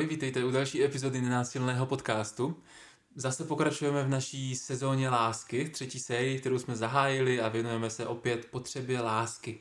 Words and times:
Ahoj, 0.00 0.08
vítejte 0.08 0.44
u 0.44 0.50
další 0.50 0.84
epizody 0.84 1.20
nenásilného 1.20 1.86
podcastu. 1.86 2.56
Zase 3.16 3.44
pokračujeme 3.44 4.04
v 4.04 4.08
naší 4.08 4.56
sezóně 4.56 5.08
lásky, 5.08 5.68
třetí 5.68 6.00
sérii, 6.00 6.38
kterou 6.38 6.58
jsme 6.58 6.76
zahájili 6.76 7.40
a 7.40 7.48
věnujeme 7.48 7.90
se 7.90 8.06
opět 8.06 8.46
potřebě 8.50 9.00
lásky. 9.00 9.58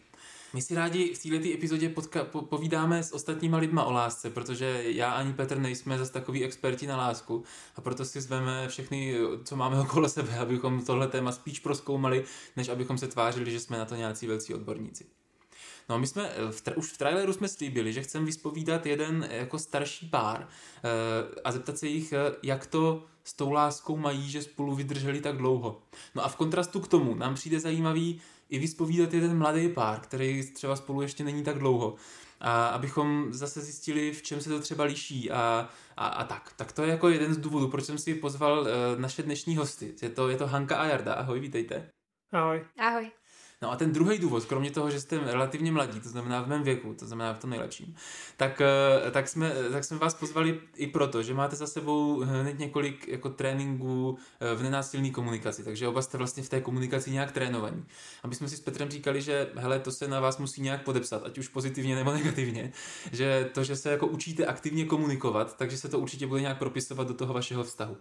My 0.54 0.62
si 0.62 0.76
rádi 0.76 1.14
v 1.14 1.24
této 1.24 1.54
epizodě 1.54 1.90
podka- 1.90 2.24
po- 2.24 2.42
povídáme 2.42 3.04
s 3.04 3.14
ostatníma 3.14 3.58
lidma 3.58 3.84
o 3.84 3.92
lásce, 3.92 4.30
protože 4.30 4.84
já 4.86 5.12
ani 5.12 5.34
Petr 5.34 5.58
nejsme 5.58 5.98
zase 5.98 6.12
takový 6.12 6.44
experti 6.44 6.88
na 6.88 6.98
lásku 6.98 7.44
a 7.76 7.82
proto 7.82 8.06
si 8.06 8.22
zveme 8.22 8.68
všechny, 8.68 9.16
co 9.44 9.56
máme 9.56 9.80
okolo 9.80 10.10
sebe, 10.10 10.38
abychom 10.38 10.86
tohle 10.86 11.08
téma 11.08 11.32
spíš 11.32 11.60
proskoumali, 11.60 12.26
než 12.56 12.70
abychom 12.70 12.98
se 12.98 13.08
tvářili, 13.08 13.52
že 13.52 13.60
jsme 13.60 13.78
na 13.78 13.86
to 13.86 13.96
nějací 13.96 14.28
velcí 14.28 14.54
odborníci. 14.54 15.19
No 15.90 16.00
my 16.00 16.08
jsme, 16.08 16.30
v 16.52 16.64
tra- 16.64 16.74
už 16.78 16.92
v 16.92 16.98
traileru 16.98 17.34
jsme 17.34 17.48
slíbili, 17.48 17.94
že 17.94 18.02
chceme 18.02 18.26
vyspovídat 18.26 18.86
jeden 18.86 19.28
jako 19.32 19.60
starší 19.60 20.08
pár 20.08 20.40
uh, 20.40 21.36
a 21.44 21.52
zeptat 21.52 21.78
se 21.78 21.88
jich, 21.88 22.14
jak 22.44 22.66
to 22.66 23.04
s 23.24 23.34
tou 23.34 23.52
láskou 23.52 23.98
mají, 23.98 24.30
že 24.30 24.42
spolu 24.42 24.76
vydrželi 24.76 25.22
tak 25.22 25.38
dlouho. 25.38 25.82
No 26.16 26.26
a 26.26 26.28
v 26.28 26.36
kontrastu 26.36 26.80
k 26.80 26.88
tomu 26.88 27.16
nám 27.16 27.36
přijde 27.36 27.60
zajímavý 27.60 28.22
i 28.50 28.60
vyspovídat 28.60 29.14
jeden 29.14 29.38
mladý 29.38 29.70
pár, 29.70 30.00
který 30.00 30.52
třeba 30.52 30.76
spolu 30.76 31.02
ještě 31.02 31.24
není 31.24 31.44
tak 31.44 31.60
dlouho. 31.60 31.96
A 32.42 32.68
abychom 32.68 33.34
zase 33.34 33.62
zjistili, 33.62 34.12
v 34.12 34.22
čem 34.22 34.42
se 34.42 34.50
to 34.50 34.60
třeba 34.60 34.84
liší 34.84 35.32
a, 35.32 35.70
a, 35.98 36.08
a 36.08 36.24
tak. 36.24 36.54
Tak 36.56 36.72
to 36.72 36.84
je 36.84 36.90
jako 36.90 37.10
jeden 37.10 37.34
z 37.34 37.38
důvodů, 37.38 37.68
proč 37.68 37.86
jsem 37.86 37.98
si 37.98 38.16
pozval 38.16 38.60
uh, 38.60 38.68
naše 38.98 39.24
dnešní 39.24 39.56
hosty. 39.56 39.96
Je 40.02 40.10
to, 40.10 40.30
je 40.30 40.38
to 40.38 40.48
Hanka 40.48 40.78
a 40.78 40.86
Jarda. 40.86 41.14
Ahoj, 41.14 41.40
vítejte. 41.40 41.90
Ahoj. 42.32 42.66
Ahoj. 42.78 43.12
No 43.62 43.72
a 43.72 43.76
ten 43.76 43.92
druhý 43.92 44.18
důvod, 44.18 44.46
kromě 44.46 44.72
toho, 44.72 44.90
že 44.90 45.02
jste 45.02 45.18
relativně 45.18 45.72
mladí, 45.72 46.00
to 46.00 46.10
znamená 46.10 46.42
v 46.42 46.48
mém 46.48 46.64
věku, 46.64 46.94
to 46.94 47.08
znamená 47.08 47.34
v 47.34 47.40
tom 47.40 47.50
nejlepším, 47.50 47.96
tak, 48.38 48.62
eh, 48.62 49.12
tak, 49.12 49.28
jsme, 49.28 49.52
tak 49.72 49.84
jsme 49.84 49.98
vás 49.98 50.14
pozvali 50.14 50.62
i 50.76 50.88
proto, 50.88 51.24
že 51.24 51.34
máte 51.34 51.56
za 51.56 51.68
sebou 51.68 52.20
hned 52.20 52.60
několik 52.60 53.08
jako 53.08 53.30
tréninků 53.30 54.18
eh, 54.40 54.56
v 54.56 54.64
nenásilné 54.64 55.10
komunikaci, 55.10 55.64
takže 55.64 55.88
oba 55.88 56.02
jste 56.02 56.18
vlastně 56.18 56.44
v 56.44 56.50
té 56.50 56.62
komunikaci 56.62 57.12
nějak 57.12 57.32
trénovaní. 57.32 57.86
Aby 58.24 58.36
jsme 58.36 58.50
si 58.50 58.58
s 58.58 58.62
Petrem 58.62 58.90
říkali, 58.90 59.22
že 59.22 59.52
hele, 59.56 59.80
to 59.80 59.92
se 59.92 60.08
na 60.08 60.20
vás 60.20 60.38
musí 60.38 60.62
nějak 60.62 60.84
podepsat, 60.84 61.24
ať 61.26 61.38
už 61.38 61.48
pozitivně 61.48 61.96
nebo 61.96 62.14
negativně, 62.14 62.72
že 63.12 63.50
to, 63.54 63.64
že 63.64 63.76
se 63.76 63.92
jako 63.92 64.08
učíte 64.08 64.46
aktivně 64.46 64.86
komunikovat, 64.86 65.58
takže 65.58 65.78
se 65.78 65.90
to 65.90 66.00
určitě 66.00 66.28
bude 66.28 66.42
nějak 66.42 66.60
propisovat 66.60 67.08
do 67.08 67.14
toho 67.14 67.34
vašeho 67.34 67.64
vztahu. 67.64 67.98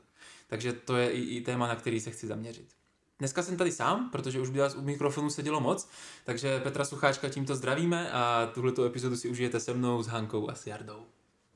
Takže 0.47 0.73
to 0.73 0.97
je 0.97 1.11
i, 1.11 1.21
i 1.21 1.41
téma, 1.41 1.67
na 1.67 1.77
který 1.77 2.01
se 2.01 2.11
chci 2.11 2.27
zaměřit. 2.27 2.88
Dneska 3.19 3.43
jsem 3.43 3.57
tady 3.57 3.73
sám, 3.73 4.11
protože 4.11 4.41
už 4.41 4.51
by 4.51 4.59
vás 4.59 4.75
u 4.75 4.83
mikrofonu 4.83 5.31
sedělo 5.31 5.61
moc, 5.61 5.89
takže 6.25 6.61
Petra 6.61 6.85
Sucháčka 6.85 7.29
tímto 7.29 7.55
zdravíme 7.55 8.13
a 8.13 8.51
tuhleto 8.55 8.85
epizodu 8.85 9.17
si 9.17 9.29
užijete 9.29 9.61
se 9.61 9.75
mnou, 9.75 10.03
s 10.03 10.07
Hankou 10.07 10.51
a 10.51 10.55
s 10.55 10.67
Jardou. 10.67 11.07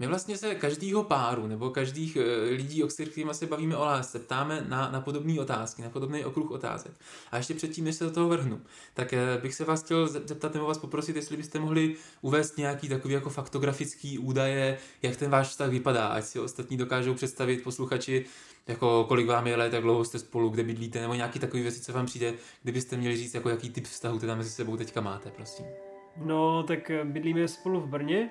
My 0.02 0.08
vlastně 0.08 0.38
se 0.38 0.54
každýho 0.54 1.04
páru 1.04 1.46
nebo 1.46 1.70
každých 1.70 2.18
lidí, 2.50 2.84
o 2.84 2.86
kterých 2.86 3.18
se 3.32 3.46
bavíme 3.46 3.76
o 3.76 3.84
lásce, 3.84 4.18
ptáme 4.18 4.64
na, 4.68 4.90
na 4.90 5.00
podobné 5.00 5.40
otázky, 5.40 5.82
na 5.82 5.90
podobný 5.90 6.24
okruh 6.24 6.50
otázek. 6.50 6.92
A 7.30 7.36
ještě 7.36 7.54
předtím, 7.54 7.84
než 7.84 7.96
se 7.96 8.04
do 8.04 8.10
toho 8.10 8.28
vrhnu, 8.28 8.60
tak 8.94 9.14
bych 9.42 9.54
se 9.54 9.64
vás 9.64 9.82
chtěl 9.82 10.08
zeptat 10.08 10.54
nebo 10.54 10.66
vás 10.66 10.78
poprosit, 10.78 11.16
jestli 11.16 11.36
byste 11.36 11.60
mohli 11.60 11.96
uvést 12.20 12.58
nějaký 12.58 12.88
takový 12.88 13.14
jako 13.14 13.30
faktografický 13.30 14.18
údaje, 14.18 14.78
jak 15.02 15.16
ten 15.16 15.30
váš 15.30 15.48
vztah 15.48 15.70
vypadá, 15.70 16.06
ať 16.06 16.24
si 16.24 16.40
ostatní 16.40 16.76
dokážou 16.76 17.14
představit 17.14 17.62
posluchači, 17.62 18.24
jako 18.66 19.04
kolik 19.08 19.26
vám 19.26 19.46
je 19.46 19.56
let, 19.56 19.72
jak 19.72 19.82
dlouho 19.82 20.04
jste 20.04 20.18
spolu, 20.18 20.48
kde 20.48 20.62
bydlíte, 20.62 21.00
nebo 21.00 21.14
nějaký 21.14 21.38
takový 21.38 21.62
věci, 21.62 21.80
co 21.80 21.92
vám 21.92 22.06
přijde, 22.06 22.34
kdybyste 22.62 22.96
měli 22.96 23.16
říct, 23.16 23.34
jako 23.34 23.48
jaký 23.48 23.70
typ 23.70 23.84
vztahu 23.84 24.18
teda 24.18 24.34
mezi 24.34 24.50
sebou 24.50 24.76
teďka 24.76 25.00
máte, 25.00 25.30
prosím. 25.30 25.91
No, 26.16 26.62
tak 26.62 26.90
bydlíme 27.04 27.48
spolu 27.48 27.80
v 27.80 27.86
Brně, 27.86 28.30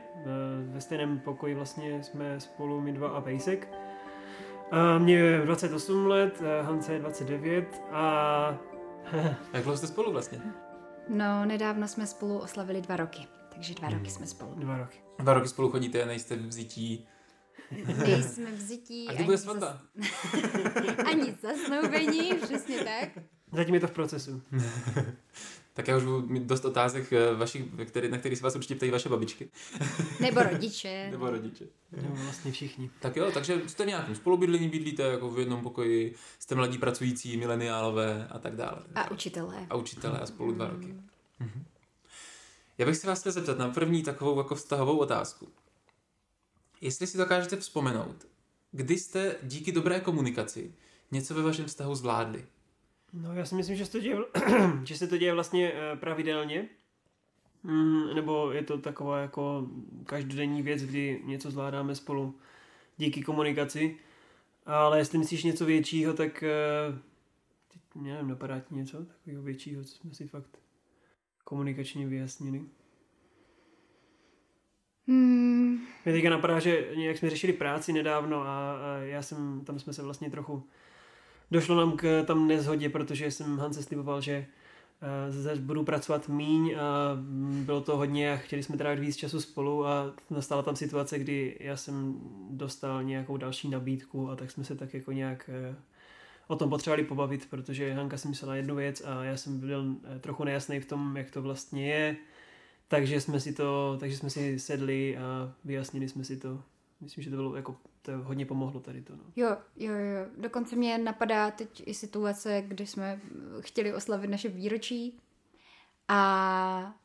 ve 0.73 0.81
stejném 0.81 1.19
pokoji 1.19 1.55
vlastně 1.55 2.03
jsme 2.03 2.39
spolu 2.39 2.81
my 2.81 2.93
dva 2.93 3.09
a 3.09 3.21
Pejsek. 3.21 3.67
A 4.71 4.97
mě 4.97 5.15
je 5.15 5.41
28 5.45 6.07
let, 6.07 6.41
Hance 6.61 6.93
je 6.93 6.99
29 6.99 7.81
a... 7.91 8.57
Jak 9.53 9.63
dlouho 9.63 9.77
jste 9.77 9.87
spolu 9.87 10.11
vlastně? 10.11 10.41
No, 11.09 11.45
nedávno 11.45 11.87
jsme 11.87 12.07
spolu 12.07 12.37
oslavili 12.39 12.81
dva 12.81 12.95
roky, 12.95 13.27
takže 13.53 13.73
dva 13.73 13.87
hmm. 13.87 13.97
roky 13.97 14.11
jsme 14.11 14.27
spolu. 14.27 14.51
Dva 14.55 14.77
roky. 14.77 14.97
Dva 15.19 15.33
roky 15.33 15.47
spolu 15.47 15.69
chodíte, 15.69 16.05
nejste 16.05 16.35
v 16.35 16.51
zití, 16.51 17.07
Nejsme 17.97 18.51
v 18.51 18.61
zití. 18.61 19.07
A 19.07 19.13
kdy 19.13 19.23
bude 19.23 19.37
svatba? 19.37 19.81
Zas... 19.95 20.97
ani 21.05 21.37
zasnoubení, 21.41 22.33
přesně 22.33 22.83
tak. 22.83 23.23
Zatím 23.51 23.73
je 23.73 23.79
to 23.79 23.87
v 23.87 23.91
procesu. 23.91 24.41
tak 25.73 25.87
já 25.87 25.97
už 25.97 26.03
budu 26.03 26.27
mít 26.27 26.43
dost 26.43 26.65
otázek, 26.65 27.13
eh, 27.13 27.33
vašich, 27.35 27.63
který, 27.85 28.09
na 28.09 28.17
který 28.17 28.35
se 28.35 28.43
vás 28.43 28.55
určitě 28.55 28.75
ptají 28.75 28.91
vaše 28.91 29.09
babičky. 29.09 29.49
Nebo 30.19 30.43
rodiče. 30.43 31.07
Nebo 31.11 31.29
rodiče. 31.29 31.65
Nebo 31.91 32.15
vlastně 32.15 32.51
všichni. 32.51 32.89
Tak 32.99 33.15
jo, 33.15 33.31
takže 33.33 33.61
jste 33.67 33.83
v 33.83 33.87
nějakém 33.87 34.15
spolubydlení, 34.15 34.69
bydlíte 34.69 35.03
jako 35.03 35.29
v 35.29 35.39
jednom 35.39 35.61
pokoji, 35.61 36.15
jste 36.39 36.55
mladí 36.55 36.77
pracující, 36.77 37.37
mileniálové 37.37 38.27
a 38.31 38.39
tak 38.39 38.55
dále. 38.55 38.81
A 38.95 39.11
učitelé. 39.11 39.67
A 39.69 39.75
učitelé 39.75 40.19
a 40.19 40.25
spolu 40.25 40.51
dva 40.51 40.67
roky. 40.67 40.95
Mhm. 41.39 41.63
Já 42.77 42.85
bych 42.85 42.97
se 42.97 43.07
vás 43.07 43.19
chtěl 43.19 43.31
zeptat 43.31 43.57
na 43.57 43.69
první 43.69 44.03
takovou 44.03 44.37
jako 44.37 44.55
vztahovou 44.55 44.97
otázku. 44.97 45.47
Jestli 46.81 47.07
si 47.07 47.17
dokážete 47.17 47.57
vzpomenout, 47.57 48.27
kdy 48.71 48.97
jste 48.97 49.35
díky 49.43 49.71
dobré 49.71 49.99
komunikaci 49.99 50.73
něco 51.11 51.33
ve 51.33 51.41
vašem 51.41 51.65
vztahu 51.65 51.95
zvládli? 51.95 52.45
No 53.13 53.33
já 53.33 53.45
si 53.45 53.55
myslím, 53.55 53.75
že 53.75 53.85
se 53.85 53.91
to 53.91 53.99
děje, 53.99 54.17
že 54.83 54.97
se 54.97 55.07
to 55.07 55.17
děje 55.17 55.33
vlastně 55.33 55.73
pravidelně. 55.95 56.69
Mm, 57.63 58.15
nebo 58.15 58.51
je 58.51 58.63
to 58.63 58.77
taková 58.77 59.19
jako 59.19 59.67
každodenní 60.05 60.61
věc, 60.61 60.83
kdy 60.83 61.21
něco 61.25 61.51
zvládáme 61.51 61.95
spolu 61.95 62.35
díky 62.97 63.23
komunikaci. 63.23 63.97
Ale 64.65 64.97
jestli 64.97 65.17
myslíš 65.17 65.43
něco 65.43 65.65
většího, 65.65 66.13
tak 66.13 66.43
teď 67.73 67.81
nevím, 67.95 68.27
napadá 68.27 68.59
ti 68.59 68.75
něco 68.75 69.05
takového 69.05 69.43
většího, 69.43 69.83
co 69.83 69.95
jsme 69.95 70.13
si 70.13 70.27
fakt 70.27 70.57
komunikačně 71.43 72.07
vyjasnili. 72.07 72.61
Hmm. 75.07 75.79
Mě 76.05 76.13
teďka 76.13 76.29
napadá, 76.29 76.59
že 76.59 76.87
nějak 76.95 77.17
jsme 77.17 77.29
řešili 77.29 77.53
práci 77.53 77.93
nedávno 77.93 78.41
a, 78.41 78.71
a 78.71 78.97
já 78.97 79.21
jsem, 79.21 79.61
tam 79.65 79.79
jsme 79.79 79.93
se 79.93 80.03
vlastně 80.03 80.29
trochu, 80.29 80.63
došlo 81.51 81.75
nám 81.75 81.97
k 81.97 82.23
tam 82.23 82.47
nezhodě, 82.47 82.89
protože 82.89 83.31
jsem 83.31 83.57
Hance 83.57 83.83
sliboval, 83.83 84.21
že 84.21 84.45
uh, 85.53 85.59
budu 85.59 85.83
pracovat 85.83 86.29
míň 86.29 86.75
a 86.79 87.17
bylo 87.65 87.81
to 87.81 87.97
hodně 87.97 88.33
a 88.33 88.37
chtěli 88.37 88.63
jsme 88.63 88.77
trávit 88.77 88.99
víc 88.99 89.15
času 89.15 89.41
spolu 89.41 89.85
a 89.85 90.13
nastala 90.29 90.61
tam 90.61 90.75
situace, 90.75 91.19
kdy 91.19 91.57
já 91.59 91.77
jsem 91.77 92.19
dostal 92.49 93.03
nějakou 93.03 93.37
další 93.37 93.69
nabídku 93.69 94.29
a 94.29 94.35
tak 94.35 94.51
jsme 94.51 94.63
se 94.63 94.75
tak 94.75 94.93
jako 94.93 95.11
nějak 95.11 95.49
uh, 95.69 95.75
o 96.47 96.55
tom 96.55 96.69
potřebovali 96.69 97.03
pobavit, 97.03 97.49
protože 97.49 97.93
Hanka 97.93 98.17
si 98.17 98.27
myslela 98.27 98.55
jednu 98.55 98.75
věc 98.75 99.01
a 99.05 99.23
já 99.23 99.37
jsem 99.37 99.59
byl 99.59 99.95
trochu 100.21 100.43
nejasný 100.43 100.79
v 100.79 100.85
tom, 100.85 101.17
jak 101.17 101.31
to 101.31 101.41
vlastně 101.41 101.87
je 101.87 102.17
takže 102.91 103.21
jsme 103.21 103.39
si 103.39 103.53
to, 103.53 103.97
takže 103.99 104.17
jsme 104.17 104.29
si 104.29 104.59
sedli 104.59 105.17
a 105.17 105.53
vyjasnili 105.65 106.09
jsme 106.09 106.23
si 106.23 106.37
to. 106.37 106.63
Myslím, 107.01 107.23
že 107.23 107.29
to 107.29 107.35
bylo 107.35 107.55
jako, 107.55 107.77
to 108.01 108.11
hodně 108.17 108.45
pomohlo 108.45 108.79
tady 108.79 109.01
to. 109.01 109.15
No. 109.15 109.23
Jo, 109.35 109.57
jo, 109.75 109.93
jo. 109.93 110.25
Dokonce 110.37 110.75
mě 110.75 110.97
napadá 110.97 111.51
teď 111.51 111.83
i 111.85 111.93
situace, 111.93 112.63
kdy 112.67 112.87
jsme 112.87 113.21
chtěli 113.59 113.93
oslavit 113.93 114.29
naše 114.29 114.49
výročí 114.49 115.17
a 116.07 116.95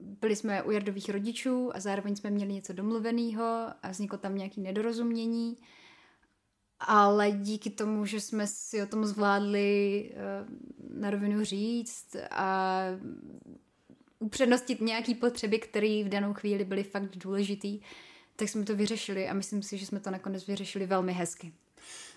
byli 0.00 0.36
jsme 0.36 0.62
u 0.62 0.70
Jardových 0.70 1.08
rodičů 1.08 1.76
a 1.76 1.80
zároveň 1.80 2.16
jsme 2.16 2.30
měli 2.30 2.52
něco 2.52 2.72
domluveného 2.72 3.44
a 3.82 3.90
vzniklo 3.90 4.18
tam 4.18 4.36
nějaké 4.36 4.60
nedorozumění. 4.60 5.56
Ale 6.80 7.30
díky 7.30 7.70
tomu, 7.70 8.06
že 8.06 8.20
jsme 8.20 8.46
si 8.46 8.82
o 8.82 8.86
tom 8.86 9.04
zvládli 9.04 10.10
na 10.90 11.10
rovinu 11.10 11.44
říct 11.44 12.16
a 12.30 12.80
upřednostit 14.18 14.80
nějaký 14.80 15.14
potřeby, 15.14 15.58
které 15.58 16.04
v 16.04 16.08
danou 16.08 16.34
chvíli 16.34 16.64
byly 16.64 16.82
fakt 16.82 17.16
důležitý, 17.16 17.80
tak 18.36 18.48
jsme 18.48 18.64
to 18.64 18.76
vyřešili 18.76 19.28
a 19.28 19.34
myslím 19.34 19.62
si, 19.62 19.78
že 19.78 19.86
jsme 19.86 20.00
to 20.00 20.10
nakonec 20.10 20.46
vyřešili 20.46 20.86
velmi 20.86 21.12
hezky. 21.12 21.52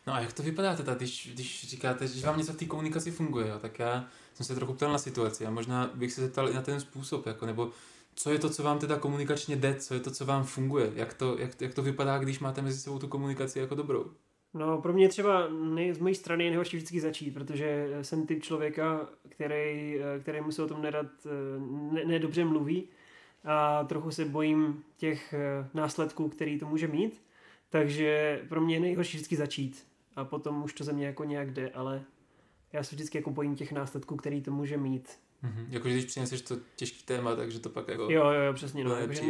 No 0.07 0.13
a 0.13 0.19
jak 0.19 0.33
to 0.33 0.43
vypadá 0.43 0.75
teda, 0.75 0.93
když, 0.93 1.29
když 1.33 1.69
říkáte, 1.69 2.07
že 2.07 2.25
vám 2.25 2.37
něco 2.37 2.53
v 2.53 2.57
té 2.57 2.65
komunikaci 2.65 3.11
funguje, 3.11 3.47
jo? 3.47 3.59
tak 3.59 3.79
já 3.79 4.07
jsem 4.33 4.45
se 4.45 4.55
trochu 4.55 4.73
ptal 4.73 4.91
na 4.91 4.97
situaci 4.97 5.45
a 5.45 5.49
možná 5.49 5.91
bych 5.93 6.13
se 6.13 6.21
zeptal 6.21 6.49
i 6.49 6.53
na 6.53 6.61
ten 6.61 6.79
způsob, 6.79 7.25
jako, 7.25 7.45
nebo 7.45 7.71
co 8.15 8.31
je 8.31 8.39
to, 8.39 8.49
co 8.49 8.63
vám 8.63 8.79
teda 8.79 8.99
komunikačně 8.99 9.55
jde, 9.55 9.75
co 9.75 9.93
je 9.93 9.99
to, 9.99 10.11
co 10.11 10.25
vám 10.25 10.43
funguje, 10.43 10.91
jak 10.95 11.13
to, 11.13 11.37
jak, 11.39 11.61
jak 11.61 11.73
to 11.73 11.81
vypadá, 11.81 12.17
když 12.17 12.39
máte 12.39 12.61
mezi 12.61 12.79
sebou 12.79 12.99
tu 12.99 13.07
komunikaci 13.07 13.59
jako 13.59 13.75
dobrou? 13.75 14.11
No, 14.53 14.81
pro 14.81 14.93
mě 14.93 15.09
třeba 15.09 15.47
nej, 15.49 15.93
z 15.93 15.99
mojí 15.99 16.15
strany 16.15 16.43
je 16.43 16.49
nejhorší 16.49 16.77
vždycky 16.77 16.99
začít, 16.99 17.31
protože 17.31 17.89
jsem 18.01 18.27
typ 18.27 18.43
člověka, 18.43 19.09
který, 19.29 19.99
který 20.21 20.41
mu 20.41 20.51
se 20.51 20.63
o 20.63 20.67
tom 20.67 20.81
nerad, 20.81 21.07
ne, 21.91 22.05
ne 22.05 22.19
dobře 22.19 22.45
mluví 22.45 22.89
a 23.43 23.83
trochu 23.83 24.11
se 24.11 24.25
bojím 24.25 24.83
těch 24.97 25.33
následků, 25.73 26.29
který 26.29 26.59
to 26.59 26.65
může 26.65 26.87
mít. 26.87 27.21
Takže 27.69 28.41
pro 28.49 28.61
mě 28.61 28.75
je 28.75 28.79
nejhorší 28.79 29.17
vždycky 29.17 29.35
začít 29.35 29.87
a 30.15 30.25
potom 30.25 30.63
už 30.63 30.73
to 30.73 30.83
ze 30.83 30.93
mě 30.93 31.05
jako 31.05 31.23
nějak 31.23 31.53
jde, 31.53 31.69
ale 31.69 32.03
já 32.73 32.83
se 32.83 32.95
vždycky 32.95 33.17
jako 33.17 33.31
bojím 33.31 33.55
těch 33.55 33.71
následků, 33.71 34.15
který 34.15 34.41
to 34.41 34.51
může 34.51 34.77
mít. 34.77 35.19
Mm-hmm. 35.43 35.65
Jakože 35.69 35.93
když 35.93 36.05
přineseš 36.05 36.41
to 36.41 36.57
těžký 36.75 37.03
téma, 37.03 37.35
takže 37.35 37.59
to 37.59 37.69
pak 37.69 37.87
jako... 37.87 38.03
Jo, 38.03 38.25
jo, 38.25 38.41
jo 38.41 38.53
přesně. 38.53 38.83
No. 38.83 38.95
Jakože, 38.95 39.21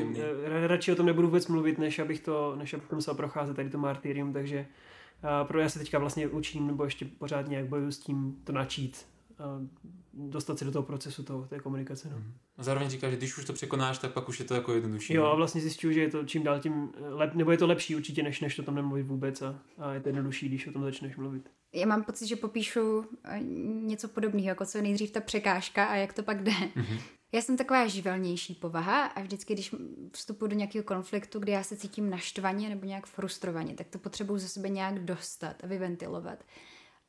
eh, 0.46 0.68
radši 0.68 0.92
o 0.92 0.96
tom 0.96 1.06
nebudu 1.06 1.28
vůbec 1.28 1.48
mluvit, 1.48 1.78
než 1.78 2.00
abych 2.00 2.20
to, 2.20 2.56
než 2.56 2.74
abych 2.74 2.92
musel 2.92 3.16
procházet 3.16 3.56
tady 3.56 3.70
to 3.70 3.78
martyrium, 3.78 4.34
takže 4.34 4.68
a 5.24 5.44
pro 5.44 5.60
já 5.60 5.70
se 5.70 5.80
teďka 5.80 6.00
vlastně 6.00 6.28
učím, 6.28 6.68
nebo 6.68 6.84
ještě 6.84 7.06
pořád 7.06 7.48
nějak 7.48 7.66
bojuju 7.66 7.92
s 7.92 8.00
tím 8.00 8.42
to 8.44 8.52
načít 8.52 9.06
a 9.40 9.62
dostat 10.14 10.60
se 10.60 10.66
do 10.66 10.72
toho 10.72 10.84
procesu 10.84 11.24
toho, 11.24 11.46
té 11.46 11.60
komunikace. 11.60 12.10
No. 12.12 12.24
A 12.58 12.64
zároveň 12.64 12.90
říkáš, 12.90 13.12
že 13.12 13.18
když 13.18 13.38
už 13.38 13.46
to 13.46 13.54
překonáš, 13.54 13.98
tak 13.98 14.14
pak 14.14 14.30
už 14.30 14.40
je 14.40 14.46
to 14.46 14.54
jako 14.54 14.74
jednodušší. 14.74 15.14
Jo, 15.14 15.26
a 15.26 15.36
vlastně 15.36 15.62
zjišťuju, 15.62 15.94
že 15.94 16.02
je 16.02 16.10
to 16.10 16.26
čím 16.26 16.44
dál 16.44 16.60
tím 16.60 16.92
lep, 16.98 17.34
nebo 17.34 17.52
je 17.52 17.58
to 17.58 17.68
lepší 17.68 17.96
určitě, 17.96 18.24
než, 18.24 18.42
než 18.42 18.56
to 18.56 18.64
tam 18.64 18.76
nemluvit 18.76 19.04
vůbec 19.04 19.42
a, 19.42 19.60
a 19.78 19.94
je 19.94 20.00
to 20.00 20.10
jednodušší, 20.10 20.50
když 20.50 20.68
o 20.68 20.72
tom 20.72 20.84
začneš 20.84 21.18
mluvit. 21.18 21.50
Já 21.74 21.86
mám 21.86 22.04
pocit, 22.04 22.28
že 22.28 22.36
popíšu 22.36 23.06
eh, 23.24 23.40
něco 23.64 24.08
podobného, 24.08 24.48
jako 24.48 24.66
co 24.66 24.78
je 24.78 24.82
nejdřív 24.82 25.12
ta 25.12 25.22
překážka 25.22 25.86
a 25.86 25.96
jak 25.96 26.14
to 26.14 26.24
pak 26.24 26.44
jde. 26.44 26.52
Mhm. 26.76 26.98
Já 27.32 27.42
jsem 27.42 27.58
taková 27.58 27.88
živelnější 27.88 28.56
povaha 28.56 29.06
a 29.06 29.22
vždycky, 29.22 29.54
když 29.54 29.76
vstupuji 30.12 30.48
do 30.48 30.56
nějakého 30.56 30.84
konfliktu, 30.84 31.40
kdy 31.40 31.52
já 31.52 31.64
se 31.64 31.78
cítím 31.78 32.10
naštvaně 32.10 32.70
nebo 32.70 32.86
nějak 32.86 33.06
frustrovaně, 33.06 33.74
tak 33.74 33.88
to 33.88 34.00
potřebuji 34.00 34.38
ze 34.38 34.48
sebe 34.48 34.70
nějak 34.70 35.00
dostat 35.00 35.64
a 35.64 35.68
vyventilovat. 35.68 36.44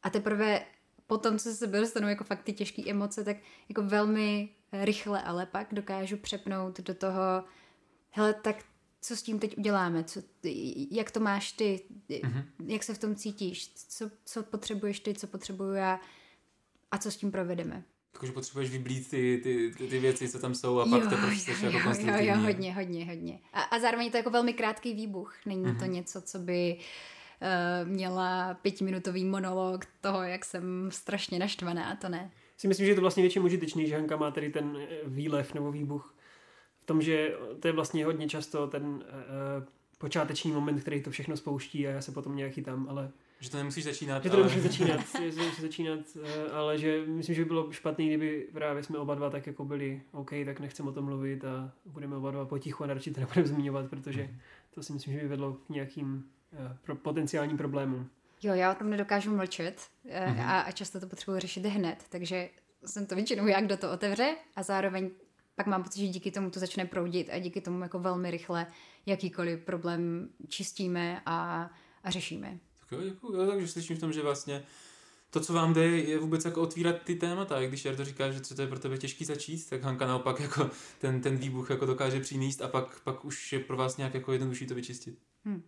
A 0.03 0.11
teprve 0.11 0.61
potom, 1.09 1.39
co 1.39 1.43
se 1.43 1.55
sebe 1.55 1.81
dostanu 1.81 2.09
jako 2.09 2.25
fakt 2.25 2.43
ty 2.43 2.53
těžké 2.53 2.83
emoce, 2.91 3.25
tak 3.25 3.37
jako 3.69 3.83
velmi 3.83 4.49
rychle 4.73 5.23
ale 5.23 5.47
pak 5.47 5.75
dokážu 5.75 6.17
přepnout 6.17 6.81
do 6.81 6.95
toho, 6.95 7.45
hele, 8.11 8.35
tak 8.35 8.57
co 9.01 9.17
s 9.17 9.23
tím 9.23 9.39
teď 9.39 9.59
uděláme, 9.59 10.05
co, 10.05 10.21
jak 10.91 11.11
to 11.11 11.21
máš 11.21 11.53
ty, 11.53 11.81
Mhm. 12.23 12.45
jak 12.67 12.83
se 12.83 12.95
v 12.95 12.99
tom 12.99 13.15
cítíš, 13.15 13.73
co, 13.89 14.11
co 14.25 14.43
potřebuješ 14.43 15.01
ty, 15.01 15.15
co 15.15 15.27
potřebuju 15.27 15.73
já 15.73 16.01
a 16.91 16.99
co 16.99 17.11
s 17.11 17.17
tím 17.17 17.31
provedeme. 17.33 17.83
Jakože 18.15 18.33
potřebuješ 18.33 18.71
vyblít 18.71 19.11
ty, 19.11 19.41
ty, 19.43 19.75
ty, 19.79 19.87
ty 19.89 19.99
věci, 19.99 20.29
co 20.29 20.39
tam 20.39 20.55
jsou 20.55 20.79
a 20.79 20.87
pak 20.87 21.03
teprve 21.11 21.37
jsi 21.37 21.51
jako 21.51 21.65
jo, 21.67 21.73
jo, 21.73 21.81
konstruktivní. 21.85 22.27
jo, 22.27 22.37
hodně, 22.37 22.75
hodně, 22.75 23.05
hodně. 23.07 23.41
A, 23.53 23.63
a 23.63 23.79
zároveň 23.79 24.05
je 24.07 24.11
to 24.11 24.17
jako 24.17 24.31
velmi 24.31 24.53
krátký 24.53 24.95
výbuch. 24.95 25.35
Není 25.47 25.63
Mhm. 25.63 25.79
to 25.79 25.85
něco, 25.85 26.21
co 26.23 26.39
by 26.39 26.77
uh, 26.79 26.83
měla 27.85 28.55
pětiminutový 28.55 29.25
monolog 29.25 29.85
toho, 30.01 30.23
jak 30.23 30.45
jsem 30.45 30.89
strašně 30.93 31.39
naštvaná, 31.39 31.97
to 31.97 32.09
ne. 32.09 32.31
Si 32.57 32.69
myslím, 32.69 32.87
že 32.87 32.93
je 32.93 32.95
to 32.95 33.01
vlastně 33.01 33.23
většinou 33.23 33.45
užitečný, 33.45 33.87
že 33.87 33.97
Hanka 33.97 34.17
má 34.17 34.31
tady 34.31 34.51
ten 34.51 34.77
eh, 34.81 34.87
výlev 35.05 35.55
nebo 35.55 35.73
výbuch 35.73 36.15
v 36.83 36.87
tom, 36.87 37.03
že 37.03 37.35
to 37.61 37.69
je 37.69 37.73
vlastně 37.73 38.05
hodně 38.05 38.29
často 38.29 38.67
ten 38.67 38.85
uh, 38.85 39.03
počáteční 39.99 40.53
moment, 40.53 40.81
který 40.81 41.03
to 41.03 41.11
všechno 41.11 41.37
spouští 41.37 41.89
a 41.89 41.91
já 41.91 42.01
se 42.01 42.13
potom 42.13 42.37
nějak 42.37 42.53
chytám, 42.53 42.87
ale 42.89 43.11
Že 43.41 43.51
to 43.51 43.57
nemusíš 43.57 43.85
začínat, 43.85 44.23
že 44.23 44.31
to 44.31 44.37
ale... 44.37 44.47
nemusím 44.47 44.63
začínat, 44.63 45.01
že 45.25 45.33
to 45.33 45.41
nemusím 45.41 45.63
začínat, 45.63 45.99
eh, 46.23 46.51
ale 46.51 46.79
že 46.79 47.05
myslím, 47.07 47.35
že 47.35 47.43
by 47.43 47.49
bylo 47.49 47.73
špatný, 47.73 48.07
kdyby 48.09 48.49
právě 48.53 48.83
jsme 48.83 48.99
oba 48.99 49.15
dva 49.15 49.31
tak 49.31 49.47
jako 49.47 49.65
byli 49.65 50.03
OK, 50.13 50.31
tak 50.45 50.61
nechcem 50.61 50.89
o 50.89 50.93
tom 50.93 51.05
mluvit 51.05 51.45
a 51.45 51.73
budeme 51.87 52.17
oba 52.17 52.31
dva 52.31 52.45
potichu 52.45 52.85
a 52.85 52.87
radši 52.87 53.11
to 53.11 53.21
nebudeme 53.21 53.47
zmiňovat, 53.47 53.91
protože 53.91 54.31
to 54.75 54.83
si 54.83 54.93
myslím, 54.93 55.15
že 55.15 55.21
by 55.21 55.29
vedlo 55.29 55.53
k 55.53 55.69
nějakým 55.69 56.25
eh, 56.25 56.38
pro 56.83 56.97
potenciálním 56.97 57.57
problémům. 57.57 58.11
Jo, 58.43 58.55
já 58.55 58.73
o 58.73 58.75
tom 58.75 58.91
nedokážu 58.91 59.37
mlčet 59.37 59.89
Mhm. 60.05 60.15
mm-hmm. 60.15 60.49
a, 60.49 60.61
a 60.61 60.71
často 60.71 61.01
to 61.01 61.07
potřebuji 61.07 61.39
řešit 61.41 61.67
hned, 61.67 62.05
takže 62.09 62.51
jsem 62.87 63.07
to 63.07 63.15
většinou 63.15 63.47
jak 63.47 63.67
do 63.67 63.77
to 63.77 63.93
otevře 63.93 64.37
a 64.57 64.63
zároveň 64.63 65.11
pak 65.55 65.67
mám 65.67 65.83
pocit, 65.83 66.01
že 66.01 66.07
díky 66.07 66.31
tomu 66.31 66.51
to 66.51 66.61
začne 66.61 66.85
proudit 66.85 67.29
a 67.33 67.39
díky 67.39 67.61
tomu 67.61 67.83
jako 67.83 67.99
velmi 67.99 68.31
rychle 68.31 68.67
jakýkoliv 69.07 69.61
problém 69.61 70.29
čistíme 70.49 71.23
a, 71.27 71.71
a 72.05 72.11
řešíme. 72.11 72.59
Tak 72.81 72.93
jo, 72.93 73.07
jako, 73.07 73.37
jo, 73.37 73.47
takže 73.47 73.69
slyším 73.69 73.97
v 73.97 74.01
tom, 74.01 74.13
že 74.13 74.23
vlastně 74.23 74.63
to, 75.31 75.41
co 75.41 75.53
vám 75.53 75.75
jde, 75.75 75.87
je 75.87 76.19
vůbec 76.19 76.45
jako 76.45 76.63
otvírat 76.63 77.03
ty 77.03 77.15
témata. 77.15 77.61
I 77.61 77.69
když 77.69 77.85
Jardo 77.85 78.05
říká, 78.05 78.31
že 78.31 78.41
co 78.41 78.55
to 78.55 78.63
je 78.63 78.69
pro 78.69 78.79
tebe 78.79 78.99
těžký 78.99 79.25
začít, 79.25 79.69
tak 79.69 79.83
Hanka 79.83 80.07
naopak 80.07 80.41
jako 80.41 80.71
ten, 80.99 81.21
ten 81.21 81.37
výbuch 81.37 81.71
jako 81.71 81.87
dokáže 81.87 82.21
přinést 82.21 82.63
a 82.63 82.69
pak, 82.69 83.01
pak 83.01 83.25
už 83.25 83.53
je 83.53 83.59
pro 83.59 83.77
vás 83.77 83.97
nějak 83.97 84.15
jako 84.15 84.33
jednodušší 84.33 84.67
to 84.67 84.75
vyčistit. 84.75 85.19
Hmm. 85.45 85.63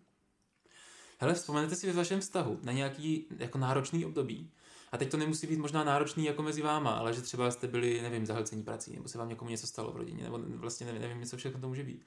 Hele, 1.23 1.35
vzpomenete 1.35 1.77
si 1.77 1.87
ve 1.87 1.93
vašem 1.93 2.21
vztahu 2.21 2.59
na 2.63 2.73
nějaký 2.73 3.27
jako 3.39 3.59
náročný 3.59 4.05
období. 4.05 4.51
A 4.93 4.97
teď 4.97 5.11
to 5.11 5.17
nemusí 5.17 5.47
být 5.47 5.59
možná 5.59 5.85
náročný 5.85 6.25
jako 6.25 6.43
mezi 6.43 6.63
váma, 6.63 6.91
ale 6.91 7.15
že 7.15 7.21
třeba 7.21 7.51
jste 7.51 7.67
byli, 7.67 8.03
nevím, 8.03 8.27
zahlcení 8.27 8.63
prací, 8.63 8.93
nebo 8.97 9.09
se 9.09 9.19
vám 9.19 9.29
někomu 9.29 9.51
něco 9.51 9.67
stalo 9.67 9.93
v 9.93 9.97
rodině, 9.97 10.25
nebo 10.25 10.39
vlastně 10.39 10.87
nevím, 10.87 11.03
nevím 11.03 11.27
co 11.27 11.37
všechno 11.37 11.61
to 11.61 11.69
může 11.69 11.83
být. 11.83 12.07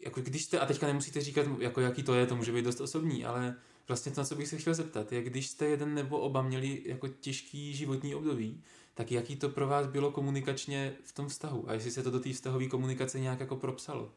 Jako 0.00 0.20
když 0.20 0.44
jste, 0.44 0.60
a 0.60 0.66
teďka 0.66 0.86
nemusíte 0.86 1.20
říkat, 1.20 1.46
jako 1.58 1.80
jaký 1.80 2.02
to 2.02 2.14
je, 2.14 2.26
to 2.26 2.36
může 2.36 2.52
být 2.52 2.64
dost 2.64 2.80
osobní, 2.80 3.24
ale 3.24 3.56
vlastně 3.88 4.12
to, 4.12 4.20
na 4.20 4.24
co 4.24 4.34
bych 4.34 4.48
se 4.48 4.56
chtěl 4.56 4.74
zeptat, 4.74 5.12
je, 5.12 5.22
když 5.22 5.46
jste 5.46 5.66
jeden 5.66 5.94
nebo 5.94 6.18
oba 6.18 6.42
měli 6.42 6.82
jako 6.86 7.08
těžký 7.08 7.74
životní 7.74 8.14
období, 8.14 8.62
tak 8.94 9.12
jaký 9.12 9.36
to 9.36 9.48
pro 9.48 9.66
vás 9.66 9.86
bylo 9.86 10.12
komunikačně 10.12 10.94
v 11.04 11.12
tom 11.12 11.28
vztahu? 11.28 11.70
A 11.70 11.72
jestli 11.72 11.90
se 11.90 12.02
to 12.02 12.10
do 12.10 12.20
té 12.20 12.32
vztahové 12.32 12.66
komunikace 12.66 13.20
nějak 13.20 13.40
jako 13.40 13.56
propsalo? 13.56 14.12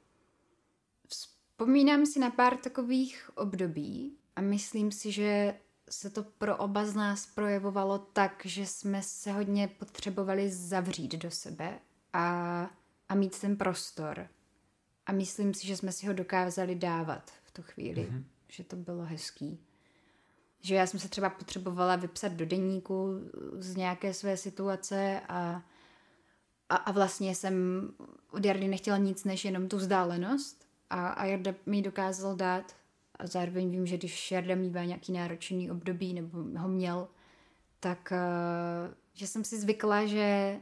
Vzpomínám 1.62 2.06
si 2.06 2.20
na 2.20 2.30
pár 2.30 2.58
takových 2.58 3.30
období 3.36 4.18
a 4.36 4.42
myslím 4.42 4.92
si, 4.92 5.12
že 5.12 5.56
se 5.90 6.10
to 6.10 6.24
pro 6.24 6.58
oba 6.58 6.86
z 6.86 6.96
nás 6.96 7.26
projevovalo 7.26 7.98
tak, 7.98 8.42
že 8.46 8.66
jsme 8.66 9.04
se 9.04 9.32
hodně 9.32 9.68
potřebovali 9.68 10.50
zavřít 10.50 11.16
do 11.16 11.32
sebe 11.32 11.80
a, 12.14 12.70
a 13.10 13.16
mít 13.16 13.40
ten 13.40 13.58
prostor. 13.58 14.28
A 15.06 15.12
myslím 15.12 15.54
si, 15.54 15.68
že 15.68 15.78
jsme 15.78 15.92
si 15.92 16.08
ho 16.08 16.14
dokázali 16.14 16.76
dávat 16.76 17.32
v 17.44 17.52
tu 17.52 17.62
chvíli, 17.62 18.02
mm-hmm. 18.02 18.24
že 18.48 18.64
to 18.64 18.76
bylo 18.76 19.04
hezký. 19.04 19.60
Že 20.62 20.76
já 20.76 20.88
jsem 20.88 21.00
se 21.00 21.10
třeba 21.10 21.30
potřebovala 21.30 21.96
vypsat 21.96 22.32
do 22.32 22.46
deníku 22.46 23.20
z 23.58 23.76
nějaké 23.76 24.14
své 24.14 24.38
situace 24.38 25.22
a, 25.28 25.64
a, 26.70 26.76
a 26.76 26.92
vlastně 26.92 27.36
jsem 27.36 27.56
od 28.32 28.46
Jardy 28.46 28.68
nechtěla 28.68 28.98
nic 28.98 29.24
než 29.24 29.46
jenom 29.46 29.68
tu 29.68 29.78
vzdálenost 29.78 30.61
a, 30.92 31.08
a 31.08 31.26
Jarda 31.26 31.54
mi 31.66 31.78
ji 31.78 31.82
dokázal 31.84 32.36
dát 32.36 32.76
a 33.16 33.28
zároveň 33.28 33.72
vím, 33.72 33.86
že 33.86 33.98
když 33.98 34.32
Jarda 34.32 34.56
mývá 34.56 34.84
nějaký 34.84 35.12
náročný 35.12 35.72
období 35.72 36.14
nebo 36.14 36.38
ho 36.60 36.68
měl, 36.68 37.08
tak 37.80 38.14
uh, 38.88 38.94
že 39.14 39.28
jsem 39.28 39.44
si 39.44 39.60
zvykla, 39.60 40.06
že 40.06 40.58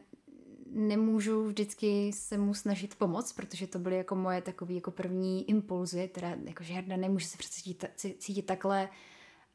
nemůžu 0.72 1.46
vždycky 1.46 2.12
se 2.14 2.38
mu 2.38 2.54
snažit 2.54 2.96
pomoct, 2.96 3.34
protože 3.34 3.68
to 3.68 3.80
byly 3.80 3.98
jako 3.98 4.16
moje 4.16 4.42
takové 4.42 4.74
jako 4.74 4.92
první 4.92 5.50
impulzy, 5.50 6.08
teda 6.08 6.36
jako 6.46 6.64
že 6.64 6.74
Jarda 6.74 6.98
nemůže 6.98 7.28
se 7.28 7.38
přece 7.38 7.62
cítit, 7.62 7.86
cítit 8.18 8.46
takhle 8.46 8.90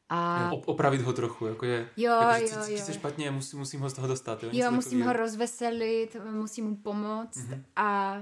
a... 0.09 0.51
O, 0.51 0.57
opravit 0.57 1.01
ho 1.01 1.13
trochu, 1.13 1.45
jako 1.45 1.65
je, 1.65 1.89
Jo, 1.97 2.11
jako, 2.11 2.41
jo, 2.41 2.47
že 2.47 2.61
cítí 2.61 2.79
jo. 2.79 2.85
se 2.85 2.93
špatně, 2.93 3.31
musím, 3.31 3.59
musím 3.59 3.79
ho 3.79 3.89
z 3.89 3.93
toho 3.93 4.07
dostat. 4.07 4.43
Jo, 4.43 4.49
Jo, 4.53 4.71
musím 4.71 4.99
ho 4.99 5.05
takového. 5.05 5.25
rozveselit, 5.25 6.17
musím 6.31 6.65
mu 6.65 6.75
pomoct 6.75 7.35
Mhm. 7.37 7.47
mm-hmm. 7.53 7.63
a 7.75 8.17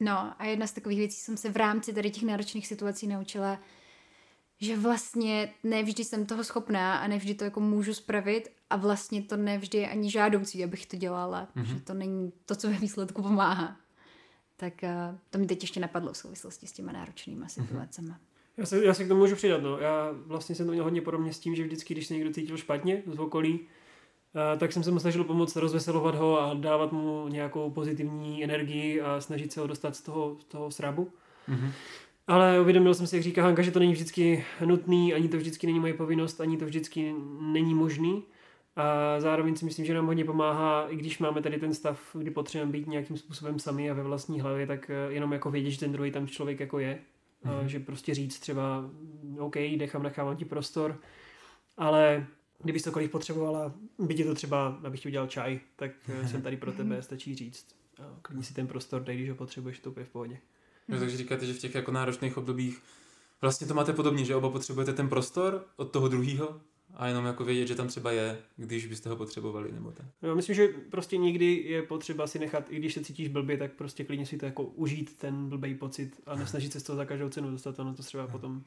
no 0.00 0.32
a 0.38 0.44
jedna 0.44 0.66
z 0.66 0.72
takových 0.72 0.98
věcí 0.98 1.16
jsem 1.16 1.36
se 1.36 1.50
v 1.50 1.56
rámci 1.56 1.92
tady 1.92 2.10
těch 2.10 2.22
náročných 2.22 2.66
situací 2.66 3.06
naučila, 3.06 3.58
že 4.60 4.76
vlastně 4.76 5.52
nevždy 5.64 6.04
jsem 6.04 6.26
toho 6.26 6.44
schopná 6.44 6.98
a 6.98 7.06
nevždy 7.06 7.34
to 7.34 7.44
jako 7.44 7.60
můžu 7.60 7.94
spravit 7.94 8.48
a 8.70 8.76
vlastně 8.76 9.22
to 9.22 9.36
nevždy 9.36 9.78
je 9.78 9.90
ani 9.90 10.10
žádoucí, 10.10 10.64
abych 10.64 10.86
to 10.86 10.96
dělala, 10.96 11.48
mm-hmm. 11.56 11.64
že 11.64 11.80
to 11.80 11.94
není 11.94 12.32
to, 12.46 12.56
co 12.56 12.68
ve 12.68 12.76
výsledku 12.76 13.22
pomáhá. 13.22 13.76
Tak 14.56 14.74
uh, 14.82 15.18
to 15.30 15.38
mi 15.38 15.46
teď 15.46 15.62
ještě 15.62 15.80
napadlo 15.80 16.12
v 16.12 16.16
souvislosti 16.16 16.66
s 16.66 16.72
těma 16.72 16.92
náročnýma 16.92 17.48
situacemi. 17.48 18.12
Já 18.56 18.66
se, 18.66 18.84
já 18.84 18.94
se 18.94 19.04
k 19.04 19.08
tomu 19.08 19.20
můžu 19.20 19.36
přidat, 19.36 19.62
no. 19.62 19.78
Já 19.78 20.10
vlastně 20.12 20.54
jsem 20.54 20.66
to 20.66 20.72
měl 20.72 20.84
hodně 20.84 21.02
podobně 21.02 21.32
s 21.32 21.38
tím, 21.38 21.54
že 21.54 21.64
vždycky, 21.64 21.94
když 21.94 22.06
se 22.06 22.14
někdo 22.14 22.32
cítil 22.32 22.56
špatně 22.56 23.02
z 23.06 23.18
okolí, 23.18 23.60
tak 24.58 24.72
jsem 24.72 24.82
se 24.82 24.90
mu 24.90 24.98
snažil 24.98 25.24
pomoct 25.24 25.56
rozveselovat 25.56 26.14
ho 26.14 26.40
a 26.40 26.54
dávat 26.54 26.92
mu 26.92 27.28
nějakou 27.28 27.70
pozitivní 27.70 28.44
energii 28.44 29.00
a 29.00 29.20
snažit 29.20 29.52
se 29.52 29.60
ho 29.60 29.66
dostat 29.66 29.96
z 29.96 30.02
toho, 30.02 30.36
z 30.40 30.44
toho 30.44 30.70
srabu. 30.70 31.10
Mhm. 31.48 31.72
Ale 32.26 32.60
uvědomil 32.60 32.94
jsem 32.94 33.06
si, 33.06 33.16
jak 33.16 33.22
říká 33.22 33.42
Hanka, 33.42 33.62
že 33.62 33.70
to 33.70 33.78
není 33.78 33.92
vždycky 33.92 34.44
nutný, 34.64 35.14
ani 35.14 35.28
to 35.28 35.36
vždycky 35.36 35.66
není 35.66 35.80
moje 35.80 35.94
povinnost, 35.94 36.40
ani 36.40 36.56
to 36.56 36.64
vždycky 36.64 37.14
není 37.40 37.74
možný. 37.74 38.22
A 38.76 39.20
zároveň 39.20 39.56
si 39.56 39.64
myslím, 39.64 39.86
že 39.86 39.94
nám 39.94 40.06
hodně 40.06 40.24
pomáhá, 40.24 40.88
i 40.88 40.96
když 40.96 41.18
máme 41.18 41.42
tady 41.42 41.58
ten 41.58 41.74
stav, 41.74 42.00
kdy 42.12 42.30
potřebujeme 42.30 42.72
být 42.72 42.86
nějakým 42.86 43.16
způsobem 43.16 43.58
sami 43.58 43.90
a 43.90 43.94
ve 43.94 44.02
vlastní 44.02 44.40
hlavě, 44.40 44.66
tak 44.66 44.90
eh, 44.90 45.12
jenom 45.12 45.32
jako 45.32 45.50
vědět, 45.50 45.70
že 45.70 45.78
ten 45.78 45.92
druhý 45.92 46.10
tam 46.10 46.26
člověk 46.26 46.60
jako 46.60 46.78
je. 46.78 46.98
Mm-hmm. 47.44 47.64
A 47.64 47.66
že 47.66 47.80
prostě 47.80 48.14
říct 48.14 48.38
třeba, 48.38 48.90
OK, 49.38 49.56
nechám, 49.56 50.02
nechávám 50.02 50.36
ti 50.36 50.44
prostor, 50.44 50.98
ale 51.76 52.26
kdybys 52.62 52.82
cokoliv 52.82 53.10
potřebovala, 53.10 53.74
by 53.98 54.14
ti 54.14 54.24
to 54.24 54.34
třeba, 54.34 54.80
abych 54.84 55.00
ti 55.00 55.08
udělal 55.08 55.28
čaj, 55.28 55.60
tak 55.76 55.90
eh, 56.08 56.28
jsem 56.28 56.42
tady 56.42 56.56
pro 56.56 56.72
tebe, 56.72 57.02
stačí 57.02 57.34
říct. 57.34 57.66
A 57.98 58.18
klidně 58.22 58.44
si 58.44 58.54
ten 58.54 58.66
prostor 58.66 59.02
dej, 59.02 59.16
když 59.16 59.30
ho 59.30 59.36
potřebuješ, 59.36 59.78
to 59.78 59.90
úplně 59.90 60.06
v 60.06 60.10
pohodě. 60.10 60.38
Jo, 60.88 60.98
takže 60.98 61.16
říkáte, 61.16 61.46
že 61.46 61.54
v 61.54 61.58
těch 61.58 61.74
jako 61.74 61.92
náročných 61.92 62.36
obdobích 62.36 62.82
vlastně 63.40 63.66
to 63.66 63.74
máte 63.74 63.92
podobně, 63.92 64.24
že 64.24 64.36
oba 64.36 64.50
potřebujete 64.50 64.92
ten 64.92 65.08
prostor 65.08 65.64
od 65.76 65.90
toho 65.90 66.08
druhého 66.08 66.60
a 66.94 67.06
jenom 67.06 67.24
jako 67.24 67.44
vědět, 67.44 67.66
že 67.66 67.74
tam 67.74 67.88
třeba 67.88 68.12
je, 68.12 68.38
když 68.56 68.86
byste 68.86 69.08
ho 69.08 69.16
potřebovali, 69.16 69.72
nebo 69.72 69.90
tak. 69.90 70.06
Jo, 70.22 70.34
myslím, 70.34 70.56
že 70.56 70.68
prostě 70.90 71.16
někdy 71.16 71.54
je 71.54 71.82
potřeba 71.82 72.26
si 72.26 72.38
nechat, 72.38 72.64
i 72.70 72.76
když 72.76 72.94
se 72.94 73.04
cítíš 73.04 73.28
blbě, 73.28 73.56
tak 73.56 73.72
prostě 73.72 74.04
klidně 74.04 74.26
si 74.26 74.38
to 74.38 74.46
jako 74.46 74.62
užít, 74.64 75.16
ten 75.16 75.48
blbý 75.48 75.74
pocit 75.74 76.20
a 76.26 76.34
nesnažit 76.36 76.72
se 76.72 76.80
z 76.80 76.82
toho 76.82 76.96
za 76.96 77.04
každou 77.04 77.28
cenu 77.28 77.50
dostat, 77.50 77.78
ono 77.78 77.94
to 77.94 78.02
třeba 78.02 78.26
potom 78.26 78.64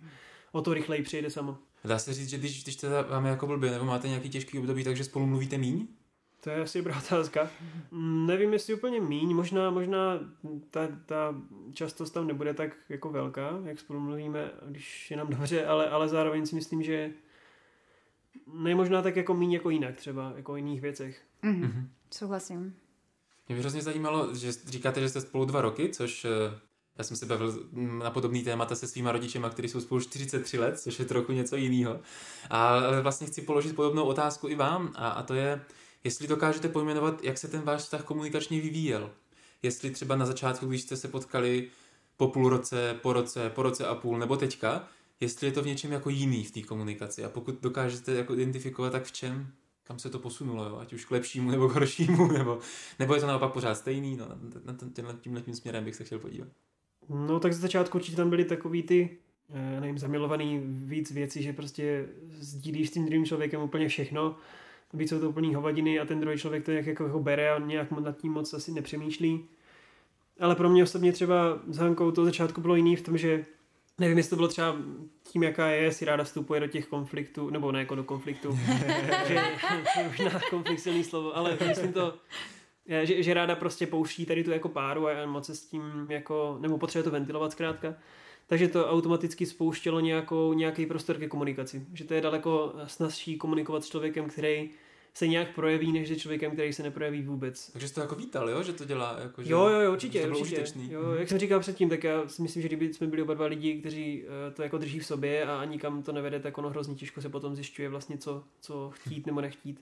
o 0.54 0.62
to 0.62 0.74
rychleji 0.74 1.04
přijde 1.04 1.30
samo. 1.30 1.58
Dá 1.84 2.00
se 2.00 2.14
říct, 2.14 2.30
že 2.30 2.38
když, 2.38 2.64
když 2.64 2.76
teda 2.76 3.06
máme 3.10 3.30
jako 3.30 3.48
blbě, 3.48 3.72
nebo 3.72 3.86
máte 3.86 4.08
nějaký 4.08 4.30
těžký 4.30 4.60
období, 4.60 4.84
takže 4.84 5.04
spolu 5.04 5.26
mluvíte 5.26 5.58
míň? 5.58 5.88
To 6.44 6.50
je 6.50 6.62
asi 6.62 6.78
dobrá 6.78 6.98
otázka. 6.98 7.50
Mm, 7.92 8.28
Nevím, 8.28 8.54
jestli 8.54 8.74
úplně 8.74 9.02
míň, 9.02 9.34
možná, 9.36 9.70
možná 9.70 10.20
ta, 10.70 10.88
ta 11.06 11.36
častost 11.74 12.14
tam 12.14 12.28
nebude 12.28 12.54
tak 12.54 12.76
jako 12.90 13.10
velká, 13.10 13.60
jak 13.66 13.80
spolu 13.80 14.00
mluvíme, 14.00 14.52
když 14.68 15.12
je 15.12 15.18
nám 15.18 15.28
dobře, 15.28 15.66
ale, 15.66 15.90
ale 15.90 16.10
zároveň 16.10 16.46
si 16.46 16.56
myslím, 16.56 16.84
že 16.84 17.12
ne 18.54 18.76
možná 18.76 19.02
tak 19.02 19.16
jako 19.16 19.34
míň 19.34 19.52
jako 19.52 19.70
jinak 19.70 19.96
třeba, 19.96 20.34
jako 20.36 20.54
v 20.54 20.58
jiných 20.58 20.82
věcech. 20.82 21.22
Mhm. 21.42 21.64
Mm-hmm. 21.64 21.88
Souhlasím. 22.12 22.76
Mě 23.48 23.56
by 23.56 23.62
hrozně 23.62 23.82
zajímalo, 23.82 24.36
že 24.36 24.52
říkáte, 24.52 25.02
že 25.02 25.10
jste 25.10 25.22
spolu 25.22 25.46
dva 25.46 25.62
roky, 25.62 25.90
což 25.90 26.26
eh, 26.26 26.30
já 26.98 27.04
jsem 27.04 27.18
se 27.18 27.26
bavil 27.26 27.68
na 27.74 28.12
podobný 28.12 28.44
témata 28.44 28.76
se 28.76 28.88
svýma 28.88 29.12
rodičema, 29.12 29.50
kteří 29.50 29.70
jsou 29.70 29.82
spolu 29.82 30.02
43 30.02 30.60
let, 30.60 30.80
což 30.80 31.00
je 31.00 31.06
trochu 31.06 31.32
něco 31.32 31.56
jiného. 31.56 32.00
A 32.50 32.80
vlastně 33.02 33.28
chci 33.28 33.42
položit 33.42 33.76
podobnou 33.76 34.04
otázku 34.04 34.48
i 34.48 34.56
vám, 34.56 34.94
a, 34.96 35.10
a 35.10 35.24
to 35.24 35.34
je, 35.34 35.62
jestli 36.04 36.28
dokážete 36.28 36.70
pojmenovat, 36.70 37.24
jak 37.24 37.38
se 37.38 37.48
ten 37.48 37.62
váš 37.62 37.82
vztah 37.82 38.04
komunikačně 38.04 38.62
vyvíjel. 38.62 39.12
Jestli 39.64 39.92
třeba 39.92 40.16
na 40.16 40.26
začátku, 40.26 40.66
když 40.66 40.82
jste 40.82 40.98
se 40.98 41.08
potkali 41.08 41.70
po 42.18 42.28
půl 42.28 42.50
roce, 42.50 43.00
po 43.02 43.14
roce, 43.14 43.50
po 43.50 43.64
roce 43.64 43.88
a 43.88 43.96
půl, 43.96 44.18
nebo 44.18 44.38
teďka, 44.38 44.88
jestli 45.20 45.48
je 45.48 45.54
to 45.54 45.62
v 45.62 45.66
něčem 45.66 45.92
jako 45.92 46.10
jiný 46.10 46.44
v 46.44 46.52
té 46.52 46.62
komunikaci. 46.62 47.24
A 47.24 47.30
pokud 47.30 47.62
dokážete 47.62 48.14
jako 48.14 48.34
identifikovat, 48.34 48.90
tak 48.90 49.04
v 49.04 49.12
čem, 49.12 49.54
kam 49.84 50.00
se 50.00 50.10
to 50.10 50.20
posunulo, 50.20 50.66
jo? 50.66 50.78
ať 50.78 50.94
už 50.94 51.06
k 51.06 51.12
lepšímu 51.12 51.52
nebo 51.52 51.70
k 51.70 51.74
horšímu, 51.74 52.28
nebo, 52.38 52.60
nebo 53.00 53.16
je 53.16 53.22
to 53.22 53.28
naopak 53.28 53.54
pořád 53.54 53.76
stejný, 53.76 54.18
no, 54.18 54.28
na 54.66 54.76
tímhle, 54.94 55.14
tímhle 55.22 55.42
tím 55.42 55.56
směrem 55.56 55.84
bych 55.84 55.96
se 55.96 56.04
chtěl 56.04 56.20
podívat. 56.20 56.48
No 57.10 57.40
tak 57.40 57.54
z 57.54 57.60
začátku 57.60 57.98
určitě 57.98 58.18
tam 58.18 58.30
byly 58.30 58.46
takový 58.46 58.84
ty, 58.84 59.18
já 59.74 59.80
nevím, 59.80 59.98
zamilovaný 59.98 60.62
víc 60.66 61.12
věcí, 61.12 61.44
že 61.44 61.54
prostě 61.54 62.06
sdílíš 62.40 62.90
s 62.90 62.92
tím 62.92 63.06
druhým 63.06 63.26
člověkem 63.26 63.62
úplně 63.62 63.88
všechno, 63.88 64.36
víc 64.94 65.10
jsou 65.10 65.20
to 65.20 65.30
úplný 65.30 65.56
hovadiny 65.56 66.00
a 66.00 66.06
ten 66.06 66.20
druhý 66.20 66.38
člověk 66.38 66.66
to 66.66 66.72
jak 66.72 66.86
jako, 66.86 67.04
jako 67.04 67.20
bere 67.20 67.52
a 67.52 67.60
nějak 67.60 67.92
nad 67.92 68.18
tím 68.18 68.32
moc 68.32 68.54
asi 68.54 68.72
nepřemýšlí. 68.72 69.46
Ale 70.40 70.56
pro 70.56 70.70
mě 70.70 70.84
osobně 70.84 71.12
třeba 71.12 71.60
s 71.68 71.78
Hankou 71.78 72.12
to 72.12 72.26
začátku 72.26 72.62
bylo 72.62 72.76
jiný 72.76 72.96
v 72.96 73.02
tom, 73.02 73.18
že 73.18 73.46
nevím, 73.98 74.18
jestli 74.18 74.30
to 74.30 74.36
bylo 74.36 74.48
třeba 74.48 74.76
tím, 75.24 75.44
jaká 75.44 75.68
je, 75.68 75.92
si 75.92 76.06
ráda 76.06 76.24
vstupuje 76.24 76.60
do 76.60 76.68
těch 76.68 76.88
konfliktů, 76.88 77.50
nebo 77.50 77.72
ne 77.72 77.80
jako 77.80 77.96
do 77.96 78.04
konfliktu, 78.04 78.50
že 79.28 79.42
možná 80.08 80.40
konflikt 80.50 80.80
silný 80.80 81.04
slovo, 81.04 81.38
ale 81.38 81.58
myslím 81.68 81.94
to, 81.94 82.14
že, 83.04 83.24
že 83.24 83.34
ráda 83.34 83.56
prostě 83.56 83.88
pouští 83.88 84.25
tady 84.25 84.44
tu 84.44 84.52
jako 84.52 84.70
páru 84.70 85.08
a 85.08 85.25
moc 85.25 85.46
se 85.46 85.56
s 85.56 85.66
tím 85.66 86.08
jako, 86.10 86.58
nebo 86.62 86.78
potřebuje 86.78 87.04
to 87.04 87.12
ventilovat 87.12 87.52
zkrátka. 87.52 87.96
Takže 88.48 88.68
to 88.68 88.90
automaticky 88.90 89.46
spouštělo 89.46 90.00
nějakou, 90.00 90.54
nějaký 90.54 90.86
prostor 90.86 91.18
ke 91.18 91.28
komunikaci. 91.28 91.86
Že 91.94 92.04
to 92.04 92.13
je 92.13 92.22
daleko 92.22 92.74
snazší 92.86 93.38
komunikovat 93.38 93.84
s 93.84 93.90
člověkem, 93.90 94.30
který 94.30 94.70
se 95.13 95.28
nějak 95.28 95.56
projeví, 95.56 95.92
než 95.92 96.10
s 96.12 96.18
člověkem, 96.18 96.52
který 96.52 96.74
se 96.74 96.84
neprojeví 96.84 97.22
vůbec. 97.22 97.72
Takže 97.72 97.88
jsi 97.88 97.94
to 97.94 98.02
jako 98.02 98.16
vítal, 98.16 98.50
jo? 98.50 98.63
Že 98.63 98.74
to 98.74 98.86
dělá 98.86 99.20
jako, 99.20 99.44
že, 99.44 99.52
Jo, 99.52 99.68
jo, 99.68 99.80
jo, 99.80 99.92
určitě, 99.92 100.18
že 100.18 100.24
to 100.24 100.28
bylo 100.28 100.40
určitě. 100.40 100.62
užitečný. 100.62 100.92
Jo, 100.92 101.12
jak 101.12 101.30
jsem 101.30 101.40
říkal 101.40 101.60
předtím, 101.60 101.90
tak 101.90 102.04
já 102.04 102.28
si 102.28 102.42
myslím, 102.42 102.62
že 102.62 102.68
kdyby 102.68 102.94
jsme 102.94 103.08
byli 103.08 103.22
oba 103.22 103.34
dva 103.34 103.46
lidi, 103.46 103.80
kteří 103.80 104.24
eh, 104.48 104.52
to 104.52 104.63
jako 104.63 104.78
drží 104.78 105.00
v 105.00 105.06
sobě 105.06 105.46
a 105.46 105.66
nikam 105.66 106.04
to 106.04 106.12
nevede, 106.12 106.40
tak 106.40 106.58
ono 106.58 106.70
hrozně 106.70 106.96
těžko 106.96 107.22
se 107.22 107.30
potom 107.30 107.56
zjišťuje 107.56 107.90
vlastně, 107.90 108.18
co, 108.18 108.44
co 108.62 108.90
chtít 108.94 109.25
nebo 109.25 109.42
nechtít. 109.42 109.82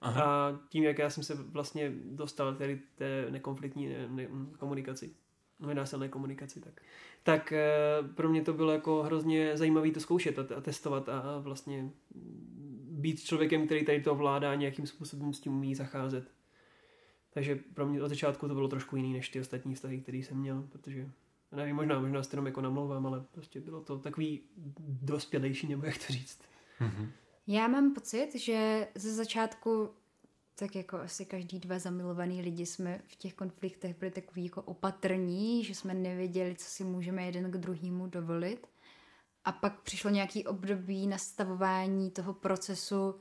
Aha. 0.00 0.22
A 0.22 0.60
tím, 0.68 0.84
jak 0.84 0.98
já 0.98 1.10
jsem 1.10 1.24
se 1.24 1.34
vlastně 1.34 1.92
dostal 2.04 2.54
tady 2.54 2.80
té 2.94 3.26
nekonfliktní 3.30 3.88
ne, 3.88 4.08
ne, 4.08 4.26
komunikaci, 4.58 5.10
nenásilné 5.60 6.08
komunikaci, 6.08 6.60
tak, 6.60 6.82
tak 7.22 7.52
eh, 7.52 7.68
pro 8.14 8.28
mě 8.28 8.42
to 8.42 8.52
bylo 8.52 8.72
jako 8.72 9.02
hrozně 9.02 9.56
zajímavé 9.56 9.90
to 9.90 10.00
zkoušet 10.00 10.38
a, 10.38 10.46
a 10.56 10.60
testovat 10.60 11.08
a, 11.08 11.38
vlastně 11.38 11.90
být 12.90 13.20
člověkem, 13.20 13.66
který 13.66 13.84
tady 13.84 14.00
to 14.00 14.12
ovládá 14.12 14.52
a 14.52 14.54
nějakým 14.54 14.86
způsobem 14.86 15.32
s 15.32 15.40
tím 15.40 15.52
umí 15.52 15.74
zacházet. 15.74 16.30
Takže 17.30 17.58
pro 17.74 17.86
mě 17.86 18.02
od 18.02 18.08
začátku 18.08 18.48
to 18.48 18.54
bylo 18.54 18.68
trošku 18.68 18.96
jiný 18.96 19.12
než 19.12 19.28
ty 19.28 19.40
ostatní 19.40 19.74
vztahy, 19.74 20.00
které 20.00 20.18
jsem 20.18 20.38
měl, 20.38 20.62
protože 20.68 21.10
nevím, 21.56 21.76
možná, 21.76 22.00
možná 22.00 22.22
se 22.22 22.32
jenom 22.32 22.46
jako 22.46 22.60
namlouvám, 22.60 23.06
ale 23.06 23.24
prostě 23.30 23.60
bylo 23.60 23.80
to 23.80 23.98
takový 23.98 24.40
dospělejší, 25.02 25.68
nebo 25.68 25.86
jak 25.86 25.98
to 26.06 26.12
říct. 26.12 26.40
Mhm. 26.80 27.12
Já 27.50 27.68
mám 27.68 27.94
pocit, 27.94 28.30
že 28.34 28.88
ze 28.94 29.14
začátku 29.14 29.90
tak 30.54 30.76
jako 30.76 30.96
asi 31.00 31.24
každý 31.24 31.58
dva 31.58 31.78
zamilovaný 31.78 32.42
lidi 32.42 32.66
jsme 32.66 33.00
v 33.06 33.16
těch 33.16 33.34
konfliktech 33.34 33.98
byli 33.98 34.10
takový 34.10 34.44
jako 34.44 34.62
opatrní, 34.62 35.64
že 35.64 35.74
jsme 35.74 35.94
nevěděli, 35.94 36.54
co 36.54 36.64
si 36.64 36.84
můžeme 36.84 37.22
jeden 37.26 37.50
k 37.50 37.56
druhému 37.56 38.06
dovolit. 38.06 38.66
A 39.44 39.52
pak 39.52 39.80
přišlo 39.80 40.10
nějaký 40.10 40.46
období 40.46 41.06
nastavování 41.06 42.10
toho 42.10 42.34
procesu, 42.34 43.14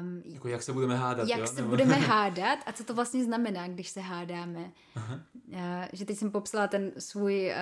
um, 0.00 0.22
Jako 0.24 0.48
jak 0.48 0.62
se 0.62 0.72
budeme 0.72 0.96
hádat, 0.96 1.28
jak 1.28 1.40
jo? 1.40 1.46
se 1.46 1.54
Nebo- 1.54 1.68
budeme 1.68 1.94
hádat 1.94 2.58
a 2.66 2.72
co 2.72 2.84
to 2.84 2.94
vlastně 2.94 3.24
znamená, 3.24 3.68
když 3.68 3.88
se 3.88 4.00
hádáme. 4.00 4.72
Aha. 4.94 5.20
Uh, 5.48 5.58
že 5.92 6.04
teď 6.04 6.18
jsem 6.18 6.30
popsala 6.30 6.68
ten 6.68 6.92
svůj, 6.98 7.52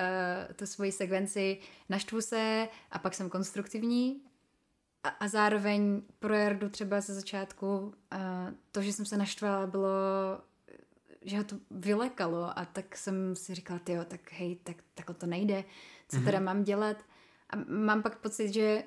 uh, 0.47 0.53
tu 0.53 0.65
svoji 0.65 0.91
sekvenci 0.91 1.57
naštvu 1.89 2.21
se 2.21 2.67
a 2.91 2.99
pak 2.99 3.13
jsem 3.13 3.29
konstruktivní 3.29 4.21
a, 5.03 5.09
a 5.09 5.27
zároveň 5.27 6.01
pro 6.19 6.33
Jardu 6.33 6.69
třeba 6.69 7.01
ze 7.01 7.13
začátku 7.13 7.93
to, 8.71 8.81
že 8.81 8.93
jsem 8.93 9.05
se 9.05 9.17
naštvala, 9.17 9.67
bylo 9.67 9.89
že 11.21 11.37
ho 11.37 11.43
to 11.43 11.55
vylekalo 11.71 12.59
a 12.59 12.65
tak 12.65 12.97
jsem 12.97 13.35
si 13.35 13.55
říkala, 13.55 13.79
jo, 13.89 14.05
tak 14.07 14.31
hej, 14.31 14.55
tak 14.63 14.75
takhle 14.93 15.15
to 15.15 15.25
nejde, 15.25 15.63
co 16.09 16.17
Mhm. 16.17 16.25
teda 16.25 16.39
mám 16.39 16.63
dělat. 16.63 16.97
A 17.49 17.55
mám 17.67 18.01
pak 18.03 18.17
pocit, 18.17 18.53
že 18.53 18.83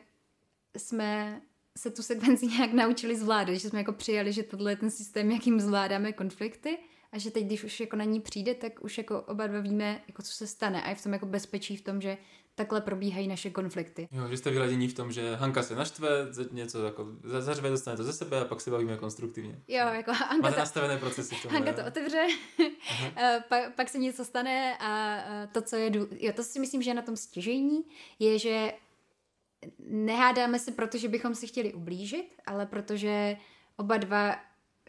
jsme 0.76 1.40
se 1.78 1.90
tu 1.90 2.02
sekvenci 2.02 2.47
nějak 2.59 2.73
naučili 2.73 3.16
zvládat, 3.16 3.54
že 3.54 3.69
jsme 3.71 3.78
jako 3.78 3.92
přijali, 3.92 4.33
že 4.33 4.42
tohle 4.42 4.73
je 4.73 4.76
ten 4.76 4.90
systém, 4.90 5.31
jakým 5.31 5.61
zvládáme 5.61 6.12
konflikty 6.12 6.78
a 7.12 7.19
že 7.19 7.31
teď, 7.31 7.45
když 7.47 7.64
už 7.64 7.81
jako 7.81 7.97
na 7.97 8.04
ní 8.04 8.21
přijde, 8.21 8.54
tak 8.54 8.85
už 8.85 8.99
jako 8.99 9.23
oba 9.23 9.47
dva 9.47 9.61
víme, 9.61 10.02
jako 10.09 10.23
co 10.23 10.33
se 10.33 10.47
stane 10.47 10.83
a 10.83 10.88
je 10.88 10.95
v 10.95 11.02
tom 11.02 11.12
jako 11.12 11.26
bezpečí 11.26 11.76
v 11.76 11.83
tom, 11.83 12.00
že 12.00 12.19
takhle 12.54 12.80
probíhají 12.80 13.28
naše 13.28 13.50
konflikty. 13.50 14.09
Jo, 14.12 14.28
že 14.28 14.37
jste 14.37 14.50
vyladění 14.50 14.88
v 14.88 14.94
tom, 14.94 15.12
že 15.12 15.35
Hanka 15.35 15.62
se 15.62 15.75
naštve, 15.75 16.09
něco 16.52 16.85
jako 16.85 17.06
za- 17.25 17.40
zařve, 17.40 17.71
dostane 17.71 17.97
to 17.97 18.04
ze 18.04 18.12
sebe 18.12 18.40
a 18.40 18.44
pak 18.44 18.61
se 18.61 18.71
bavíme 18.71 18.97
konstruktivně. 18.97 19.59
Jo, 19.68 19.87
jako 19.87 20.12
Hanka 20.12 20.37
Máte 20.37 20.54
to, 20.54 20.61
nastavené 20.61 20.99
procesy 20.99 21.35
v 21.35 21.42
tom. 21.42 21.52
Hanka 21.52 21.73
to 21.73 21.87
otevře, 21.87 22.26
eh, 23.16 23.44
pak, 23.49 23.75
pak 23.75 23.88
se 23.88 23.99
něco 23.99 24.25
stane 24.25 24.76
a 24.78 25.16
eh, 25.16 25.49
to, 25.52 25.62
co 25.62 25.76
je, 25.76 25.90
dů... 25.90 26.09
jo, 26.21 26.32
to 26.32 26.42
si 26.42 26.61
myslím, 26.61 26.82
že 26.82 26.90
je 26.90 26.94
na 26.94 27.02
tom 27.02 27.16
stěžení, 27.16 27.85
je, 28.18 28.38
že 28.38 28.73
nehádáme 29.78 30.59
se, 30.59 30.73
protože 30.73 31.09
bychom 31.09 31.35
si 31.35 31.47
chtěli 31.47 31.73
ublížit, 31.75 32.35
ale 32.47 32.66
protože 32.66 33.37
oba 33.76 33.97
dva 33.97 34.37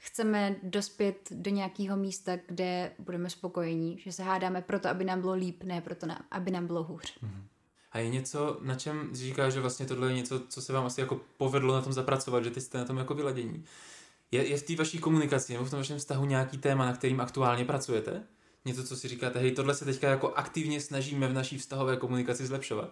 chceme 0.01 0.55
dospět 0.63 1.27
do 1.31 1.51
nějakého 1.51 1.97
místa, 1.97 2.31
kde 2.47 2.91
budeme 2.99 3.29
spokojení, 3.29 3.99
že 3.99 4.11
se 4.11 4.23
hádáme 4.23 4.61
proto, 4.61 4.89
aby 4.89 5.03
nám 5.05 5.21
bylo 5.21 5.33
líp, 5.33 5.63
ne 5.63 5.81
proto, 5.81 6.07
aby 6.31 6.51
nám 6.51 6.67
bylo 6.67 6.83
hůř. 6.83 7.19
A 7.93 7.99
je 7.99 8.09
něco, 8.09 8.57
na 8.61 8.75
čem 8.75 9.09
říkáš, 9.13 9.53
že 9.53 9.59
vlastně 9.59 9.85
tohle 9.85 10.07
je 10.07 10.13
něco, 10.13 10.39
co 10.39 10.61
se 10.61 10.73
vám 10.73 10.85
asi 10.85 11.01
jako 11.01 11.21
povedlo 11.37 11.73
na 11.73 11.81
tom 11.81 11.93
zapracovat, 11.93 12.43
že 12.43 12.51
ty 12.51 12.61
jste 12.61 12.77
na 12.77 12.85
tom 12.85 12.97
jako 12.97 13.13
vyladění. 13.13 13.65
Je, 14.31 14.47
je 14.47 14.57
v 14.57 14.63
té 14.63 14.75
vaší 14.75 14.99
komunikaci 14.99 15.53
nebo 15.53 15.65
v 15.65 15.69
tom 15.69 15.79
vašem 15.79 15.97
vztahu 15.97 16.25
nějaký 16.25 16.57
téma, 16.57 16.85
na 16.85 16.93
kterým 16.93 17.21
aktuálně 17.21 17.65
pracujete? 17.65 18.23
Něco, 18.65 18.83
co 18.83 18.95
si 18.95 19.07
říkáte, 19.07 19.39
hej, 19.39 19.51
tohle 19.51 19.75
se 19.75 19.85
teďka 19.85 20.09
jako 20.09 20.33
aktivně 20.33 20.81
snažíme 20.81 21.27
v 21.27 21.33
naší 21.33 21.57
vztahové 21.57 21.97
komunikaci 21.97 22.45
zlepšovat? 22.45 22.89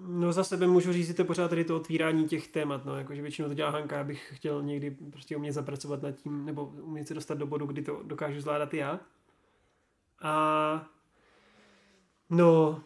No 0.00 0.32
za 0.32 0.44
sebe 0.44 0.66
můžu 0.66 0.92
říct, 0.92 1.06
že 1.06 1.14
to 1.14 1.24
pořád 1.24 1.48
tady 1.48 1.64
to 1.64 1.76
otvírání 1.76 2.28
těch 2.28 2.48
témat, 2.48 2.84
no, 2.84 2.98
jakože 2.98 3.22
většinou 3.22 3.48
to 3.48 3.54
dělá 3.54 3.70
Hanka, 3.70 4.00
abych 4.00 4.32
chtěl 4.36 4.62
někdy 4.62 4.90
prostě 4.90 5.36
umět 5.36 5.52
zapracovat 5.52 6.02
nad 6.02 6.12
tím, 6.12 6.44
nebo 6.44 6.64
umět 6.64 7.08
se 7.08 7.14
dostat 7.14 7.38
do 7.38 7.46
bodu, 7.46 7.66
kdy 7.66 7.82
to 7.82 8.00
dokážu 8.04 8.40
zvládat 8.40 8.74
já. 8.74 9.00
A 10.22 10.88
no, 12.30 12.82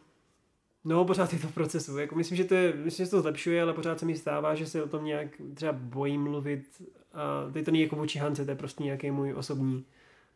no 0.84 1.04
pořád 1.04 1.32
je 1.32 1.38
to 1.38 1.48
v 1.48 1.54
procesu, 1.54 1.98
jako 1.98 2.14
myslím, 2.14 2.36
že 2.36 2.44
to 2.44 2.54
je, 2.54 2.72
myslím, 2.76 3.04
že 3.04 3.10
se 3.10 3.16
to 3.16 3.22
zlepšuje, 3.22 3.62
ale 3.62 3.72
pořád 3.72 3.98
se 3.98 4.06
mi 4.06 4.16
stává, 4.16 4.54
že 4.54 4.66
se 4.66 4.82
o 4.82 4.88
tom 4.88 5.04
nějak 5.04 5.28
třeba 5.54 5.72
bojím 5.72 6.22
mluvit 6.22 6.82
a 7.12 7.50
teď 7.52 7.64
to 7.64 7.70
není 7.70 7.82
jako 7.82 7.96
vůči 7.96 8.18
Hance, 8.18 8.44
to 8.44 8.50
je 8.50 8.56
prostě 8.56 8.84
nějaký 8.84 9.10
můj 9.10 9.34
osobní, 9.34 9.84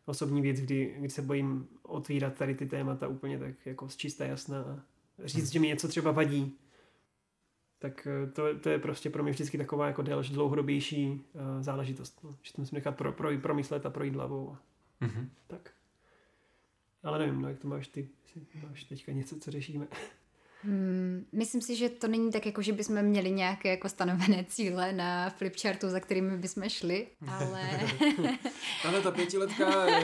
osobní 0.05 0.41
věc, 0.41 0.59
kdy, 0.59 0.95
kdy 0.99 1.09
se 1.09 1.21
bojím 1.21 1.67
otvírat 1.83 2.33
tady 2.33 2.55
ty 2.55 2.65
témata 2.65 3.07
úplně 3.07 3.39
tak 3.39 3.65
jako 3.65 3.89
z 3.89 3.95
čisté 3.95 4.27
jasna 4.27 4.59
a 4.59 4.79
říct, 5.25 5.51
že 5.51 5.59
mi 5.59 5.67
něco 5.67 5.87
třeba 5.87 6.11
vadí, 6.11 6.57
tak 7.79 8.07
eh, 8.07 8.31
to, 8.31 8.59
to 8.59 8.69
je 8.69 8.79
prostě 8.79 9.09
pro 9.09 9.23
mě 9.23 9.31
vždycky 9.31 9.57
taková 9.57 9.87
jako 9.87 10.01
delž, 10.01 10.29
dlouhodobější 10.29 11.07
uh, 11.07 11.41
záležitost. 11.61 12.23
No. 12.23 12.37
Že 12.41 12.53
to 12.53 12.61
musím 12.61 12.75
nechat 12.75 12.97
pro, 12.97 13.11
pro, 13.11 13.37
promyslet 13.37 13.85
a 13.85 13.89
projít 13.89 14.15
hlavou. 14.15 14.57
Mhm. 15.01 15.29
Tak. 15.47 15.73
Ale 17.03 17.19
nevím, 17.19 17.41
no, 17.41 17.49
jak 17.49 17.59
to 17.59 17.67
máš 17.67 17.87
ty? 17.87 18.09
Máš 18.69 18.83
teďka 18.83 19.11
něco, 19.11 19.39
co 19.39 19.51
řešíme? 19.51 19.87
Hmm, 20.65 21.25
myslím 21.31 21.61
si, 21.61 21.75
že 21.75 21.89
to 21.89 22.07
není 22.07 22.31
tak, 22.31 22.45
jako 22.45 22.61
že 22.61 22.73
bychom 22.73 23.01
měli 23.01 23.31
nějaké 23.31 23.69
jako 23.69 23.89
stanovené 23.89 24.45
cíle 24.49 24.93
na 24.93 25.29
flipchartu, 25.29 25.89
za 25.89 25.99
kterými 25.99 26.37
bychom 26.37 26.69
šli, 26.69 27.07
ale 27.27 27.61
Tahle 28.83 29.01
ta 29.01 29.11
pětiletka 29.11 29.85
eh, 29.87 30.03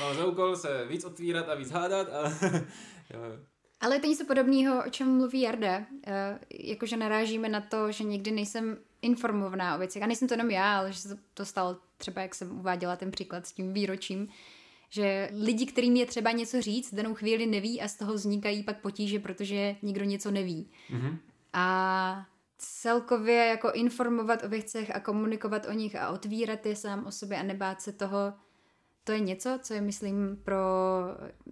má 0.00 0.14
za 0.14 0.26
úkol 0.26 0.56
se 0.56 0.86
víc 0.88 1.04
otvírat 1.04 1.48
a 1.48 1.54
víc 1.54 1.70
hádat 1.70 2.08
a. 2.08 2.32
Ale 3.80 3.96
je 3.96 4.00
to 4.00 4.06
něco 4.06 4.24
podobného, 4.24 4.84
o 4.86 4.90
čem 4.90 5.16
mluví 5.16 5.40
Jarda. 5.40 5.78
Uh, 5.78 5.84
jakože 6.50 6.96
narážíme 6.96 7.48
na 7.48 7.60
to, 7.60 7.92
že 7.92 8.04
někdy 8.04 8.30
nejsem 8.30 8.78
informovaná 9.02 9.74
o 9.74 9.78
věcech. 9.78 10.02
A 10.02 10.06
nejsem 10.06 10.28
to 10.28 10.34
jenom 10.34 10.50
já, 10.50 10.78
ale 10.78 10.92
že 10.92 10.98
se 10.98 11.18
to 11.34 11.44
stalo 11.44 11.76
třeba, 11.96 12.22
jak 12.22 12.34
jsem 12.34 12.58
uváděla 12.58 12.96
ten 12.96 13.10
příklad 13.10 13.46
s 13.46 13.52
tím 13.52 13.72
výročím, 13.72 14.28
že 14.88 15.28
lidi, 15.32 15.66
kterým 15.66 15.96
je 15.96 16.06
třeba 16.06 16.30
něco 16.30 16.62
říct, 16.62 16.94
danou 16.94 17.14
chvíli 17.14 17.46
neví 17.46 17.80
a 17.80 17.88
z 17.88 17.94
toho 17.96 18.14
vznikají 18.14 18.62
pak 18.62 18.80
potíže, 18.80 19.18
protože 19.18 19.76
nikdo 19.82 20.04
něco 20.04 20.30
neví. 20.30 20.70
Mm-hmm. 20.90 21.18
A 21.52 22.26
celkově 22.58 23.46
jako 23.46 23.72
informovat 23.72 24.44
o 24.44 24.48
věcech 24.48 24.96
a 24.96 25.00
komunikovat 25.00 25.66
o 25.66 25.72
nich 25.72 25.96
a 25.96 26.08
otvírat 26.08 26.66
je 26.66 26.76
sám 26.76 27.06
o 27.06 27.10
sobě 27.10 27.38
a 27.38 27.42
nebát 27.42 27.82
se 27.82 27.92
toho, 27.92 28.32
to 29.04 29.12
je 29.12 29.20
něco, 29.20 29.58
co 29.62 29.74
je, 29.74 29.80
myslím, 29.80 30.36
pro 30.44 30.56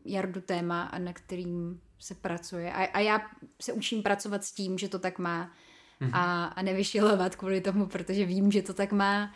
Jardu 0.04 0.40
téma 0.40 0.82
a 0.82 0.98
na 0.98 1.12
kterým 1.12 1.80
se 1.98 2.14
pracuje. 2.14 2.72
A, 2.72 2.84
a 2.84 3.00
já 3.00 3.20
se 3.62 3.72
učím 3.72 4.02
pracovat 4.02 4.44
s 4.44 4.52
tím, 4.52 4.78
že 4.78 4.88
to 4.88 4.98
tak 4.98 5.18
má 5.18 5.52
mm-hmm. 6.00 6.10
a, 6.12 6.44
a 6.44 6.62
nevyšilovat 6.62 7.36
kvůli 7.36 7.60
tomu, 7.60 7.86
protože 7.86 8.24
vím, 8.24 8.52
že 8.52 8.62
to 8.62 8.74
tak 8.74 8.92
má 8.92 9.34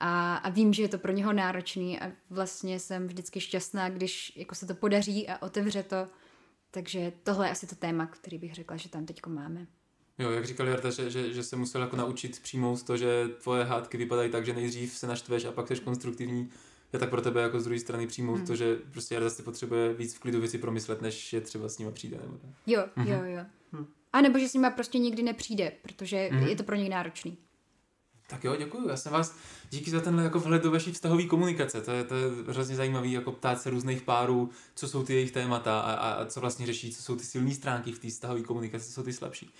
a, 0.00 0.36
a 0.36 0.48
vím, 0.48 0.72
že 0.72 0.82
je 0.82 0.88
to 0.88 0.98
pro 0.98 1.12
něho 1.12 1.32
náročný 1.32 2.00
a 2.00 2.12
vlastně 2.30 2.80
jsem 2.80 3.06
vždycky 3.06 3.40
šťastná, 3.40 3.88
když 3.88 4.32
jako 4.36 4.54
se 4.54 4.66
to 4.66 4.74
podaří 4.74 5.28
a 5.28 5.42
otevře 5.42 5.82
to. 5.82 6.06
Takže 6.70 7.12
tohle 7.22 7.46
je 7.46 7.50
asi 7.50 7.66
to 7.66 7.74
téma, 7.74 8.06
který 8.06 8.38
bych 8.38 8.54
řekla, 8.54 8.76
že 8.76 8.88
tam 8.88 9.06
teď 9.06 9.26
máme. 9.26 9.66
Jo, 10.18 10.30
jak 10.30 10.46
říkal 10.46 10.66
Jarda, 10.66 10.90
že, 10.90 11.10
že, 11.10 11.32
že 11.32 11.42
se 11.42 11.56
musel 11.56 11.80
jako 11.80 11.96
naučit 11.96 12.40
přijmout 12.42 12.82
to, 12.82 12.96
že 12.96 13.28
tvoje 13.42 13.64
hádky 13.64 13.96
vypadají 13.96 14.30
tak, 14.30 14.46
že 14.46 14.52
nejdřív 14.52 14.92
se 14.92 15.06
naštveš 15.06 15.44
a 15.44 15.52
pak 15.52 15.68
jsi 15.68 15.76
konstruktivní. 15.76 16.50
Já 16.92 16.98
tak 16.98 17.10
pro 17.10 17.22
tebe 17.22 17.42
jako 17.42 17.60
z 17.60 17.64
druhé 17.64 17.80
strany 17.80 18.06
přijmout 18.06 18.36
hmm. 18.36 18.46
to, 18.46 18.56
že 18.56 18.76
prostě 18.92 19.14
Jarda 19.14 19.30
si 19.30 19.42
potřebuje 19.42 19.94
víc 19.94 20.14
v 20.14 20.18
klidu 20.18 20.40
věci 20.40 20.58
promyslet, 20.58 21.02
než 21.02 21.32
je 21.32 21.40
třeba 21.40 21.68
s 21.68 21.78
nima 21.78 21.90
přijde. 21.90 22.18
Nebo 22.22 22.38
tak. 22.38 22.50
Jo, 22.66 22.84
jo, 22.96 23.24
jo. 23.24 23.44
Hmm. 23.72 23.86
A 24.12 24.20
nebo 24.20 24.38
že 24.38 24.48
s 24.48 24.54
nima 24.54 24.70
prostě 24.70 24.98
nikdy 24.98 25.22
nepřijde, 25.22 25.72
protože 25.82 26.28
hmm. 26.32 26.46
je 26.46 26.56
to 26.56 26.62
pro 26.62 26.76
něj 26.76 26.88
náročný. 26.88 27.38
Tak 28.30 28.44
jo, 28.44 28.56
děkuji. 28.56 28.88
Já 28.88 28.96
jsem 28.96 29.12
vás 29.12 29.34
díky 29.70 29.90
za 29.90 30.00
tenhle 30.00 30.24
jako 30.24 30.38
vhled 30.38 30.62
do 30.62 30.70
vaší 30.70 30.92
vztahové 30.92 31.24
komunikace. 31.24 31.80
To 31.80 31.90
je, 31.90 32.04
to 32.04 32.14
je 32.14 32.30
hrozně 32.48 32.76
zajímavý, 32.76 33.12
jako 33.12 33.32
ptát 33.32 33.62
se 33.62 33.70
různých 33.70 34.02
párů, 34.02 34.50
co 34.74 34.88
jsou 34.88 35.04
ty 35.04 35.14
jejich 35.14 35.30
témata 35.32 35.80
a, 35.80 35.92
a, 35.92 36.24
co 36.24 36.40
vlastně 36.40 36.66
řeší, 36.66 36.94
co 36.94 37.02
jsou 37.02 37.16
ty 37.16 37.24
silné 37.24 37.54
stránky 37.54 37.92
v 37.92 37.98
té 37.98 38.08
vztahové 38.08 38.42
komunikaci, 38.42 38.86
co 38.86 38.92
jsou 38.92 39.02
ty 39.02 39.12
slabší. 39.12 39.54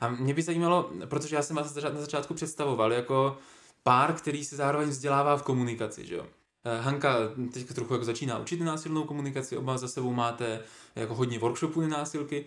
A 0.00 0.08
mě 0.08 0.34
by 0.34 0.42
zajímalo, 0.42 0.90
protože 1.06 1.36
já 1.36 1.42
jsem 1.42 1.56
vás 1.56 1.74
na 1.74 2.00
začátku 2.00 2.34
představoval 2.34 2.92
jako 2.92 3.38
pár, 3.82 4.12
který 4.12 4.44
se 4.44 4.56
zároveň 4.56 4.88
vzdělává 4.88 5.36
v 5.36 5.42
komunikaci, 5.42 6.06
že 6.06 6.14
jo. 6.14 6.26
Eh, 6.64 6.80
Hanka 6.80 7.16
teď 7.52 7.66
trochu 7.66 7.94
jako 7.94 8.04
začíná 8.04 8.38
učit 8.38 8.60
násilnou 8.60 9.04
komunikaci, 9.04 9.56
oba 9.56 9.78
za 9.78 9.88
sebou 9.88 10.12
máte 10.12 10.60
jako 10.96 11.14
hodně 11.14 11.38
workshopů 11.38 11.80
na 11.80 11.88
násilky. 11.88 12.44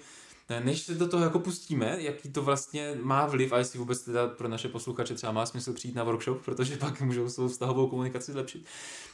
Eh, 0.50 0.60
než 0.60 0.82
se 0.82 0.96
do 0.96 1.08
toho 1.08 1.24
jako 1.24 1.40
pustíme, 1.40 1.98
jaký 2.00 2.30
to 2.30 2.42
vlastně 2.42 2.98
má 3.02 3.25
vliv 3.25 3.54
a 3.54 3.58
jestli 3.58 3.80
vůbec 3.80 4.02
teda 4.02 4.28
pro 4.28 4.48
naše 4.48 4.70
posluchače 4.70 5.16
třeba 5.16 5.32
má 5.32 5.46
smysl 5.46 5.74
přijít 5.74 5.96
na 5.96 6.04
workshop, 6.04 6.46
protože 6.46 6.78
pak 6.78 7.02
můžou 7.02 7.30
svou 7.30 7.48
vztahovou 7.48 7.88
komunikaci 7.88 8.32
zlepšit. 8.32 8.66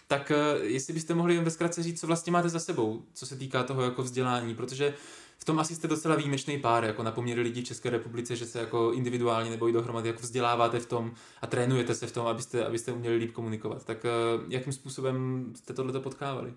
Tak 0.08 0.32
eh, 0.32 0.60
jestli 0.62 0.94
byste 0.94 1.14
mohli 1.14 1.36
jen 1.36 1.44
ve 1.44 1.70
říct, 1.84 2.00
co 2.00 2.08
vlastně 2.08 2.32
máte 2.32 2.50
za 2.50 2.60
sebou, 2.60 3.06
co 3.14 3.26
se 3.26 3.36
týká 3.36 3.64
toho 3.64 3.82
jako 3.82 4.04
vzdělání, 4.04 4.56
protože 4.56 4.94
v 5.38 5.46
tom 5.46 5.60
asi 5.60 5.76
jste 5.76 5.88
docela 5.88 6.16
výjimečný 6.16 6.60
pár, 6.60 6.86
jako 6.86 7.04
na 7.04 7.12
poměry 7.12 7.42
lidí 7.42 7.62
v 7.62 7.66
České 7.66 7.90
republice, 7.90 8.36
že 8.36 8.46
se 8.46 8.60
jako 8.60 8.92
individuálně 8.92 9.50
nebo 9.50 9.70
i 9.70 9.72
dohromady 9.72 10.10
jako 10.10 10.22
vzděláváte 10.22 10.80
v 10.80 10.86
tom 10.86 11.14
a 11.42 11.48
trénujete 11.48 11.96
se 11.96 12.08
v 12.08 12.12
tom, 12.12 12.28
abyste, 12.28 12.66
abyste 12.66 12.92
uměli 12.92 13.16
líp 13.16 13.32
komunikovat. 13.32 13.86
Tak 13.86 13.98
uh, 14.04 14.44
jakým 14.52 14.74
způsobem 14.74 15.46
jste 15.56 15.74
tohleto 15.74 16.02
potkávali? 16.02 16.54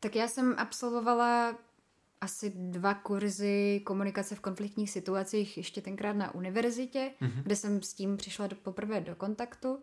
Tak 0.00 0.16
já 0.16 0.28
jsem 0.28 0.54
absolvovala 0.58 1.54
asi 2.20 2.52
dva 2.56 2.94
kurzy 2.94 3.80
komunikace 3.84 4.34
v 4.34 4.40
konfliktních 4.40 4.90
situacích, 4.90 5.56
ještě 5.56 5.80
tenkrát 5.80 6.12
na 6.12 6.34
univerzitě, 6.34 7.10
mm-hmm. 7.22 7.42
kde 7.42 7.56
jsem 7.56 7.82
s 7.82 7.94
tím 7.94 8.16
přišla 8.16 8.46
do, 8.46 8.56
poprvé 8.56 9.00
do 9.00 9.14
kontaktu. 9.14 9.78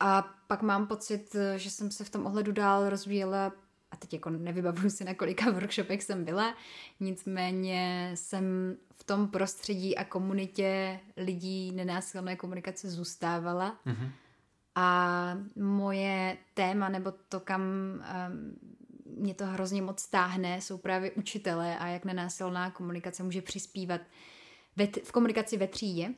A 0.00 0.22
pak 0.46 0.62
mám 0.62 0.86
pocit, 0.86 1.36
že 1.56 1.70
jsem 1.70 1.90
se 1.90 2.04
v 2.04 2.10
tom 2.10 2.26
ohledu 2.26 2.52
dál 2.52 2.90
rozvíjela 2.90 3.52
a 3.90 3.96
teď 3.96 4.12
jako 4.12 4.30
nevybavuju 4.30 4.90
si, 4.90 5.04
na 5.04 5.14
kolika 5.14 5.50
workshopech 5.50 6.02
jsem 6.02 6.24
byla, 6.24 6.54
nicméně 7.00 8.10
jsem 8.14 8.76
v 8.92 9.04
tom 9.04 9.28
prostředí 9.28 9.96
a 9.96 10.04
komunitě 10.04 11.00
lidí 11.16 11.72
nenásilné 11.72 12.36
komunikace 12.36 12.90
zůstávala. 12.90 13.80
Mm-hmm. 13.86 14.10
A 14.74 15.38
moje 15.56 16.36
téma, 16.54 16.88
nebo 16.88 17.12
to, 17.28 17.40
kam 17.40 17.60
um, 17.60 18.02
mě 19.16 19.34
to 19.34 19.46
hrozně 19.46 19.82
moc 19.82 20.00
stáhne, 20.00 20.60
jsou 20.60 20.78
právě 20.78 21.10
učitelé 21.10 21.78
a 21.78 21.86
jak 21.86 22.04
nenásilná 22.04 22.70
komunikace 22.70 23.22
může 23.22 23.42
přispívat 23.42 24.00
ve, 24.76 24.86
v 24.86 25.12
komunikaci 25.12 25.56
ve 25.56 25.68
třídě. 25.68 26.14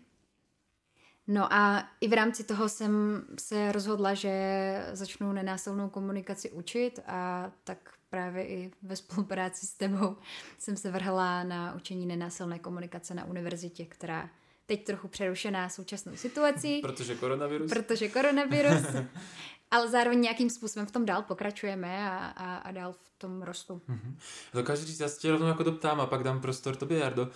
No 1.26 1.52
a 1.52 1.88
i 2.00 2.08
v 2.08 2.12
rámci 2.12 2.44
toho 2.44 2.68
jsem 2.68 3.24
se 3.38 3.72
rozhodla, 3.72 4.14
že 4.14 4.86
začnu 4.92 5.32
nenásilnou 5.32 5.88
komunikaci 5.88 6.50
učit 6.50 7.00
a 7.06 7.52
tak 7.64 7.94
právě 8.10 8.48
i 8.48 8.70
ve 8.82 8.96
spolupráci 8.96 9.66
s 9.66 9.74
tebou 9.74 10.16
jsem 10.58 10.76
se 10.76 10.90
vrhla 10.90 11.44
na 11.44 11.74
učení 11.74 12.06
nenásilné 12.06 12.58
komunikace 12.58 13.14
na 13.14 13.24
univerzitě, 13.24 13.84
která 13.84 14.30
teď 14.66 14.84
trochu 14.84 15.08
přerušená 15.08 15.68
současnou 15.68 16.16
situací. 16.16 16.80
Protože 16.82 17.14
koronavirus. 17.14 17.70
Protože 17.70 18.08
koronavirus. 18.08 18.82
ale 19.70 19.90
zároveň 19.90 20.20
nějakým 20.20 20.50
způsobem 20.50 20.86
v 20.86 20.90
tom 20.90 21.06
dál 21.06 21.22
pokračujeme 21.22 22.10
a, 22.10 22.26
a, 22.26 22.56
a 22.56 22.72
dál 22.72 22.92
v 22.92 23.10
tom 23.18 23.42
rostu. 23.42 23.82
Mm-hmm. 23.88 24.16
Dokážu 24.54 24.84
říct, 24.84 25.00
já 25.00 25.08
se 25.08 25.20
tě 25.20 25.30
rovnou 25.30 25.46
jako 25.46 25.62
doptám 25.62 26.00
a 26.00 26.06
pak 26.06 26.22
dám 26.22 26.40
prostor 26.40 26.76
tobě, 26.76 26.98
Jardo. 26.98 27.28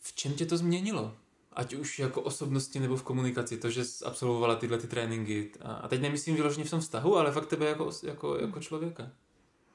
V 0.00 0.14
čem 0.14 0.32
tě 0.32 0.46
to 0.46 0.56
změnilo? 0.56 1.14
ať 1.52 1.74
už 1.74 1.98
jako 1.98 2.22
osobnosti 2.22 2.80
nebo 2.80 2.96
v 2.96 3.02
komunikaci, 3.02 3.56
to, 3.56 3.70
že 3.70 3.84
jsi 3.84 4.04
absolvovala 4.04 4.56
tyhle 4.56 4.78
ty 4.78 4.86
tréninky. 4.86 5.52
A 5.60 5.88
teď 5.88 6.00
nemyslím 6.00 6.36
vyloženě 6.36 6.64
v 6.64 6.70
tom 6.70 6.80
vztahu, 6.80 7.16
ale 7.16 7.32
fakt 7.32 7.46
tebe 7.46 7.66
jako, 7.66 7.90
jako, 8.02 8.36
jako 8.36 8.60
člověka. 8.60 9.10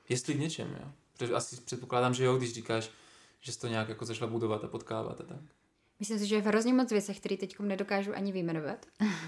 Jestli 0.09 0.33
v 0.33 0.39
něčem, 0.39 0.77
jo. 0.81 0.91
Protože 1.13 1.33
asi 1.33 1.61
předpokládám, 1.61 2.13
že 2.13 2.25
jo, 2.25 2.37
když 2.37 2.53
říkáš, 2.53 2.91
že 3.39 3.51
jsi 3.51 3.59
to 3.59 3.67
nějak 3.67 3.89
jako 3.89 4.05
zašla 4.05 4.27
budovat 4.27 4.63
a 4.63 4.67
potkávat 4.67 5.21
a 5.21 5.23
tak. 5.23 5.39
Myslím 5.99 6.19
si, 6.19 6.25
že 6.25 6.35
je 6.35 6.41
v 6.41 6.45
hrozně 6.45 6.73
moc 6.73 6.91
věcech, 6.91 7.19
které 7.19 7.37
teď 7.37 7.59
nedokážu 7.59 8.15
ani 8.15 8.31
vyjmenovat, 8.31 8.85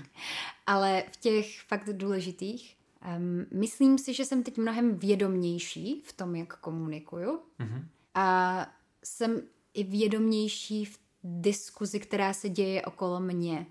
ale 0.68 1.04
v 1.12 1.18
těch 1.18 1.62
fakt 1.62 1.90
důležitých 1.90 2.78
um, 3.18 3.46
myslím 3.60 3.98
si, 3.98 4.14
že 4.14 4.26
jsem 4.26 4.44
teď 4.44 4.58
mnohem 4.58 4.98
vědomnější 4.98 6.02
v 6.06 6.14
tom, 6.14 6.36
jak 6.36 6.58
komunikuju 6.60 7.40
mm-hmm. 7.60 7.86
a 8.16 8.68
jsem 9.04 9.42
i 9.74 9.84
vědomnější 9.84 10.86
v 10.86 11.00
diskuzi, 11.24 12.00
která 12.00 12.34
se 12.34 12.50
děje 12.50 12.82
okolo 12.82 13.20
mě. 13.20 13.66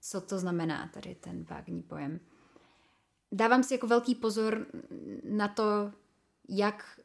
Co 0.00 0.20
to 0.20 0.38
znamená 0.38 0.90
tady 0.94 1.14
ten 1.14 1.44
vágní 1.44 1.82
pojem? 1.82 2.20
Dávám 3.32 3.62
si 3.62 3.74
jako 3.74 3.86
velký 3.86 4.14
pozor 4.14 4.66
na 5.24 5.48
to, 5.48 5.92
jak 6.48 7.00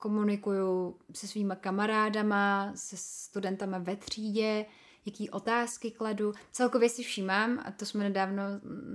komunikuju 0.00 0.96
se 1.12 1.28
svýma 1.28 1.54
kamarádama, 1.54 2.72
se 2.74 2.96
studentama 2.98 3.78
ve 3.78 3.96
třídě, 3.96 4.66
jaký 5.06 5.30
otázky 5.30 5.90
kladu. 5.90 6.32
Celkově 6.52 6.88
si 6.88 7.02
všímám, 7.02 7.58
a 7.64 7.70
to 7.70 7.86
jsme 7.86 8.04
nedávno 8.04 8.42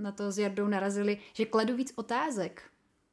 na 0.02 0.12
to 0.12 0.32
s 0.32 0.38
Jardou 0.38 0.66
narazili, 0.66 1.18
že 1.32 1.44
kladu 1.44 1.76
víc 1.76 1.92
otázek. 1.96 2.62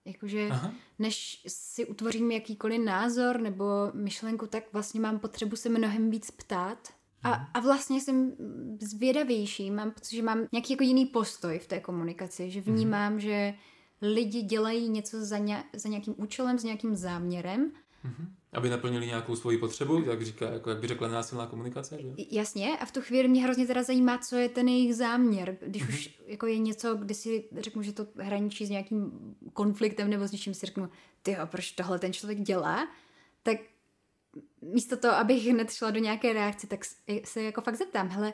Jakože 0.05 0.47
Aha. 0.51 0.73
než 0.99 1.43
si 1.47 1.85
utvořím 1.85 2.31
jakýkoliv 2.31 2.81
názor 2.81 3.41
nebo 3.41 3.65
myšlenku, 3.93 4.47
tak 4.47 4.63
vlastně 4.73 4.99
mám 4.99 5.19
potřebu 5.19 5.55
se 5.55 5.69
mnohem 5.69 6.09
víc 6.09 6.31
ptát. 6.31 6.89
A, 7.23 7.29
mhm. 7.29 7.45
a 7.53 7.59
vlastně 7.59 8.01
jsem 8.01 8.33
zvědavější, 8.81 9.71
mám 9.71 9.91
pocit, 9.91 10.15
že 10.15 10.21
mám 10.21 10.47
nějaký 10.51 10.73
jako 10.73 10.83
jiný 10.83 11.05
postoj 11.05 11.59
v 11.59 11.67
té 11.67 11.79
komunikaci, 11.79 12.51
že 12.51 12.61
mhm. 12.61 12.73
vnímám, 12.73 13.19
že 13.19 13.53
lidi 14.01 14.41
dělají 14.41 14.89
něco 14.89 15.25
za, 15.25 15.37
ně, 15.37 15.63
za 15.73 15.89
nějakým 15.89 16.15
účelem, 16.17 16.59
s 16.59 16.63
nějakým 16.63 16.95
záměrem. 16.95 17.71
Mm-hmm. 18.05 18.27
Aby 18.53 18.69
naplnili 18.69 19.05
nějakou 19.05 19.35
svoji 19.35 19.57
potřebu, 19.57 20.03
jak, 20.03 20.21
říká, 20.21 20.49
jako, 20.49 20.69
jak 20.69 20.79
by 20.79 20.87
řekla 20.87 21.07
násilná 21.07 21.47
komunikace. 21.47 21.97
Že? 22.01 22.07
Jasně, 22.31 22.77
a 22.77 22.85
v 22.85 22.91
tu 22.91 23.01
chvíli 23.01 23.27
mě 23.27 23.43
hrozně 23.43 23.67
teda 23.67 23.83
zajímá, 23.83 24.17
co 24.17 24.35
je 24.35 24.49
ten 24.49 24.67
jejich 24.67 24.95
záměr. 24.95 25.57
Když 25.65 25.83
mm-hmm. 25.83 25.93
už 25.93 26.19
jako 26.25 26.47
je 26.47 26.57
něco, 26.57 26.95
kdy 26.95 27.13
si 27.13 27.49
řeknu, 27.57 27.81
že 27.81 27.93
to 27.93 28.07
hraničí 28.17 28.65
s 28.65 28.69
nějakým 28.69 29.11
konfliktem 29.53 30.09
nebo 30.09 30.27
s 30.27 30.31
něčím 30.31 30.53
si 30.53 30.65
řeknu, 30.65 30.89
ty 31.21 31.37
proč 31.45 31.71
tohle 31.71 31.99
ten 31.99 32.13
člověk 32.13 32.39
dělá, 32.39 32.87
tak 33.43 33.57
místo 34.61 34.97
toho, 34.97 35.13
abych 35.13 35.45
hned 35.45 35.71
šla 35.71 35.91
do 35.91 35.99
nějaké 35.99 36.33
reakce, 36.33 36.67
tak 36.67 36.79
se 37.23 37.43
jako 37.43 37.61
fakt 37.61 37.75
zeptám, 37.75 38.09
hele, 38.09 38.33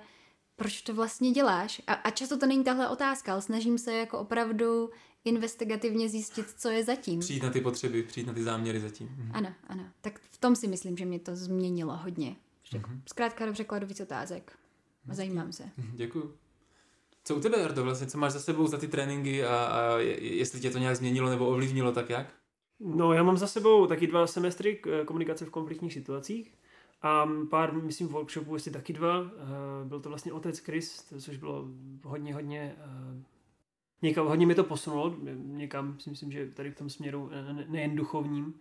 proč 0.55 0.81
to 0.81 0.93
vlastně 0.93 1.31
děláš? 1.31 1.81
A, 1.87 1.93
a 1.93 2.09
často 2.09 2.37
to 2.37 2.45
není 2.45 2.63
tahle 2.63 2.89
otázka, 2.89 3.31
ale 3.31 3.41
snažím 3.41 3.77
se 3.77 3.93
jako 3.93 4.19
opravdu 4.19 4.89
investigativně 5.25 6.09
zjistit, 6.09 6.45
co 6.57 6.69
je 6.69 6.83
zatím. 6.83 7.19
Přijít 7.19 7.43
na 7.43 7.49
ty 7.49 7.61
potřeby, 7.61 8.03
přijít 8.03 8.27
na 8.27 8.33
ty 8.33 8.43
záměry 8.43 8.79
zatím. 8.79 9.07
Mhm. 9.07 9.31
Ano, 9.33 9.53
ano. 9.67 9.85
Tak 10.01 10.19
v 10.19 10.37
tom 10.37 10.55
si 10.55 10.67
myslím, 10.67 10.97
že 10.97 11.05
mě 11.05 11.19
to 11.19 11.35
změnilo 11.35 11.97
hodně. 11.97 12.35
Mhm. 12.73 13.01
Zkrátka 13.09 13.45
dobře 13.45 13.63
kladu 13.63 13.87
víc 13.87 13.99
otázek. 13.99 14.57
A 15.09 15.13
zajímám 15.13 15.51
se. 15.51 15.63
Mhm, 15.77 15.97
děkuju. 15.97 16.33
Co 17.23 17.35
u 17.35 17.39
tebe, 17.39 17.59
Jardo, 17.59 17.83
vlastně, 17.83 18.07
co 18.07 18.17
máš 18.17 18.31
za 18.31 18.39
sebou 18.39 18.67
za 18.67 18.77
ty 18.77 18.87
tréninky 18.87 19.45
a, 19.45 19.55
a 19.55 19.97
jestli 20.19 20.59
tě 20.59 20.69
to 20.69 20.77
nějak 20.77 20.95
změnilo 20.95 21.29
nebo 21.29 21.47
ovlivnilo, 21.47 21.91
tak 21.91 22.09
jak? 22.09 22.33
No, 22.79 23.13
já 23.13 23.23
mám 23.23 23.37
za 23.37 23.47
sebou 23.47 23.87
taky 23.87 24.07
dva 24.07 24.27
semestry 24.27 24.81
komunikace 25.05 25.45
v 25.45 25.49
konfliktních 25.49 25.93
situacích 25.93 26.53
A 27.01 27.27
pár, 27.49 27.73
myslím, 27.73 28.07
workshopů, 28.07 28.53
jestli 28.53 28.71
taky 28.71 28.93
dva. 28.93 29.21
Uh, 29.21 29.27
byl 29.83 29.99
to 29.99 30.09
vlastně 30.09 30.33
Otec 30.33 30.59
Chris, 30.59 31.13
což 31.19 31.37
bylo 31.37 31.65
hodně, 32.03 32.33
hodně 32.33 32.75
uh, 32.77 33.23
někam, 34.01 34.27
hodně 34.27 34.45
mi 34.45 34.55
to 34.55 34.63
posunulo 34.63 35.15
někam, 35.35 35.99
si 35.99 36.09
myslím, 36.09 36.31
že 36.31 36.47
tady 36.47 36.71
v 36.71 36.75
tom 36.75 36.89
směru 36.89 37.29
ne, 37.51 37.65
nejen 37.67 37.95
duchovním, 37.95 38.53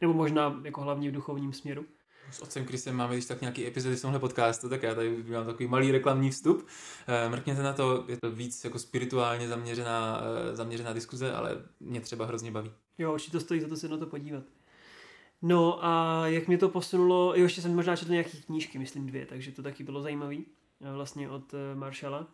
nebo 0.00 0.12
možná 0.12 0.60
jako 0.64 0.80
hlavně 0.80 1.10
v 1.10 1.14
duchovním 1.14 1.52
směru. 1.52 1.84
S 2.30 2.40
otcem 2.40 2.64
Krisem 2.64 2.96
máme 2.96 3.14
když 3.14 3.26
tak 3.26 3.40
nějaký 3.40 3.66
epizody 3.66 3.96
v 3.96 4.02
tomhle 4.02 4.20
podcastu, 4.20 4.68
tak 4.68 4.82
já 4.82 4.94
tady 4.94 5.24
mám 5.32 5.46
takový 5.46 5.66
malý 5.66 5.90
reklamní 5.90 6.30
vstup. 6.30 6.66
Eh, 7.06 7.28
mrkněte 7.28 7.62
na 7.62 7.72
to, 7.72 8.04
je 8.08 8.16
to 8.16 8.30
víc 8.30 8.64
jako 8.64 8.78
spirituálně 8.78 9.48
zaměřená, 9.48 10.20
eh, 10.22 10.56
zaměřená 10.56 10.92
diskuze, 10.92 11.32
ale 11.32 11.62
mě 11.80 12.00
třeba 12.00 12.26
hrozně 12.26 12.50
baví. 12.50 12.70
Jo, 12.98 13.12
určitě 13.12 13.40
stojí 13.40 13.60
za 13.60 13.68
to 13.68 13.76
se 13.76 13.88
na 13.88 13.96
to 13.96 14.06
podívat. 14.06 14.44
No 15.42 15.84
a 15.84 16.22
jak 16.26 16.48
mě 16.48 16.58
to 16.58 16.68
posunulo, 16.68 17.34
jo, 17.36 17.42
ještě 17.42 17.62
jsem 17.62 17.74
možná 17.74 17.96
četl 17.96 18.10
nějaké 18.10 18.30
knížky, 18.46 18.78
myslím 18.78 19.06
dvě, 19.06 19.26
takže 19.26 19.52
to 19.52 19.62
taky 19.62 19.84
bylo 19.84 20.02
zajímavé, 20.02 20.36
eh, 20.36 20.92
vlastně 20.92 21.30
od 21.30 21.54
Marshalla. 21.74 22.26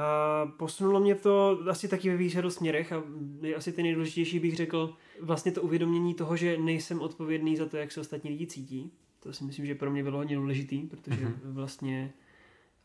A 0.00 0.46
posunulo 0.46 1.00
mě 1.00 1.14
to 1.14 1.58
asi 1.68 1.88
taky 1.88 2.10
ve 2.10 2.16
více 2.16 2.50
směrech 2.50 2.92
a 2.92 3.02
je 3.42 3.54
asi 3.54 3.72
ten 3.72 3.82
nejdůležitější 3.82 4.38
bych 4.38 4.56
řekl 4.56 4.94
vlastně 5.20 5.52
to 5.52 5.62
uvědomění 5.62 6.14
toho, 6.14 6.36
že 6.36 6.58
nejsem 6.58 7.00
odpovědný 7.00 7.56
za 7.56 7.66
to, 7.66 7.76
jak 7.76 7.92
se 7.92 8.00
ostatní 8.00 8.30
lidi 8.30 8.46
cítí. 8.46 8.92
To 9.22 9.32
si 9.32 9.44
myslím, 9.44 9.66
že 9.66 9.74
pro 9.74 9.90
mě 9.90 10.02
bylo 10.02 10.18
hodně 10.18 10.36
důležitý, 10.36 10.82
protože 10.82 11.26
mm-hmm. 11.26 11.34
vlastně 11.44 12.12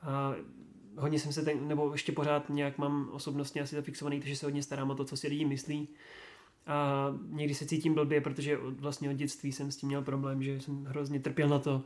a 0.01 0.36
hodně 0.97 1.19
jsem 1.19 1.34
se 1.34 1.45
ten, 1.45 1.67
nebo 1.67 1.91
ještě 1.91 2.12
pořád 2.12 2.49
nějak 2.49 2.78
mám 2.78 3.10
osobnostně 3.12 3.62
asi 3.62 3.75
zafixovaný, 3.75 4.19
takže 4.19 4.36
se 4.36 4.45
hodně 4.45 4.63
starám 4.63 4.89
o 4.89 4.95
to, 4.95 5.06
co 5.06 5.17
si 5.17 5.28
lidi 5.28 5.45
myslí. 5.45 5.88
A 6.67 7.08
někdy 7.30 7.54
se 7.54 7.65
cítím 7.65 7.93
blbě, 7.93 8.21
protože 8.21 8.58
vlastně 8.58 9.10
od 9.10 9.13
dětství 9.13 9.51
jsem 9.51 9.71
s 9.71 9.78
tím 9.78 9.89
měl 9.89 10.01
problém, 10.01 10.43
že 10.43 10.62
jsem 10.62 10.86
hrozně 10.86 11.19
trpěl 11.19 11.49
na 11.49 11.60
to, 11.60 11.82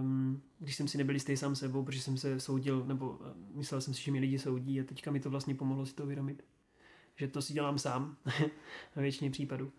um, 0.00 0.42
když 0.58 0.76
jsem 0.76 0.88
si 0.88 0.98
nebyl 0.98 1.14
jistý 1.14 1.36
sám 1.36 1.56
sebou, 1.56 1.84
protože 1.84 2.00
jsem 2.00 2.16
se 2.16 2.40
soudil, 2.40 2.84
nebo 2.86 3.18
myslel 3.54 3.80
jsem 3.80 3.94
si, 3.94 4.02
že 4.02 4.12
mi 4.12 4.18
lidi 4.18 4.38
soudí 4.38 4.80
a 4.80 4.84
teďka 4.84 5.10
mi 5.10 5.20
to 5.20 5.30
vlastně 5.30 5.54
pomohlo 5.54 5.86
si 5.86 5.94
to 5.94 6.04
uvědomit. 6.04 6.44
Že 7.16 7.28
to 7.28 7.42
si 7.42 7.52
dělám 7.52 7.78
sám 7.78 8.16
na 8.96 9.02
většině 9.02 9.30
případů. 9.30 9.72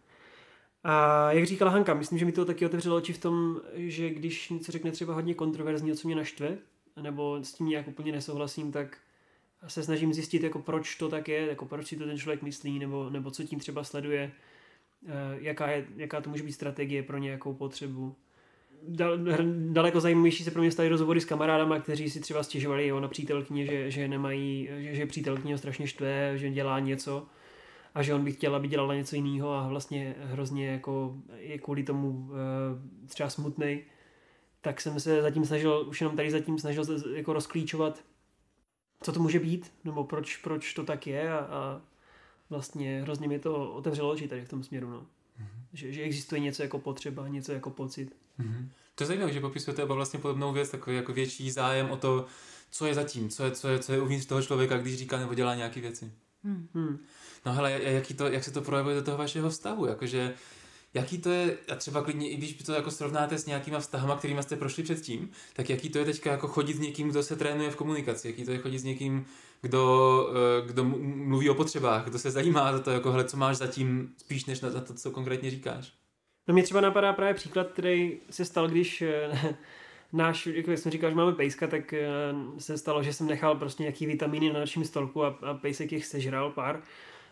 A 0.84 1.32
jak 1.32 1.46
říkala 1.46 1.72
Hanka, 1.72 1.94
myslím, 1.94 2.20
že 2.20 2.26
mi 2.26 2.32
to 2.32 2.46
taky 2.46 2.66
otevřelo 2.66 2.96
oči 2.96 3.14
v 3.14 3.18
tom, 3.18 3.62
že 3.74 4.10
když 4.10 4.50
něco 4.50 4.72
řekne 4.72 4.92
třeba 4.92 5.14
hodně 5.14 5.34
kontroverzního, 5.34 5.96
co 5.96 6.08
mě 6.08 6.16
naštve, 6.16 6.58
nebo 7.02 7.44
s 7.44 7.54
tím 7.54 7.68
nějak 7.68 7.88
úplně 7.88 8.12
nesouhlasím, 8.12 8.72
tak 8.72 8.98
se 9.68 9.84
snažím 9.84 10.14
zjistit, 10.14 10.44
jako 10.44 10.60
proč 10.60 10.96
to 10.96 11.10
tak 11.10 11.28
je, 11.28 11.48
jako 11.48 11.66
proč 11.66 11.88
si 11.88 11.98
to 11.98 12.06
ten 12.06 12.18
člověk 12.18 12.42
myslí, 12.42 12.80
nebo, 12.80 13.10
nebo 13.10 13.32
co 13.32 13.44
tím 13.44 13.60
třeba 13.60 13.84
sleduje, 13.84 14.32
eh, 15.06 15.12
jaká, 15.42 15.68
je, 15.68 15.88
jaká 15.96 16.22
to 16.22 16.30
může 16.30 16.44
být 16.44 16.52
strategie 16.52 17.04
pro 17.04 17.18
nějakou 17.18 17.54
potřebu 17.54 18.16
daleko 19.72 20.00
zajímavější 20.00 20.44
se 20.44 20.52
pro 20.52 20.62
mě 20.62 20.72
staly 20.72 20.90
rozhovory 20.90 21.22
s 21.22 21.26
kamarádama, 21.26 21.80
kteří 21.80 22.10
si 22.10 22.20
třeba 22.20 22.44
stěžovali 22.44 22.88
jo, 22.88 23.00
na 23.00 23.08
přítelkyně, 23.08 23.66
že, 23.66 23.92
že 23.92 24.08
nemají, 24.08 24.70
že, 24.78 24.96
že 24.96 25.06
přítelkyně 25.06 25.58
strašně 25.58 25.88
štve, 25.88 26.38
že 26.38 26.50
dělá 26.50 26.80
něco 26.80 27.28
a 27.96 28.04
že 28.04 28.14
on 28.14 28.24
by 28.24 28.32
chtěl, 28.32 28.56
aby 28.56 28.68
dělala 28.68 28.96
něco 28.96 29.16
jiného 29.16 29.54
a 29.54 29.68
vlastně 29.68 30.16
hrozně 30.20 30.68
jako 30.68 31.18
je 31.36 31.58
kvůli 31.58 31.84
tomu 31.84 32.30
e, 32.32 33.08
třeba 33.08 33.30
smutný. 33.30 33.82
Tak 34.62 34.82
jsem 34.82 35.00
se 35.00 35.22
zatím 35.22 35.46
snažil, 35.46 35.86
už 35.88 36.02
jenom 36.02 36.16
tady 36.16 36.32
zatím 36.32 36.60
snažil 36.60 36.84
jako 37.16 37.34
rozklíčovat, 37.34 38.04
co 39.02 39.12
to 39.12 39.20
může 39.20 39.40
být, 39.40 39.72
nebo 39.84 40.04
proč, 40.04 40.38
proč 40.38 40.74
to 40.74 40.84
tak 40.84 41.08
je 41.08 41.32
a, 41.32 41.38
a 41.38 41.82
vlastně 42.50 43.02
hrozně 43.02 43.28
mi 43.28 43.40
to 43.40 43.72
otevřelo 43.74 44.12
oči 44.12 44.28
tady 44.28 44.46
v 44.46 44.50
tom 44.50 44.64
směru. 44.64 44.90
No. 44.90 45.00
Mm-hmm. 45.00 45.62
Že, 45.74 45.92
že 45.92 46.02
existuje 46.02 46.40
něco 46.42 46.64
jako 46.64 46.80
potřeba, 46.80 47.28
něco 47.28 47.52
jako 47.52 47.70
pocit. 47.70 48.16
Mm-hmm. 48.40 48.70
To 48.96 49.04
je 49.04 49.08
zajímavé, 49.08 49.34
že 49.34 49.42
popisujete 49.42 49.84
oba 49.84 49.96
vlastně 49.96 50.20
podobnou 50.20 50.54
věc, 50.54 50.70
takový 50.70 50.96
jako 50.96 51.14
větší 51.14 51.52
zájem 51.52 51.92
o 51.92 51.98
to, 51.98 52.26
co 52.72 52.86
je 52.86 52.94
zatím, 52.94 53.30
co 53.30 53.44
je, 53.44 53.52
co 53.52 53.68
je, 53.68 53.80
co 53.80 53.94
je 53.94 54.02
uvnitř 54.02 54.26
toho 54.26 54.42
člověka, 54.42 54.78
když 54.78 54.98
říká 54.98 55.20
nebo 55.20 55.34
dělá 55.34 55.56
nějaké 55.56 55.82
věci. 55.82 56.12
Mm-hmm. 56.46 56.98
No 57.46 57.54
hele, 57.54 57.80
jaký 57.84 58.14
to, 58.14 58.28
jak 58.28 58.44
se 58.44 58.52
to 58.52 58.62
projevuje 58.62 58.96
do 58.96 59.02
toho 59.02 59.18
vašeho 59.18 59.50
vztahu, 59.50 59.86
jakože 59.86 60.34
jaký 60.94 61.18
to 61.18 61.30
je, 61.30 61.58
a 61.72 61.76
třeba 61.76 62.02
klidně, 62.02 62.30
i 62.30 62.36
když 62.36 62.54
to 62.54 62.74
jako 62.74 62.92
srovnáte 62.92 63.38
s 63.38 63.46
nějakýma 63.46 63.80
vztahama, 63.80 64.16
kterými 64.16 64.44
jste 64.44 64.56
prošli 64.56 64.84
předtím, 64.84 65.30
tak 65.54 65.70
jaký 65.70 65.90
to 65.90 65.98
je 65.98 66.06
teďka 66.06 66.32
jako 66.32 66.48
chodit 66.48 66.74
s 66.74 66.80
někým, 66.80 67.10
kdo 67.10 67.24
se 67.24 67.36
trénuje 67.36 67.72
v 67.72 67.76
komunikaci, 67.76 68.28
jaký 68.28 68.46
to 68.46 68.52
je 68.52 68.58
chodit 68.58 68.80
s 68.80 68.84
někým, 68.84 69.26
kdo, 69.62 70.34
eh, 70.64 70.68
kdo 70.68 70.84
mluví 70.84 71.50
o 71.50 71.56
potřebách, 71.56 72.06
kdo 72.06 72.20
se 72.20 72.32
zajímá 72.32 72.72
za 72.72 72.80
to, 72.80 72.92
jako 72.92 73.12
hele, 73.12 73.26
co 73.26 73.38
máš 73.38 73.58
zatím, 73.58 74.14
spíš 74.18 74.46
než 74.46 74.62
na 74.62 74.70
to, 74.82 74.94
co 74.94 75.12
konkrétně 75.12 75.52
říkáš. 75.52 75.97
No 76.48 76.54
mě 76.54 76.64
třeba 76.64 76.82
napadá 76.82 77.14
právě 77.14 77.34
příklad, 77.34 77.68
který 77.72 78.18
se 78.30 78.46
stal, 78.46 78.68
když 78.68 79.02
eh, 79.02 79.56
náš, 80.14 80.48
jako 80.48 80.72
jsem 80.72 80.92
říkal, 80.92 81.10
že 81.10 81.16
máme 81.16 81.32
pejska, 81.32 81.68
tak 81.68 81.94
eh, 81.94 82.08
se 82.58 82.78
stalo, 82.78 83.04
že 83.04 83.14
jsem 83.14 83.28
nechal 83.28 83.56
prostě 83.56 83.84
nějaký 83.84 84.06
vitamíny 84.06 84.54
na 84.54 84.60
našem 84.60 84.86
stolku 84.86 85.24
a, 85.24 85.38
a 85.42 85.54
pejsek 85.54 85.92
jich 85.92 86.06
sežral 86.06 86.52
pár. 86.52 86.82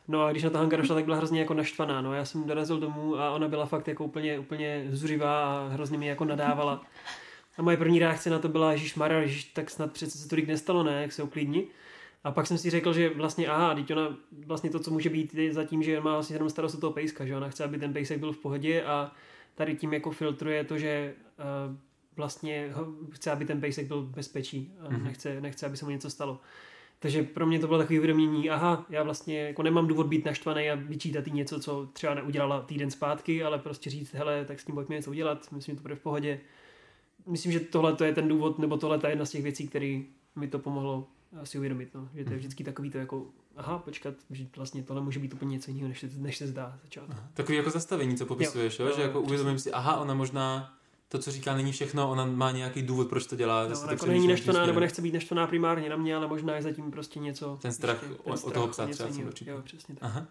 No 0.08 0.24
a 0.24 0.32
když 0.32 0.44
na 0.44 0.50
to 0.50 0.58
Hanka 0.58 0.78
došla, 0.78 0.96
tak 0.96 1.06
byla 1.06 1.18
hrozně 1.18 1.40
jako 1.40 1.54
naštvaná. 1.54 2.02
No 2.02 2.14
já 2.14 2.26
jsem 2.26 2.44
dorazil 2.44 2.80
domů 2.80 3.20
a 3.20 3.32
ona 3.32 3.48
byla 3.48 3.66
fakt 3.66 3.88
jako 3.88 4.04
úplně, 4.04 4.40
úplně 4.40 4.88
zuřivá 4.92 5.46
a 5.46 5.68
hrozně 5.68 5.98
mi 5.98 6.08
jako 6.08 6.26
nadávala. 6.26 6.82
A 7.58 7.62
moje 7.62 7.78
první 7.78 8.00
reakce 8.00 8.30
na 8.30 8.40
to 8.40 8.50
byla, 8.50 8.76
že 8.76 8.94
Mara, 8.96 9.22
tak 9.54 9.70
snad 9.70 9.92
přece 9.92 10.18
se 10.18 10.30
tolik 10.30 10.48
nestalo, 10.48 10.84
ne, 10.84 11.02
jak 11.02 11.12
se 11.12 11.24
uklidni. 11.24 11.68
A 12.26 12.32
pak 12.32 12.48
jsem 12.48 12.58
si 12.58 12.70
řekl, 12.70 12.94
že 12.94 13.10
vlastně 13.10 13.48
aha, 13.48 13.76
teď 13.76 13.92
ona 13.92 14.18
vlastně 14.46 14.70
to, 14.70 14.80
co 14.80 14.92
může 14.92 15.10
být, 15.10 15.34
je 15.34 15.54
zatím, 15.54 15.84
že 15.84 16.02
má 16.02 16.14
vlastně 16.14 16.36
jenom 16.36 16.50
starost 16.50 16.76
o 16.76 16.80
toho 16.80 16.94
pejska, 16.94 17.26
že 17.26 17.36
ona 17.36 17.50
chce, 17.50 17.64
aby 17.64 17.78
ten 17.78 17.94
pejsek 17.94 18.20
byl 18.20 18.32
v 18.32 18.38
pohodě 18.38 18.84
a 18.84 19.12
tady 19.56 19.76
tím 19.76 19.94
jako 19.94 20.12
filtruje 20.12 20.64
to, 20.64 20.78
že 20.78 21.14
uh, 21.40 21.76
vlastně 22.16 22.74
chce, 23.12 23.32
aby 23.32 23.46
ten 23.46 23.62
pejsek 23.62 23.88
byl 23.88 24.02
v 24.02 24.10
bezpečí 24.10 24.74
a 24.80 24.90
mm-hmm. 24.90 25.04
nechce, 25.04 25.42
nechce, 25.42 25.66
aby 25.66 25.78
se 25.78 25.86
mu 25.86 25.92
něco 25.92 26.10
stalo. 26.10 26.40
Takže 27.00 27.24
pro 27.24 27.46
mě 27.46 27.60
to 27.60 27.68
bylo 27.68 27.80
takové 27.80 28.00
uvědomění, 28.00 28.50
aha, 28.50 28.86
já 28.90 29.04
vlastně 29.04 29.40
jako 29.40 29.64
nemám 29.64 29.88
důvod 29.88 30.08
být 30.08 30.26
naštvaný 30.26 30.70
a 30.70 30.76
vyčítat 30.76 31.28
jí 31.28 31.34
něco, 31.34 31.60
co 31.60 31.90
třeba 31.94 32.14
neudělala 32.14 32.62
týden 32.62 32.92
zpátky, 32.92 33.44
ale 33.44 33.60
prostě 33.60 33.90
říct, 33.90 34.14
hele, 34.14 34.46
tak 34.46 34.60
s 34.60 34.66
tím 34.66 34.76
pojďme 34.76 34.96
něco 34.96 35.10
udělat, 35.10 35.52
myslím, 35.52 35.76
že 35.76 35.78
to 35.78 35.82
bude 35.82 35.96
v 35.96 36.00
pohodě. 36.02 36.40
Myslím, 37.28 37.52
že 37.52 37.60
tohle 37.60 37.96
to 37.96 38.04
je 38.04 38.14
ten 38.14 38.28
důvod, 38.28 38.60
nebo 38.60 38.78
tohle 38.78 39.00
je 39.04 39.10
jedna 39.10 39.26
z 39.26 39.32
těch 39.32 39.44
věcí, 39.44 39.68
který 39.68 40.06
mi 40.36 40.48
to 40.48 40.60
pomohlo 40.60 41.08
si 41.44 41.58
uvědomit, 41.58 41.94
no. 41.94 42.10
že 42.14 42.24
to 42.24 42.30
je 42.30 42.36
mhm. 42.36 42.40
vždycky 42.40 42.64
takový 42.64 42.92
to 42.92 42.98
jako, 42.98 43.28
aha, 43.56 43.80
počkat, 43.80 44.14
že 44.30 44.46
vlastně 44.56 44.84
tohle 44.84 45.02
může 45.02 45.20
být 45.20 45.34
úplně 45.34 45.52
něco 45.52 45.72
jiného, 45.72 45.88
než 45.88 46.00
se, 46.00 46.10
než 46.18 46.38
se 46.38 46.48
zdá 46.48 46.80
začátku. 46.84 47.16
Takový 47.34 47.58
jako 47.58 47.70
zastavení, 47.70 48.18
co 48.18 48.26
popisuješ, 48.26 48.80
jo, 48.80 48.86
jo? 48.86 48.92
jo 48.92 48.98
že 48.98 49.02
jako 49.02 49.22
uvědomím 49.22 49.60
si, 49.60 49.72
aha, 49.72 49.98
ona 49.98 50.14
možná 50.14 50.76
to, 51.08 51.20
co 51.20 51.32
říká, 51.32 51.56
není 51.56 51.72
všechno, 51.72 52.12
ona 52.12 52.26
má 52.26 52.52
nějaký 52.52 52.82
důvod, 52.82 53.10
proč 53.10 53.26
to 53.26 53.36
dělá. 53.36 53.68
No, 53.68 53.92
jako 53.92 54.06
není 54.06 54.28
naštvaná, 54.28 54.66
nebo 54.66 54.80
nechce 54.80 55.02
být 55.02 55.14
naštvaná 55.14 55.48
primárně 55.48 55.90
na 55.90 55.96
mě, 55.96 56.16
ale 56.16 56.28
možná 56.28 56.56
je 56.56 56.62
zatím 56.62 56.92
prostě 56.92 57.20
něco. 57.20 57.60
Ten 57.62 57.74
strach, 57.74 58.04
ještě, 58.04 58.24
ten 58.24 58.38
strach 58.38 58.52
o 58.52 58.52
toho 58.52 58.68
psa 58.68 58.88
třeba 58.88 59.10
určitě. 59.28 59.52
Jo, 59.52 59.62
přesně 59.62 59.96
tak. 59.96 60.04
Aha. 60.10 60.28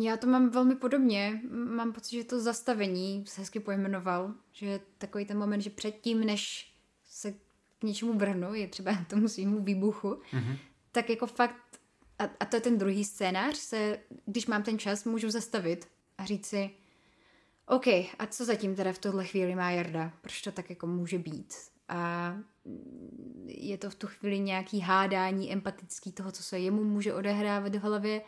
Já 0.00 0.16
to 0.16 0.26
mám 0.26 0.50
velmi 0.50 0.74
podobně. 0.74 1.40
Mám 1.50 1.92
pocit, 1.92 2.16
že 2.16 2.24
to 2.24 2.40
zastavení 2.40 3.24
se 3.26 3.40
hezky 3.40 3.60
pojmenoval, 3.60 4.34
že 4.52 4.66
je 4.66 4.80
takový 4.98 5.24
ten 5.24 5.38
moment, 5.38 5.60
že 5.60 5.70
předtím, 5.70 6.20
než 6.20 6.69
k 7.80 7.84
něčemu 7.84 8.18
vrhnu, 8.18 8.54
je 8.54 8.68
třeba 8.68 8.92
tomu 9.08 9.28
svýmu 9.28 9.64
výbuchu, 9.64 10.08
mm-hmm. 10.08 10.56
tak 10.92 11.10
jako 11.10 11.26
fakt, 11.26 11.56
a, 12.18 12.24
a 12.40 12.44
to 12.44 12.56
je 12.56 12.60
ten 12.60 12.78
druhý 12.78 13.04
scénář, 13.04 13.56
se, 13.56 13.98
když 14.26 14.46
mám 14.46 14.62
ten 14.62 14.78
čas, 14.78 15.04
můžu 15.04 15.30
zastavit 15.30 15.88
a 16.18 16.24
říct 16.24 16.46
si, 16.46 16.70
OK, 17.66 17.86
a 17.86 18.26
co 18.30 18.44
zatím 18.44 18.76
teda 18.76 18.92
v 18.92 18.98
tuhle 18.98 19.24
chvíli 19.24 19.54
má 19.54 19.70
Jarda? 19.70 20.12
Proč 20.20 20.42
to 20.42 20.52
tak 20.52 20.70
jako 20.70 20.86
může 20.86 21.18
být? 21.18 21.54
A 21.88 22.36
je 23.46 23.78
to 23.78 23.90
v 23.90 23.94
tu 23.94 24.06
chvíli 24.06 24.38
nějaký 24.38 24.80
hádání 24.80 25.52
empatický 25.52 26.12
toho, 26.12 26.32
co 26.32 26.42
se 26.42 26.58
jemu 26.58 26.84
může 26.84 27.14
odehrávat 27.14 27.74
v 27.74 27.80
hlavě, 27.80 28.22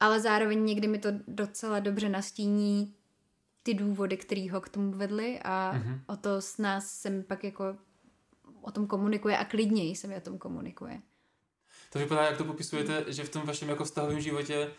ale 0.00 0.20
zároveň 0.20 0.64
někdy 0.64 0.88
mi 0.88 0.98
to 0.98 1.08
docela 1.28 1.80
dobře 1.80 2.08
nastíní 2.08 2.94
ty 3.62 3.74
důvody, 3.74 4.16
které 4.16 4.50
ho 4.50 4.60
k 4.60 4.68
tomu 4.68 4.92
vedly 4.92 5.40
a 5.44 5.72
mm-hmm. 5.74 6.00
o 6.06 6.16
to 6.16 6.40
s 6.40 6.58
nás 6.58 6.90
jsem 6.90 7.22
pak 7.22 7.44
jako 7.44 7.76
o 8.64 8.70
tom 8.70 8.86
komunikuje 8.86 9.38
a 9.38 9.44
klidněji 9.44 9.96
se 9.96 10.06
mi 10.06 10.16
o 10.16 10.20
tom 10.20 10.38
komunikuje. 10.38 11.00
To 11.92 11.98
vypadá, 11.98 12.24
jak 12.24 12.36
to 12.36 12.44
popisujete, 12.44 13.04
že 13.08 13.24
v 13.24 13.28
tom 13.28 13.42
vašem 13.42 13.68
jako 13.68 13.84
vztahovém 13.84 14.20
životě 14.20 14.70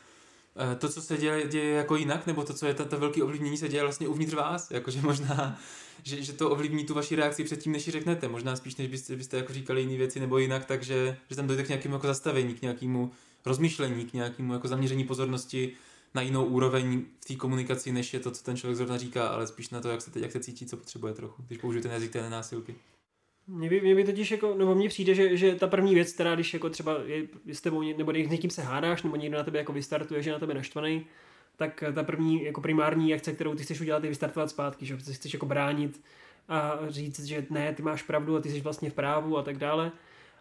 eh, 0.72 0.76
to, 0.76 0.90
co 0.90 1.02
se 1.02 1.18
děje, 1.18 1.48
děje 1.48 1.76
jako 1.76 1.96
jinak, 1.96 2.28
nebo 2.28 2.44
to, 2.44 2.54
co 2.54 2.66
je 2.66 2.74
to 2.74 3.00
velké 3.00 3.24
ovlivnění, 3.24 3.58
se 3.58 3.68
děje 3.68 3.84
vlastně 3.84 4.08
uvnitř 4.08 4.34
vás, 4.34 4.72
jakože 4.72 5.02
možná, 5.02 5.60
že, 6.04 6.24
že 6.24 6.34
to 6.34 6.50
ovlivní 6.50 6.86
tu 6.86 6.94
vaši 6.94 7.16
reakci 7.16 7.44
předtím, 7.44 7.72
než 7.72 7.88
ji 7.88 7.92
řeknete, 7.92 8.28
možná 8.28 8.56
spíš, 8.56 8.76
než 8.76 8.88
byste, 8.88 9.16
byste 9.16 9.38
jako 9.38 9.54
říkali 9.54 9.82
jiné 9.82 9.98
věci 9.98 10.20
nebo 10.20 10.38
jinak, 10.38 10.66
takže 10.66 11.18
že 11.30 11.36
tam 11.36 11.48
dojde 11.48 11.64
k 11.64 11.68
nějakému 11.70 11.96
jako 11.96 12.08
zastavení, 12.08 12.54
k 12.54 12.62
nějakému 12.62 13.12
rozmýšlení, 13.46 14.06
k 14.06 14.14
nějakému 14.14 14.54
jako 14.54 14.68
zaměření 14.68 15.04
pozornosti 15.04 15.74
na 16.14 16.22
jinou 16.22 16.46
úroveň 16.46 17.06
v 17.20 17.26
té 17.26 17.36
komunikaci, 17.36 17.92
než 17.92 18.14
je 18.14 18.20
to, 18.20 18.32
co 18.32 18.44
ten 18.44 18.58
člověk 18.58 18.78
zrovna 18.78 18.98
říká, 18.98 19.28
ale 19.28 19.48
spíš 19.48 19.70
na 19.70 19.82
to, 19.82 19.90
jak 19.90 20.02
se, 20.02 20.12
jak 20.16 20.32
se 20.32 20.40
cítí, 20.40 20.66
co 20.66 20.78
potřebuje 20.78 21.14
trochu, 21.14 21.44
když 21.48 21.58
použiju 21.58 21.84
ten 21.84 21.92
jazyk 21.92 22.12
té 22.12 22.22
nenásilky. 22.22 22.76
Mně 23.48 23.70
by, 23.70 23.82
mě 23.82 23.96
by 23.96 24.04
totiž 24.04 24.32
jako, 24.32 24.56
nebo 24.56 24.76
mně 24.76 24.90
přijde, 24.90 25.16
že, 25.16 25.38
že 25.38 25.56
ta 25.56 25.68
první 25.68 25.96
věc, 25.96 26.14
která 26.14 26.36
když 26.36 26.54
jako 26.54 26.70
třeba 26.70 26.98
je 27.06 27.28
s 27.54 27.62
tebou, 27.62 27.82
nebo 27.98 28.12
s 28.12 28.30
někým 28.30 28.50
se 28.50 28.62
hádáš, 28.62 29.04
nebo 29.04 29.16
někdo 29.16 29.38
na 29.38 29.44
tebe 29.44 29.58
jako 29.58 29.74
vystartuje, 29.74 30.24
že 30.24 30.32
na 30.32 30.40
tebe 30.40 30.54
naštvaný, 30.54 31.06
tak 31.58 31.84
ta 31.94 32.04
první 32.04 32.44
jako 32.44 32.62
primární 32.62 33.14
akce, 33.14 33.34
kterou 33.34 33.56
ty 33.56 33.64
chceš 33.64 33.82
udělat, 33.82 34.04
je 34.04 34.10
vystartovat 34.10 34.50
zpátky, 34.50 34.86
že 34.86 34.98
chceš 34.98 35.34
jako 35.34 35.46
bránit 35.46 36.02
a 36.48 36.80
říct, 36.88 37.26
že 37.26 37.46
ne, 37.50 37.74
ty 37.74 37.84
máš 37.84 38.04
pravdu 38.04 38.36
a 38.36 38.42
ty 38.42 38.50
jsi 38.50 38.62
vlastně 38.62 38.90
v 38.90 38.94
právu 38.94 39.38
a 39.38 39.44
tak 39.44 39.58
dále. 39.58 39.92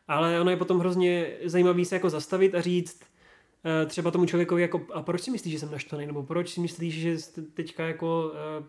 Ale 0.09 0.40
ono 0.40 0.51
je 0.51 0.57
potom 0.57 0.79
hrozně 0.79 1.37
zajímavý 1.45 1.85
se 1.85 1.97
jako 1.97 2.11
zastavit 2.11 2.55
a 2.55 2.61
říct 2.61 3.01
uh, 3.03 3.88
třeba 3.88 4.11
tomu 4.11 4.27
člověkovi 4.27 4.62
jako, 4.62 4.87
a 4.93 5.03
proč 5.03 5.23
si 5.23 5.31
myslíš, 5.31 5.53
že 5.53 5.59
jsem 5.59 5.71
naštvaný, 5.71 6.07
nebo 6.07 6.23
proč 6.23 6.49
si 6.49 6.61
myslíš, 6.61 6.95
že 6.95 7.17
teďka 7.55 7.87
jako 7.87 8.33
uh, 8.59 8.67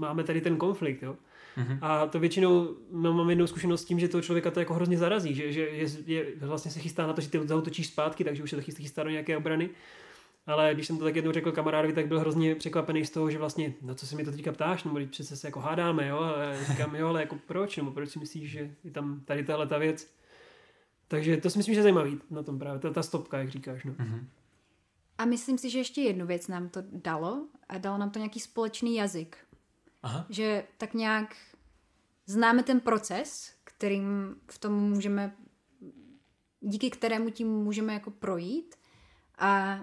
máme 0.00 0.24
tady 0.24 0.40
ten 0.40 0.56
konflikt, 0.56 1.02
jo? 1.02 1.16
Mm-hmm. 1.58 1.78
A 1.82 2.06
to 2.06 2.20
většinou 2.20 2.76
no, 2.92 3.12
mám 3.12 3.30
jednou 3.30 3.46
zkušenost 3.46 3.82
s 3.82 3.84
tím, 3.84 4.00
že 4.00 4.08
toho 4.08 4.22
člověka 4.22 4.50
to 4.50 4.60
jako 4.60 4.74
hrozně 4.74 4.98
zarazí, 4.98 5.34
že, 5.34 5.52
že 5.52 5.60
je, 5.60 5.88
je, 6.06 6.26
vlastně 6.36 6.70
se 6.70 6.80
chystá 6.80 7.06
na 7.06 7.12
to, 7.12 7.20
že 7.20 7.28
ty 7.28 7.48
zautočíš 7.48 7.86
zpátky, 7.86 8.24
takže 8.24 8.42
už 8.42 8.50
se 8.50 8.56
to 8.56 8.62
chystá 8.62 9.02
do 9.02 9.10
nějaké 9.10 9.36
obrany. 9.36 9.70
Ale 10.46 10.74
když 10.74 10.86
jsem 10.86 10.98
to 10.98 11.04
tak 11.04 11.16
jednou 11.16 11.32
řekl 11.32 11.52
kamarádovi, 11.52 11.94
tak 11.94 12.06
byl 12.06 12.20
hrozně 12.20 12.54
překvapený 12.54 13.04
z 13.04 13.10
toho, 13.10 13.30
že 13.30 13.38
vlastně, 13.38 13.74
na 13.82 13.94
co 13.94 14.06
se 14.06 14.16
mi 14.16 14.24
to 14.24 14.30
teďka 14.30 14.52
ptáš, 14.52 14.84
nebo 14.84 14.98
přece 15.10 15.36
se 15.36 15.46
jako 15.46 15.60
hádáme, 15.60 16.08
jo, 16.08 16.18
a 16.18 16.64
říkám, 16.64 16.94
jo, 16.94 17.08
ale 17.08 17.20
jako 17.20 17.36
proč, 17.46 17.76
nebo 17.76 17.90
proč 17.90 18.10
si 18.10 18.18
myslíš, 18.18 18.50
že 18.50 18.70
je 18.84 18.90
tam 18.90 19.20
tady 19.24 19.44
tahle 19.44 19.66
ta 19.66 19.78
věc. 19.78 20.10
Takže 21.08 21.36
to 21.36 21.50
si 21.50 21.58
myslím, 21.58 21.74
že 21.74 21.78
je 21.78 21.82
zajímavý 21.82 22.18
na 22.30 22.42
tom 22.42 22.58
právě, 22.58 22.80
ta, 22.80 22.90
ta 22.90 23.02
stopka, 23.02 23.38
jak 23.38 23.48
říkáš. 23.48 23.84
No. 23.84 23.92
Mm-hmm. 23.92 24.24
A 25.18 25.24
myslím 25.24 25.58
si, 25.58 25.70
že 25.70 25.78
ještě 25.78 26.00
jednu 26.00 26.26
věc 26.26 26.48
nám 26.48 26.68
to 26.68 26.82
dalo 26.92 27.46
a 27.68 27.78
dalo 27.78 27.98
nám 27.98 28.10
to 28.10 28.18
nějaký 28.18 28.40
společný 28.40 28.96
jazyk. 28.96 29.36
Aha. 30.02 30.26
Že 30.28 30.64
tak 30.78 30.94
nějak 30.94 31.36
známe 32.26 32.62
ten 32.62 32.80
proces, 32.80 33.54
kterým 33.64 34.36
v 34.50 34.58
tom 34.58 34.74
můžeme, 34.74 35.36
díky 36.60 36.90
kterému 36.90 37.30
tím 37.30 37.48
můžeme 37.48 37.94
jako 37.94 38.10
projít 38.10 38.74
a 39.38 39.80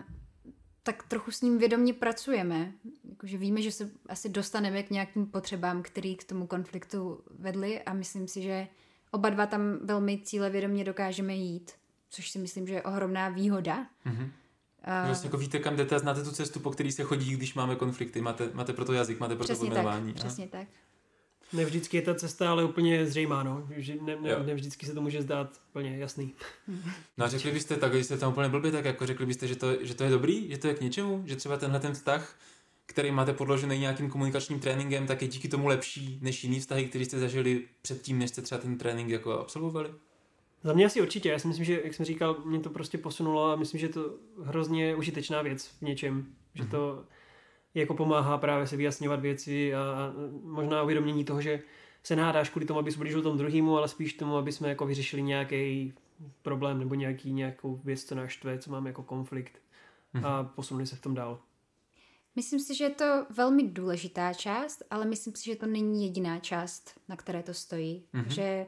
tak 0.84 1.04
trochu 1.04 1.32
s 1.32 1.42
ním 1.42 1.58
vědomě 1.58 1.94
pracujeme. 1.94 2.74
Jakože 3.10 3.38
víme, 3.38 3.62
že 3.62 3.72
se 3.72 3.92
asi 4.10 4.30
dostaneme 4.30 4.84
k 4.84 4.90
nějakým 4.90 5.26
potřebám, 5.26 5.84
který 5.84 6.16
k 6.16 6.24
tomu 6.24 6.48
konfliktu 6.48 7.24
vedly 7.30 7.84
a 7.84 7.94
myslím 7.94 8.28
si, 8.28 8.42
že 8.42 8.68
oba 9.12 9.30
dva 9.30 9.46
tam 9.46 9.62
velmi 9.84 10.22
cílevědomě 10.24 10.84
dokážeme 10.84 11.36
jít, 11.36 11.72
což 12.10 12.30
si 12.32 12.40
myslím, 12.40 12.68
že 12.68 12.74
je 12.74 12.84
ohromná 12.84 13.30
výhoda. 13.30 13.88
Mm-hmm. 14.06 14.30
Uh, 14.88 15.08
vlastně 15.08 15.28
jako 15.28 15.38
víte, 15.38 15.60
kam 15.60 15.76
jdete, 15.76 16.00
znáte 16.00 16.24
tu 16.24 16.32
cestu, 16.32 16.60
po 16.60 16.72
který 16.72 16.92
se 16.92 17.04
chodí, 17.04 17.32
když 17.32 17.54
máme 17.54 17.76
konflikty, 17.76 18.22
máte, 18.22 18.50
máte 18.54 18.74
pro 18.74 18.86
to 18.86 18.94
jazyk, 18.94 19.20
máte 19.20 19.36
pro 19.36 19.48
to 19.48 19.56
pojmenování. 19.56 20.14
Tak, 20.14 20.24
přesně 20.24 20.48
tak. 20.48 20.68
Ne 21.54 21.66
vždycky 21.66 21.98
je 21.98 22.02
ta 22.02 22.16
cesta 22.16 22.52
ale 22.52 22.64
úplně 22.64 23.06
zřejmá, 23.06 23.44
no. 23.44 23.68
Že 23.76 23.96
ne, 24.02 24.16
ne, 24.16 24.44
ne, 24.46 24.56
vždycky 24.56 24.86
se 24.86 24.94
to 24.94 25.02
může 25.02 25.22
zdát 25.22 25.62
úplně 25.70 25.98
jasný. 25.98 26.34
No 27.18 27.26
a 27.26 27.28
řekli 27.28 27.52
byste 27.52 27.76
tak, 27.76 27.92
když 27.92 28.06
jste 28.06 28.18
tam 28.18 28.32
úplně 28.32 28.50
blbě, 28.50 28.72
tak 28.72 28.86
jako 28.86 29.06
řekli 29.06 29.26
byste, 29.26 29.48
že 29.48 29.56
to, 29.56 29.86
že 29.86 29.94
to 29.94 30.04
je 30.04 30.10
dobrý, 30.10 30.50
že 30.50 30.58
to 30.58 30.68
je 30.68 30.74
k 30.74 30.82
něčemu, 30.82 31.24
že 31.26 31.36
třeba 31.36 31.58
tenhle 31.58 31.80
ten 31.80 31.94
vztah, 31.94 32.36
který 32.86 33.12
máte 33.12 33.34
podložený 33.34 33.80
nějakým 33.80 34.10
komunikačním 34.10 34.60
tréninkem, 34.60 35.08
tak 35.08 35.22
je 35.22 35.28
díky 35.28 35.48
tomu 35.48 35.68
lepší 35.68 36.20
než 36.22 36.44
jiný 36.44 36.60
vztahy, 36.60 36.86
který 36.86 37.06
jste 37.06 37.20
zažili 37.20 37.64
předtím, 37.82 38.20
než 38.20 38.30
jste 38.30 38.42
třeba 38.42 38.62
ten 38.62 38.78
trénink 38.78 39.10
jako 39.10 39.40
absolvovali? 39.40 39.90
Za 40.64 40.74
mě 40.74 40.86
asi 40.86 41.02
určitě. 41.02 41.30
Já 41.30 41.40
si 41.40 41.48
myslím, 41.48 41.66
že, 41.66 41.82
jak 41.84 41.94
jsem 41.94 42.06
říkal, 42.06 42.38
mě 42.46 42.60
to 42.60 42.70
prostě 42.70 42.98
posunulo 42.98 43.52
a 43.52 43.56
myslím, 43.56 43.80
že 43.80 43.86
je 43.86 43.94
to 43.94 44.16
hrozně 44.44 44.96
užitečná 44.96 45.42
věc 45.42 45.68
v 45.68 45.82
něčem. 45.82 46.26
Že 46.54 46.64
mhm. 46.64 46.72
to 46.72 47.06
jako 47.74 47.94
pomáhá 47.94 48.38
právě 48.38 48.68
se 48.68 48.78
vyjasňovat 48.78 49.20
věci 49.20 49.76
a 49.76 50.14
možná 50.44 50.84
uvědomění 50.84 51.26
toho, 51.26 51.42
že 51.42 51.62
se 52.04 52.16
nádáš 52.16 52.50
kvůli 52.50 52.66
tomu, 52.66 52.80
aby 52.80 52.94
ublížil 52.96 53.22
tomu 53.22 53.38
druhému, 53.38 53.78
ale 53.78 53.88
spíš 53.88 54.14
tomu, 54.14 54.38
aby 54.38 54.52
jsme 54.52 54.70
jako 54.70 54.86
vyřešili 54.86 55.22
nějaký 55.22 55.94
problém 56.42 56.80
nebo 56.80 56.96
nějaký, 56.96 57.34
nějakou 57.34 57.82
věc, 57.84 58.04
co 58.04 58.16
náš 58.16 58.32
štve, 58.32 58.60
co 58.60 58.72
máme 58.72 58.90
jako 58.90 59.04
konflikt 59.04 59.62
a 60.24 60.42
mhm. 60.42 60.52
posunuli 60.56 60.88
se 60.88 60.96
v 60.96 61.02
tom 61.02 61.14
dál. 61.14 61.40
Myslím 62.38 62.60
si, 62.60 62.76
že 62.76 62.84
je 62.84 62.90
to 62.90 63.26
velmi 63.30 63.64
důležitá 63.64 64.34
část, 64.34 64.84
ale 64.90 65.06
myslím 65.06 65.36
si, 65.36 65.46
že 65.46 65.56
to 65.56 65.66
není 65.66 66.04
jediná 66.04 66.40
část, 66.40 67.00
na 67.10 67.16
které 67.16 67.44
to 67.44 67.54
stojí. 67.54 68.04
Mm-hmm. 68.14 68.28
Že 68.28 68.66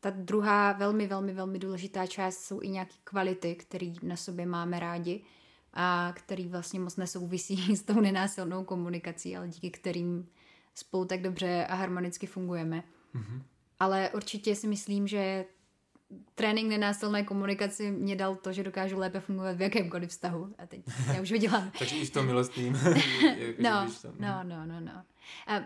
ta 0.00 0.10
druhá 0.10 0.72
velmi, 0.72 1.06
velmi, 1.06 1.32
velmi 1.32 1.58
důležitá 1.58 2.06
část 2.06 2.38
jsou 2.38 2.60
i 2.62 2.68
nějaké 2.68 2.94
kvality, 3.04 3.54
které 3.54 3.92
na 4.02 4.16
sobě 4.16 4.46
máme 4.46 4.80
rádi 4.80 5.22
a 5.74 6.12
který 6.16 6.48
vlastně 6.48 6.80
moc 6.80 6.96
nesouvisí 6.96 7.76
s 7.76 7.82
tou 7.82 8.00
nenásilnou 8.00 8.64
komunikací, 8.64 9.36
ale 9.36 9.48
díky 9.48 9.70
kterým 9.70 10.28
spolu 10.74 11.04
tak 11.04 11.22
dobře 11.22 11.66
a 11.66 11.74
harmonicky 11.74 12.26
fungujeme. 12.26 12.82
Mm-hmm. 13.14 13.42
Ale 13.80 14.10
určitě 14.10 14.54
si 14.54 14.66
myslím, 14.66 15.06
že 15.06 15.44
trénink 16.34 16.68
nenásilné 16.68 17.24
komunikaci 17.24 17.90
mě 17.90 18.16
dal 18.16 18.36
to, 18.36 18.52
že 18.52 18.62
dokážu 18.62 18.98
lépe 18.98 19.20
fungovat 19.20 19.56
v 19.56 19.62
jakémkoliv 19.62 20.10
vztahu. 20.10 20.54
A 20.58 20.66
teď 20.66 20.80
já 21.14 21.22
už 21.22 21.32
vydělám. 21.32 21.70
Takže 21.78 21.96
i 21.96 22.04
v 22.04 22.10
tom 22.10 22.26
milostným. 22.26 22.72
no, 23.58 23.86
no, 24.18 24.42
no, 24.42 24.66
no, 24.66 24.80
no. 24.80 25.04
A, 25.46 25.60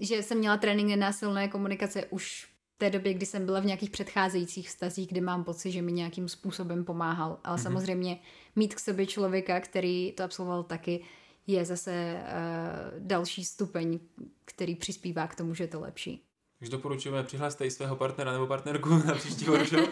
že 0.00 0.22
jsem 0.22 0.38
měla 0.38 0.56
trénink 0.56 0.88
nenásilné 0.88 1.48
komunikace 1.48 2.06
už 2.06 2.49
té 2.80 2.90
době, 2.90 3.14
kdy 3.14 3.26
jsem 3.26 3.46
byla 3.46 3.60
v 3.60 3.64
nějakých 3.64 3.90
předcházejících 3.90 4.68
vztazích, 4.68 5.08
kde 5.08 5.20
mám 5.20 5.44
pocit, 5.44 5.70
že 5.70 5.82
mi 5.82 5.92
nějakým 5.92 6.28
způsobem 6.28 6.84
pomáhal. 6.84 7.38
Ale 7.44 7.56
mm-hmm. 7.56 7.62
samozřejmě 7.62 8.18
mít 8.56 8.74
k 8.74 8.80
sobě 8.80 9.06
člověka, 9.06 9.60
který 9.60 10.12
to 10.12 10.24
absolvoval 10.24 10.62
taky, 10.62 11.04
je 11.46 11.64
zase 11.64 12.20
uh, 12.22 12.98
další 12.98 13.44
stupeň, 13.44 13.98
který 14.44 14.74
přispívá 14.74 15.26
k 15.26 15.34
tomu, 15.34 15.54
že 15.54 15.64
je 15.64 15.68
to 15.68 15.80
lepší. 15.80 16.22
Takže 16.58 16.72
doporučujeme, 16.72 17.22
přihlaste 17.22 17.66
i 17.66 17.70
svého 17.70 17.96
partnera 17.96 18.32
nebo 18.32 18.46
partnerku 18.46 18.88
na 19.06 19.14
příští 19.14 19.44
workshop. 19.44 19.90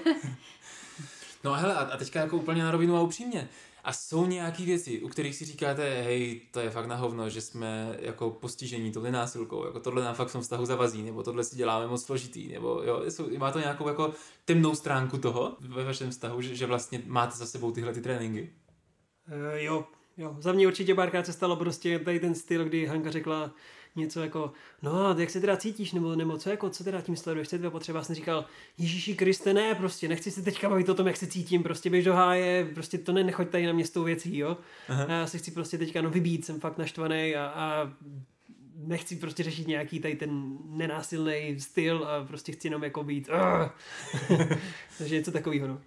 no 1.45 1.53
a 1.53 1.57
hele, 1.57 1.75
a 1.75 1.97
teďka 1.97 2.21
jako 2.21 2.37
úplně 2.37 2.63
na 2.63 2.71
rovinu 2.71 2.97
a 2.97 3.01
upřímně. 3.01 3.49
A 3.89 3.93
jsou 3.93 4.27
nějaké 4.27 4.65
věci, 4.65 5.01
u 5.03 5.09
kterých 5.09 5.35
si 5.35 5.45
říkáte, 5.45 6.03
hej, 6.03 6.41
to 6.51 6.61
je 6.61 6.71
fakt 6.71 6.87
na 6.87 6.97
hovno, 6.97 7.31
že 7.31 7.41
jsme 7.41 7.97
jako 8.01 8.31
postižení 8.31 8.93
touhle 8.93 9.11
násilkou, 9.11 9.65
jako 9.65 9.81
tohle 9.81 10.05
nám 10.05 10.15
fakt 10.15 10.29
v 10.29 10.33
tom 10.33 10.43
vztahu 10.43 10.67
zavazí, 10.67 11.03
nebo 11.03 11.23
tohle 11.23 11.45
si 11.45 11.57
děláme 11.57 11.87
moc 11.87 12.05
složitý, 12.05 12.49
nebo 12.49 12.83
jo, 12.85 13.03
má 13.39 13.53
to 13.53 13.59
nějakou 13.59 13.89
jako 13.89 14.13
temnou 14.45 14.75
stránku 14.75 15.19
toho 15.19 15.57
ve 15.61 15.85
vašem 15.85 16.11
vztahu, 16.11 16.41
že, 16.41 16.55
že 16.55 16.67
vlastně 16.67 17.03
máte 17.07 17.37
za 17.37 17.47
sebou 17.47 17.73
tyhle 17.73 17.93
ty 17.93 18.01
tréninky? 18.01 18.53
Uh, 19.29 19.57
jo, 19.57 19.85
jo, 20.17 20.37
za 20.41 20.53
mě 20.53 20.67
určitě 20.67 20.95
párkrát 20.95 21.27
se 21.27 21.33
stalo 21.33 21.57
prostě 21.57 21.99
tady 21.99 22.21
ten 22.21 22.35
styl, 22.35 22.65
kdy 22.65 22.87
Hanka 22.87 23.11
řekla, 23.11 23.55
něco 23.99 24.21
jako, 24.21 24.53
no 24.83 25.07
a 25.07 25.17
jak 25.19 25.31
se 25.31 25.41
teda 25.41 25.57
cítíš, 25.57 25.93
nebo, 25.93 26.17
nebo 26.17 26.39
co, 26.39 26.51
jako, 26.51 26.71
co 26.71 26.85
teda 26.85 27.01
tím 27.01 27.17
sleduješ, 27.17 27.49
co 27.49 27.57
je 27.57 27.71
potřeba, 27.71 28.05
jsem 28.05 28.15
říkal, 28.15 28.45
Ježíši 28.79 29.15
Kriste, 29.15 29.55
ne, 29.55 29.75
prostě 29.75 30.09
nechci 30.09 30.31
se 30.31 30.43
teďka 30.43 30.69
bavit 30.69 30.89
o 30.89 30.95
tom, 30.95 31.07
jak 31.07 31.17
se 31.17 31.27
cítím, 31.27 31.63
prostě 31.63 31.91
běž 31.91 32.05
do 32.05 32.15
háje, 32.15 32.71
prostě 32.75 32.99
to 32.99 33.13
ne, 33.13 33.25
nechoď 33.25 33.49
tady 33.49 33.67
na 33.67 33.73
mě 33.73 33.87
s 33.87 33.91
tou 33.91 34.05
věcí, 34.05 34.39
jo. 34.39 34.57
Aha. 34.89 35.05
A 35.05 35.13
já 35.13 35.27
se 35.27 35.39
chci 35.39 35.51
prostě 35.51 35.79
teďka 35.79 36.03
no 36.03 36.11
vybít, 36.11 36.45
jsem 36.45 36.61
fakt 36.61 36.79
naštvaný 36.79 37.37
a, 37.37 37.47
a 37.47 37.93
nechci 38.77 39.17
prostě 39.17 39.43
řešit 39.43 39.67
nějaký 39.67 40.01
tady 40.01 40.17
ten 40.17 40.59
nenásilný 40.69 41.57
styl 41.61 42.05
a 42.05 42.25
prostě 42.25 42.53
chci 42.53 42.67
jenom 42.67 42.85
jako 42.85 43.05
být. 43.05 43.29
Takže 44.99 45.15
něco 45.15 45.33
takového, 45.33 45.69
no 45.69 45.81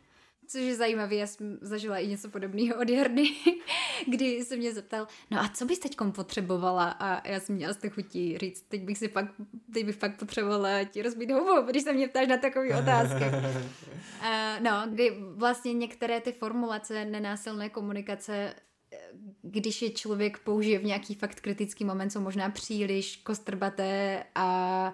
což 0.52 0.62
je 0.62 0.76
zajímavé, 0.76 1.16
já 1.16 1.28
jsem 1.28 1.58
zažila 1.62 1.98
i 1.98 2.08
něco 2.08 2.30
podobného 2.30 2.82
od 2.82 2.90
Jardy, 2.90 3.24
kdy 4.08 4.44
se 4.44 4.58
mě 4.58 4.74
zeptal, 4.74 5.08
no 5.32 5.40
a 5.40 5.48
co 5.48 5.66
bys 5.66 5.80
teď 5.80 5.98
potřebovala? 6.16 6.90
A 6.90 7.28
já 7.28 7.40
jsem 7.40 7.56
měla 7.56 7.74
z 7.74 7.90
chutí 7.90 8.38
říct, 8.38 8.62
teď 8.62 8.84
bych 8.84 8.98
si 8.98 9.08
pak, 9.08 9.26
teď 9.74 9.86
bych 9.86 9.98
pak 9.98 10.20
potřebovala 10.20 10.84
ti 10.84 11.02
rozbít 11.02 11.32
hubu, 11.32 11.62
když 11.62 11.84
se 11.84 11.94
mě 11.94 12.08
ptáš 12.08 12.28
na 12.28 12.38
takové 12.38 12.80
otázky. 12.80 13.24
uh, 13.24 14.60
no, 14.62 14.84
kdy 14.90 15.18
vlastně 15.36 15.74
některé 15.74 16.22
ty 16.22 16.32
formulace 16.32 17.06
nenásilné 17.06 17.70
komunikace 17.70 18.54
když 19.42 19.82
je 19.82 19.90
člověk 19.90 20.40
použije 20.40 20.80
v 20.80 20.86
nějaký 20.86 21.16
fakt 21.16 21.40
kritický 21.40 21.86
moment, 21.86 22.10
jsou 22.10 22.20
možná 22.20 22.50
příliš 22.50 23.18
kostrbaté 23.18 24.24
a 24.36 24.94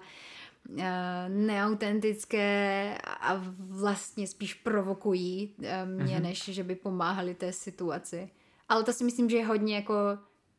neautentické 1.28 2.98
a 3.20 3.44
vlastně 3.58 4.26
spíš 4.26 4.54
provokují 4.54 5.54
eh, 5.62 5.86
mě, 5.86 6.16
mm-hmm. 6.16 6.22
než 6.22 6.44
že 6.44 6.64
by 6.64 6.74
pomáhali 6.74 7.34
té 7.34 7.52
situaci. 7.52 8.30
Ale 8.68 8.84
to 8.84 8.92
si 8.92 9.04
myslím, 9.04 9.30
že 9.30 9.36
je 9.36 9.46
hodně 9.46 9.76
jako 9.76 9.94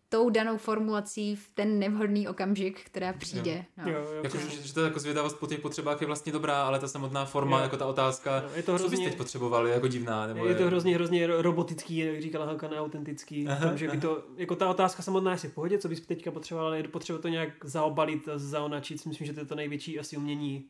tou 0.10 0.30
danou 0.30 0.58
formulací 0.58 1.36
v 1.36 1.50
ten 1.54 1.80
nevhodný 1.80 2.28
okamžik, 2.28 2.82
která 2.84 3.14
přijde. 3.14 3.52
Jo. 3.52 3.84
No. 3.86 3.92
Jo, 3.92 4.00
jo, 4.00 4.24
jako, 4.24 4.38
že, 4.38 4.68
že 4.68 4.74
to 4.74 4.82
jako 4.82 5.00
zvědavost 5.00 5.40
po 5.40 5.48
těch 5.48 5.60
potřebách 5.60 6.02
je 6.02 6.08
vlastně 6.08 6.32
dobrá, 6.32 6.64
ale 6.64 6.80
ta 6.80 6.88
samotná 6.88 7.26
forma, 7.26 7.58
jo. 7.58 7.64
jako 7.64 7.78
ta 7.78 7.86
otázka, 7.86 8.42
jo, 8.42 8.50
je 8.56 8.64
to 8.64 8.72
hrozně, 8.72 8.88
co 8.88 8.92
byste 8.92 9.10
teď 9.10 9.18
potřebovali, 9.18 9.72
jako 9.72 9.88
divná. 9.88 10.28
Nebo 10.28 10.46
je, 10.46 10.52
je 10.52 10.56
to 10.56 10.66
hrozně, 10.66 10.96
hrozně 10.96 11.28
robotický, 11.28 11.98
jak 11.98 12.22
říkala 12.22 12.46
Hanka, 12.46 12.68
neautentický. 12.68 13.48
Aha, 13.48 13.68
tom, 13.68 13.78
že 13.78 13.88
by 13.88 13.98
to, 13.98 14.24
jako 14.38 14.56
ta 14.56 14.70
otázka 14.70 15.04
samotná 15.04 15.32
je 15.32 15.38
si 15.38 15.48
v 15.48 15.54
pohodě, 15.54 15.78
co 15.78 15.90
bys 15.90 16.02
teďka 16.02 16.32
potřeboval, 16.32 16.68
ale 16.68 16.78
je 16.78 16.88
potřeba 16.88 17.20
to 17.20 17.28
nějak 17.28 17.50
zaobalit, 17.64 18.30
zaonačit. 18.36 19.06
Myslím, 19.06 19.28
že 19.28 19.34
to 19.34 19.40
je 19.40 19.46
to 19.46 19.56
největší 19.56 20.00
asi 20.00 20.18
umění 20.18 20.66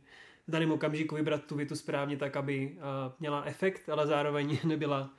v 0.48 0.52
daném 0.52 0.72
okamžiku 0.72 1.16
vybrat 1.16 1.44
tu 1.44 1.56
větu 1.56 1.76
správně 1.76 2.18
tak, 2.18 2.38
aby 2.38 2.78
měla 3.20 3.44
efekt, 3.44 3.90
ale 3.90 4.08
zároveň 4.08 4.58
nebyla 4.64 5.10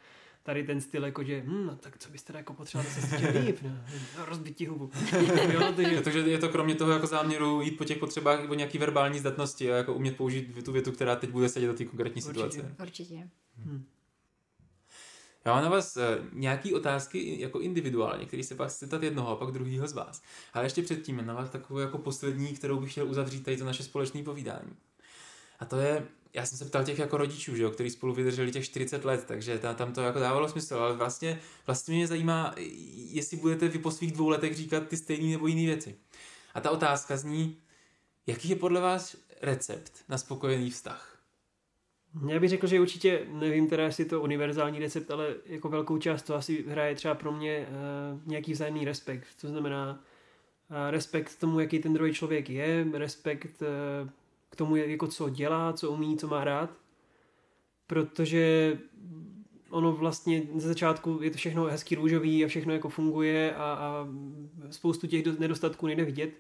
tady 0.43 0.65
ten 0.65 0.81
styl, 0.81 1.05
jako 1.05 1.25
že, 1.25 1.43
hm, 1.47 1.67
no, 1.67 1.77
tak 1.77 1.99
co 1.99 2.11
byste 2.11 2.37
jako 2.37 2.55
potřeboval 2.55 2.93
se 2.93 3.01
cítit 3.01 3.47
líp, 3.47 3.59
no, 3.63 3.71
no 4.19 4.27
rozbití 4.27 4.67
hubu. 4.67 4.91
jo, 5.53 5.73
takže... 5.77 6.01
takže 6.01 6.19
je 6.19 6.39
to 6.39 6.49
kromě 6.49 6.75
toho 6.75 6.93
jako 6.93 7.07
záměru 7.07 7.61
jít 7.61 7.77
po 7.77 7.85
těch 7.85 7.99
potřebách 7.99 8.51
o 8.51 8.55
nějaký 8.55 8.79
verbální 8.79 9.19
zdatnosti 9.19 9.73
a 9.73 9.77
jako 9.77 9.95
umět 9.95 10.17
použít 10.17 10.65
tu 10.65 10.73
větu, 10.73 10.93
která 10.93 11.17
teď 11.17 11.31
bude 11.31 11.49
sedět 11.49 11.67
do 11.67 11.75
té 11.75 11.85
konkrétní 11.85 12.23
Určitě. 12.23 12.51
situace. 12.51 12.77
Určitě. 12.83 13.29
Hmm. 13.57 13.85
Já 15.45 15.53
mám 15.55 15.65
na 15.65 15.71
vás 15.71 15.97
uh, 15.97 16.03
nějaký 16.33 16.75
otázky 16.75 17.41
jako 17.41 17.61
individuálně, 17.61 18.27
který 18.27 18.43
se 18.43 18.55
vás 18.55 18.79
citat 18.79 19.03
jednoho 19.03 19.29
a 19.29 19.37
pak 19.37 19.51
druhýho 19.51 19.89
z 19.89 19.93
vás. 19.93 20.23
Ale 20.53 20.65
ještě 20.65 20.83
předtím 20.83 21.27
na 21.27 21.35
vás 21.35 21.51
takovou 21.51 21.81
jako 21.81 21.99
poslední, 21.99 22.55
kterou 22.55 22.81
bych 22.81 22.93
chtěl 22.93 23.09
uzavřít 23.09 23.45
tady 23.45 23.57
to 23.57 23.65
naše 23.65 23.83
společné 23.83 24.23
povídání. 24.23 24.77
A 25.59 25.65
to 25.65 25.77
je, 25.77 26.07
já 26.35 26.47
jsem 26.47 26.59
se 26.59 26.65
ptal 26.65 26.85
těch 26.85 26.99
jako 26.99 27.17
rodičů, 27.17 27.57
že 27.57 27.63
jo, 27.63 27.71
který 27.71 27.91
spolu 27.91 28.15
vydrželi 28.15 28.53
těch 28.53 28.65
40 28.65 29.05
let, 29.05 29.25
takže 29.29 29.59
ta, 29.59 29.75
tam 29.75 29.93
to 29.93 30.01
jako 30.01 30.19
dávalo 30.19 30.49
smysl, 30.49 30.75
ale 30.75 30.97
vlastně, 30.97 31.41
vlastně 31.67 31.95
mě 31.95 32.07
zajímá, 32.07 32.55
jestli 33.11 33.37
budete 33.37 33.69
vy 33.69 33.79
po 33.79 33.91
svých 33.91 34.13
dvou 34.13 34.29
letech 34.29 34.57
říkat 34.57 34.89
ty 34.89 34.97
stejné 34.97 35.31
nebo 35.31 35.47
jiné 35.47 35.67
věci. 35.67 35.95
A 36.55 36.61
ta 36.61 36.71
otázka 36.71 37.17
zní, 37.17 37.57
jaký 38.27 38.49
je 38.49 38.57
podle 38.57 38.81
vás 38.81 39.17
recept 39.43 39.93
na 40.09 40.19
spokojený 40.19 40.71
vztah? 40.71 41.21
Já 42.29 42.41
bych 42.41 42.51
řekl, 42.51 42.67
že 42.67 42.81
určitě, 42.81 43.27
nevím 43.29 43.69
teda, 43.69 43.85
jestli 43.85 44.05
je 44.05 44.09
to 44.09 44.21
univerzální 44.21 44.79
recept, 44.79 45.11
ale 45.11 45.35
jako 45.47 45.69
velkou 45.69 45.99
část 45.99 46.23
to 46.23 46.35
asi 46.35 46.65
hraje 46.69 46.95
třeba 46.95 47.15
pro 47.15 47.33
mě 47.33 47.69
uh, 47.69 48.21
nějaký 48.27 48.53
vzájemný 48.53 48.85
respekt. 48.85 49.27
To 49.41 49.49
znamená 49.49 49.93
uh, 50.71 50.77
respekt 50.91 51.41
tomu, 51.41 51.61
jaký 51.61 51.79
ten 51.79 51.93
druhý 51.93 52.15
člověk 52.15 52.51
je, 52.51 52.87
respekt 52.93 53.63
uh, 53.63 54.09
k 54.51 54.57
tomu, 54.57 54.77
jako 54.77 55.07
co 55.07 55.29
dělá, 55.29 55.73
co 55.73 55.91
umí, 55.91 56.17
co 56.17 56.29
má 56.29 56.45
rád. 56.45 56.71
Protože 57.87 58.79
ono 59.71 59.93
vlastně 59.93 60.43
ze 60.57 60.69
začátku 60.69 61.19
je 61.23 61.31
to 61.31 61.37
všechno 61.37 61.65
hezky 61.65 61.95
růžový 61.95 62.45
a 62.45 62.49
všechno 62.49 62.73
jako 62.73 62.89
funguje 62.89 63.55
a, 63.55 63.63
a 63.63 64.09
spoustu 64.71 65.07
těch 65.07 65.39
nedostatků 65.39 65.87
nejde 65.87 66.05
vidět. 66.05 66.31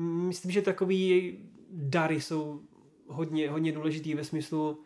Myslím, 0.00 0.52
že 0.52 0.62
takový 0.62 1.38
dary 1.70 2.20
jsou 2.20 2.60
hodně, 3.06 3.50
hodně 3.50 3.72
důležitý 3.72 4.14
ve 4.14 4.24
smyslu, 4.24 4.78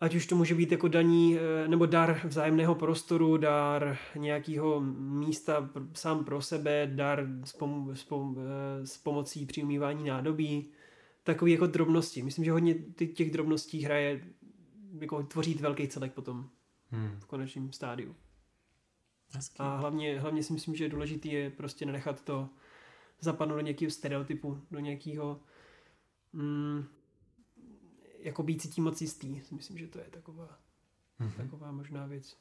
ať 0.00 0.14
už 0.14 0.26
to 0.26 0.36
může 0.36 0.54
být 0.54 0.72
jako 0.72 0.88
daní 0.88 1.38
eh, 1.38 1.68
nebo 1.68 1.86
dar 1.86 2.20
vzájemného 2.24 2.74
prostoru, 2.74 3.36
dar 3.36 3.98
nějakého 4.16 4.80
místa 4.96 5.70
sám 5.92 6.24
pro 6.24 6.42
sebe, 6.42 6.90
dar 6.94 7.26
s, 7.44 7.58
pom- 7.58 7.90
s, 7.94 8.08
pom- 8.08 8.36
eh, 8.38 8.86
s 8.86 8.98
pomocí 8.98 9.46
přiumývání 9.46 10.04
nádobí, 10.04 10.70
takové 11.24 11.50
jako 11.50 11.66
drobnosti. 11.66 12.22
Myslím, 12.22 12.44
že 12.44 12.52
hodně 12.52 12.74
těch 13.14 13.30
drobností 13.30 13.82
hraje, 13.82 14.24
jako 15.00 15.22
tvoří 15.22 15.54
velký 15.54 15.88
celek 15.88 16.12
potom 16.12 16.50
hmm. 16.90 17.20
v 17.20 17.26
konečném 17.26 17.72
stádiu. 17.72 18.16
Hezký. 19.32 19.56
A 19.58 19.76
hlavně, 19.76 20.20
hlavně 20.20 20.42
si 20.42 20.52
myslím, 20.52 20.74
že 20.74 20.88
důležité 20.88 21.28
je 21.28 21.50
prostě 21.50 21.86
nenechat 21.86 22.22
to 22.22 22.48
zapadnout 23.20 23.56
do 23.56 23.60
nějakého 23.60 23.90
stereotypu, 23.90 24.60
do 24.70 24.80
nějakého 24.80 25.40
mm, 26.32 26.84
jako 28.18 28.42
být 28.42 28.62
si 28.62 28.68
tím 28.68 28.84
moc 28.84 29.00
jistý. 29.00 29.42
Myslím, 29.50 29.78
že 29.78 29.86
to 29.86 29.98
je 29.98 30.04
taková, 30.10 30.58
mm-hmm. 31.20 31.36
taková 31.36 31.72
možná 31.72 32.06
věc. 32.06 32.36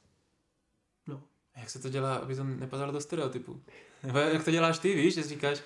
No. 1.07 1.23
A 1.53 1.59
jak 1.59 1.69
se 1.69 1.79
to 1.79 1.89
dělá, 1.89 2.15
aby 2.15 2.35
to 2.35 2.43
nepadalo 2.43 2.91
do 2.91 3.01
stereotypu? 3.01 3.63
Nebo 4.03 4.19
jak 4.19 4.45
to 4.45 4.51
děláš 4.51 4.79
ty, 4.79 4.95
víš, 4.95 5.13
že 5.13 5.23
říkáš, 5.23 5.61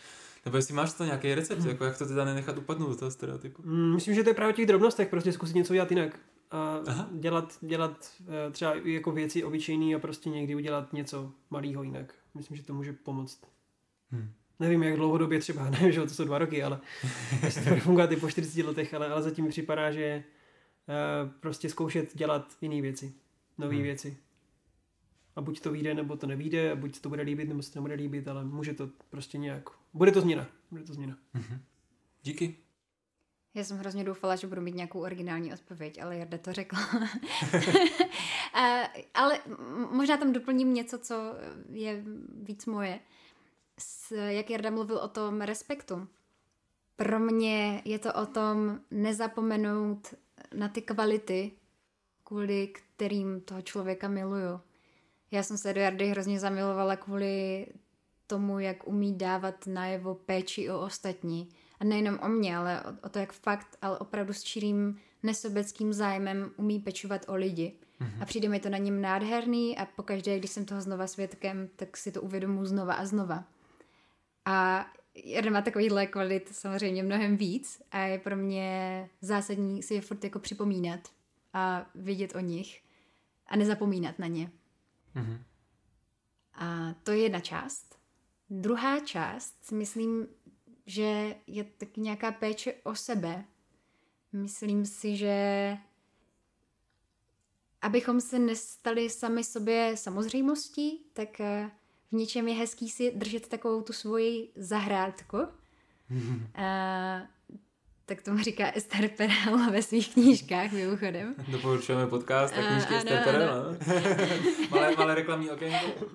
nebo 0.48 0.58
jestli 0.58 0.74
máš 0.74 0.94
to 0.94 1.06
nějaký 1.06 1.36
recept, 1.36 1.60
mm. 1.60 1.68
jako 1.68 1.86
jak 1.86 1.98
to 1.98 2.06
teda 2.06 2.26
nenechat 2.26 2.58
upadnout 2.58 2.90
do 2.90 2.96
toho 2.96 3.12
stereotypu? 3.12 3.62
Mm, 3.66 3.94
myslím, 3.94 4.16
že 4.16 4.24
to 4.24 4.30
je 4.30 4.34
právě 4.34 4.54
o 4.54 4.56
těch 4.56 4.66
drobnostech, 4.66 5.10
prostě 5.10 5.32
zkusit 5.32 5.56
něco 5.56 5.74
dělat 5.74 5.92
jinak. 5.92 6.20
A 6.52 6.80
Aha. 6.88 7.10
dělat, 7.12 7.58
dělat 7.62 8.12
eh, 8.28 8.52
třeba 8.52 8.76
jako 8.76 9.12
věci 9.12 9.44
obyčejný 9.44 9.96
a 9.96 10.00
prostě 10.00 10.30
někdy 10.30 10.56
udělat 10.56 10.94
něco 10.94 11.32
malého 11.50 11.84
jinak. 11.84 12.14
Myslím, 12.34 12.58
že 12.58 12.64
to 12.64 12.74
může 12.74 12.94
pomoct. 12.94 13.42
Hmm. 14.12 14.32
Nevím, 14.60 14.84
jak 14.84 14.96
dlouhodobě 14.96 15.40
třeba, 15.40 15.70
nevím, 15.70 15.92
že 15.92 16.02
to 16.02 16.10
jsou 16.10 16.24
dva 16.26 16.38
roky, 16.38 16.64
ale 16.64 16.80
jestli 17.44 17.62
to 17.64 17.70
bude 17.70 17.82
fungovat 17.82 18.12
i 18.12 18.16
po 18.16 18.30
40 18.30 18.66
letech, 18.66 18.94
ale, 18.94 19.08
ale 19.08 19.22
zatím 19.22 19.46
mi 19.46 19.52
připadá, 19.52 19.92
že 19.92 20.24
uh, 21.24 21.32
prostě 21.40 21.70
zkoušet 21.70 22.16
dělat 22.16 22.54
jiné 22.62 22.82
věci, 22.82 23.14
nové 23.58 23.76
hmm. 23.76 23.84
věci. 23.84 24.18
A 25.36 25.42
buď 25.42 25.60
to 25.60 25.72
vyjde, 25.72 25.94
nebo 25.94 26.18
to 26.18 26.28
nevíde, 26.28 26.72
a 26.72 26.76
buď 26.76 27.00
to 27.00 27.10
bude 27.10 27.24
líbit, 27.24 27.50
nebo 27.50 27.62
se 27.62 27.74
to 27.74 27.80
nebude 27.80 27.94
líbit, 27.94 28.28
ale 28.28 28.46
může 28.46 28.74
to 28.74 28.90
prostě 29.10 29.38
nějak, 29.38 29.70
bude 29.94 30.12
to 30.12 30.22
změna, 30.22 30.48
bude 30.72 30.84
to 30.84 30.94
změna. 30.94 31.18
Mm-hmm. 31.36 31.60
Díky. 32.24 32.58
Já 33.54 33.64
jsem 33.64 33.78
hrozně 33.78 34.04
doufala, 34.04 34.36
že 34.36 34.48
budu 34.48 34.62
mít 34.62 34.76
nějakou 34.76 35.00
originální 35.00 35.54
odpověď, 35.54 36.02
ale 36.02 36.18
Jarda 36.18 36.38
to 36.38 36.54
řekla. 36.54 36.80
ale 39.14 39.40
možná 39.92 40.18
tam 40.18 40.34
doplním 40.34 40.74
něco, 40.74 41.00
co 41.00 41.16
je 41.70 42.04
víc 42.44 42.66
moje. 42.66 43.00
S, 43.80 44.12
jak 44.12 44.50
Jarda 44.50 44.70
mluvil 44.70 44.98
o 44.98 45.08
tom 45.08 45.42
respektu. 45.42 46.08
Pro 46.96 47.20
mě 47.20 47.82
je 47.86 48.00
to 48.00 48.14
o 48.14 48.26
tom 48.26 48.80
nezapomenout 48.92 50.14
na 50.54 50.70
ty 50.70 50.82
kvality, 50.82 51.52
kvůli 52.24 52.68
kterým 52.68 53.42
toho 53.42 53.62
člověka 53.62 54.08
miluju. 54.08 54.60
Já 55.32 55.44
jsem 55.44 55.58
se 55.58 55.74
do 55.74 55.82
Jardy 55.82 56.08
hrozně 56.08 56.40
zamilovala 56.40 56.96
kvůli 56.96 57.68
tomu, 58.28 58.60
jak 58.60 58.88
umí 58.88 59.18
dávat 59.18 59.68
najevo 59.68 60.16
péči 60.16 60.70
o 60.70 60.80
ostatní 60.82 61.50
a 61.80 61.84
nejenom 61.84 62.20
o 62.24 62.28
mě, 62.28 62.58
ale 62.58 62.82
o, 62.82 63.06
o 63.06 63.10
to, 63.10 63.20
jak 63.20 63.34
fakt, 63.34 63.78
ale 63.82 64.00
opravdu 64.00 64.34
s 64.34 64.44
čirým 64.44 65.00
nesobeckým 65.24 65.94
zájmem 65.94 66.52
umí 66.58 66.80
pečovat 66.80 67.26
o 67.28 67.36
lidi. 67.36 67.76
Mm-hmm. 68.02 68.22
A 68.22 68.26
přijde 68.26 68.50
mi 68.50 68.60
to 68.60 68.70
na 68.70 68.78
něm 68.78 69.02
nádherný 69.02 69.78
a 69.78 69.86
pokaždé, 69.86 70.40
když 70.40 70.52
jsem 70.52 70.66
toho 70.66 70.82
znova 70.82 71.08
svědkem, 71.08 71.70
tak 71.76 71.98
si 71.98 72.12
to 72.12 72.22
uvědomuji 72.22 72.66
znova 72.66 72.94
a 72.94 73.06
znova. 73.06 73.44
A 74.46 74.88
jeden 75.16 75.54
má 75.54 75.62
takovýhle 75.62 76.08
kvalit 76.08 76.50
samozřejmě 76.56 77.04
mnohem 77.04 77.38
víc 77.38 77.82
a 77.92 78.00
je 78.00 78.20
pro 78.20 78.36
mě 78.36 79.10
zásadní 79.22 79.84
si 79.84 79.94
je 79.94 80.02
furt 80.02 80.24
jako 80.24 80.40
připomínat 80.40 81.00
a 81.54 81.86
vědět 81.96 82.36
o 82.36 82.40
nich 82.40 82.82
a 83.48 83.56
nezapomínat 83.56 84.20
na 84.20 84.28
ně. 84.28 84.52
Mm-hmm. 85.16 85.40
A 86.54 86.94
to 87.04 87.12
je 87.12 87.18
jedna 87.18 87.40
část. 87.40 87.97
Druhá 88.50 89.00
část 89.00 89.56
si 89.62 89.76
myslím, 89.76 90.28
že 90.86 91.36
je 91.48 91.64
taky 91.64 92.02
nějaká 92.02 92.32
péče 92.32 92.74
o 92.84 92.96
sebe. 92.96 93.46
Myslím 94.34 94.86
si, 94.86 95.18
že 95.18 95.78
abychom 97.82 98.22
se 98.22 98.40
nestali 98.40 99.10
sami 99.10 99.44
sobě 99.44 99.98
samozřejmostí, 99.98 101.06
tak 101.14 101.40
eh, 101.40 101.72
v 102.12 102.16
něčem 102.16 102.48
je 102.48 102.56
hezký 102.56 102.90
si 102.90 103.12
držet 103.12 103.48
takovou 103.48 103.82
tu 103.82 103.94
svoji 103.94 104.52
zahrádku. 104.56 105.38
A, 106.56 107.22
tak 108.08 108.22
tomu 108.22 108.38
říká 108.38 108.72
Esther 108.76 109.10
Perel 109.10 109.72
ve 109.72 109.82
svých 109.82 110.14
knížkách 110.14 110.72
mimochodem. 110.72 111.36
Doporučujeme 111.48 112.08
podcast 112.08 112.54
a 112.58 112.62
knížky 112.62 112.94
ano, 112.94 112.98
Esther 112.98 113.24
Perel. 113.24 113.78
No. 113.88 113.96
malé, 114.70 114.96
malé 114.98 115.16
reklamní 115.16 115.50
okénko. 115.50 116.06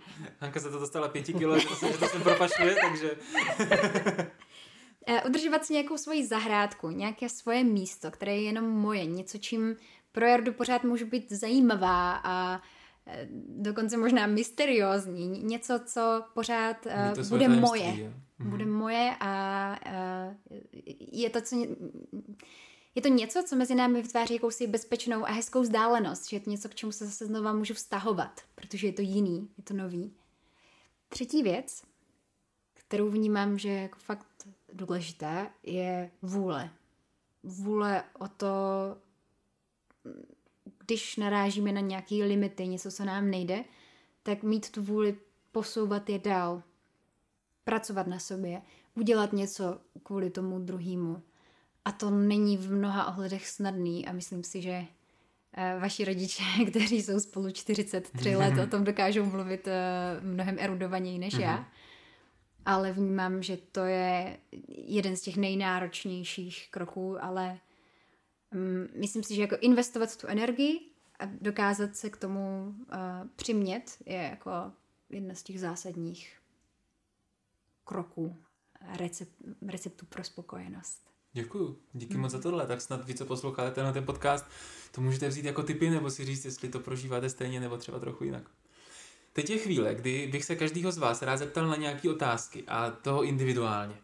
Hanka 0.40 0.61
se 0.61 0.70
to 0.70 0.78
dostala 0.78 1.09
pěti 1.09 1.35
kilo, 1.35 1.59
že 1.59 1.68
to, 1.68 1.74
se, 1.74 1.92
že 1.92 1.98
to 1.98 2.07
sem 2.07 2.22
propašuje, 2.22 2.76
takže... 2.83 3.16
Eh, 5.07 5.22
udržovat 5.22 5.64
si 5.64 5.72
nějakou 5.72 5.96
svoji 5.96 6.26
zahrádku, 6.26 6.90
nějaké 6.90 7.28
svoje 7.28 7.64
místo, 7.64 8.11
které 8.11 8.35
je 8.35 8.42
jenom 8.42 8.64
moje, 8.64 9.07
něco, 9.07 9.38
čím 9.38 9.76
pro 10.12 10.26
Jardu 10.26 10.52
pořád 10.52 10.85
můžu 10.85 11.07
být 11.07 11.33
zajímavá 11.33 12.20
a 12.24 12.62
dokonce 13.48 13.96
možná 13.96 14.26
mysteriózní, 14.26 15.28
něco, 15.28 15.80
co 15.84 16.24
pořád 16.34 16.86
uh, 16.86 17.28
bude 17.28 17.48
moje. 17.48 17.82
Je. 17.82 18.14
Mhm. 18.38 18.50
Bude 18.50 18.66
moje 18.66 19.16
a 19.20 19.76
uh, 19.86 20.58
je 21.12 21.30
to, 21.30 21.40
co, 21.40 21.56
je 22.94 23.02
to 23.02 23.08
něco, 23.08 23.42
co 23.46 23.56
mezi 23.56 23.74
námi 23.74 24.02
vytváří 24.02 24.34
jakousi 24.34 24.66
bezpečnou 24.66 25.24
a 25.24 25.30
hezkou 25.30 25.60
vzdálenost, 25.60 26.28
že 26.28 26.36
je 26.36 26.40
to 26.40 26.50
něco, 26.50 26.68
k 26.68 26.74
čemu 26.74 26.92
se 26.92 27.06
zase 27.06 27.26
znova 27.26 27.52
můžu 27.52 27.74
vztahovat, 27.74 28.40
protože 28.54 28.86
je 28.86 28.92
to 28.92 29.02
jiný, 29.02 29.48
je 29.58 29.64
to 29.64 29.74
nový. 29.74 30.14
Třetí 31.08 31.42
věc, 31.42 31.82
kterou 32.74 33.10
vnímám, 33.10 33.58
že 33.58 33.68
je 33.68 33.82
jako 33.82 33.98
fakt 33.98 34.26
důležité, 34.72 35.50
je 35.62 36.10
vůle. 36.22 36.70
Vůle 37.42 38.04
o 38.18 38.28
to, 38.28 38.46
když 40.87 41.16
narážíme 41.16 41.73
na 41.73 41.81
nějaké 41.81 42.14
limity, 42.14 42.66
něco, 42.66 42.90
co 42.90 43.05
nám 43.05 43.31
nejde, 43.31 43.64
tak 44.23 44.42
mít 44.42 44.71
tu 44.71 44.83
vůli 44.83 45.16
posouvat 45.53 46.11
je 46.11 46.18
dál, 46.18 46.62
pracovat 47.64 48.07
na 48.07 48.18
sobě, 48.18 48.62
udělat 48.95 49.33
něco 49.33 49.81
kvůli 50.03 50.31
tomu 50.31 50.59
druhému. 50.59 51.23
A 51.85 51.93
to 51.93 52.11
není 52.11 52.57
v 52.57 52.72
mnoha 52.72 53.09
ohledech 53.09 53.49
snadný 53.49 54.07
a 54.07 54.12
myslím 54.12 54.45
si, 54.45 54.62
že 54.62 54.85
eh, 55.53 55.78
vaši 55.80 56.05
rodiče, 56.05 56.43
kteří 56.70 57.03
jsou 57.03 57.20
spolu 57.20 57.51
43 57.51 58.37
let, 58.37 58.59
o 58.62 58.66
tom 58.66 58.85
dokážou 58.85 59.24
mluvit 59.24 59.68
eh, 59.68 60.20
mnohem 60.20 60.57
erudovaněji 60.59 61.18
než 61.18 61.35
já. 61.35 61.57
Mhm 61.57 61.64
ale 62.66 62.93
vnímám, 62.93 63.43
že 63.43 63.57
to 63.57 63.85
je 63.85 64.39
jeden 64.68 65.16
z 65.16 65.20
těch 65.20 65.37
nejnáročnějších 65.37 66.68
kroků, 66.70 67.24
ale 67.24 67.59
myslím 69.00 69.22
si, 69.22 69.34
že 69.34 69.42
jako 69.42 69.57
investovat 69.61 70.16
tu 70.16 70.26
energii 70.26 70.80
a 71.18 71.24
dokázat 71.40 71.96
se 71.96 72.11
k 72.11 72.16
tomu 72.16 72.66
uh, 72.66 72.96
přimět 73.36 73.96
je 74.07 74.16
jako 74.16 74.50
jedna 75.11 75.34
z 75.34 75.42
těch 75.42 75.61
zásadních 75.61 76.38
kroků 77.84 78.36
recept, 78.96 79.32
receptů 79.68 80.07
pro 80.07 80.24
spokojenost. 80.24 81.12
Děkuju, 81.32 81.78
díky 81.92 82.16
moc 82.16 82.32
za 82.32 82.40
tohle, 82.40 82.66
tak 82.66 82.80
snad 82.80 83.05
vy, 83.05 83.14
co 83.14 83.26
posloucháte 83.26 83.70
tenhle 83.70 83.92
ten 83.92 84.05
podcast, 84.05 84.46
to 84.92 85.00
můžete 85.00 85.28
vzít 85.28 85.44
jako 85.44 85.62
typy 85.62 85.90
nebo 85.90 86.11
si 86.11 86.24
říct, 86.24 86.44
jestli 86.44 86.68
to 86.68 86.80
prožíváte 86.80 87.28
stejně 87.28 87.61
nebo 87.61 87.76
třeba 87.76 87.98
trochu 87.98 88.24
jinak. 88.24 88.50
Teď 89.32 89.50
je 89.50 89.59
chvíle, 89.59 89.94
kdy 89.94 90.28
bych 90.32 90.44
se 90.44 90.57
každýho 90.57 90.92
z 90.92 90.98
vás 90.98 91.22
rád 91.22 91.36
zeptal 91.36 91.66
na 91.66 91.76
nějaké 91.76 92.11
otázky 92.11 92.64
a 92.68 92.90
toho 92.90 93.22
individuálně. 93.22 93.94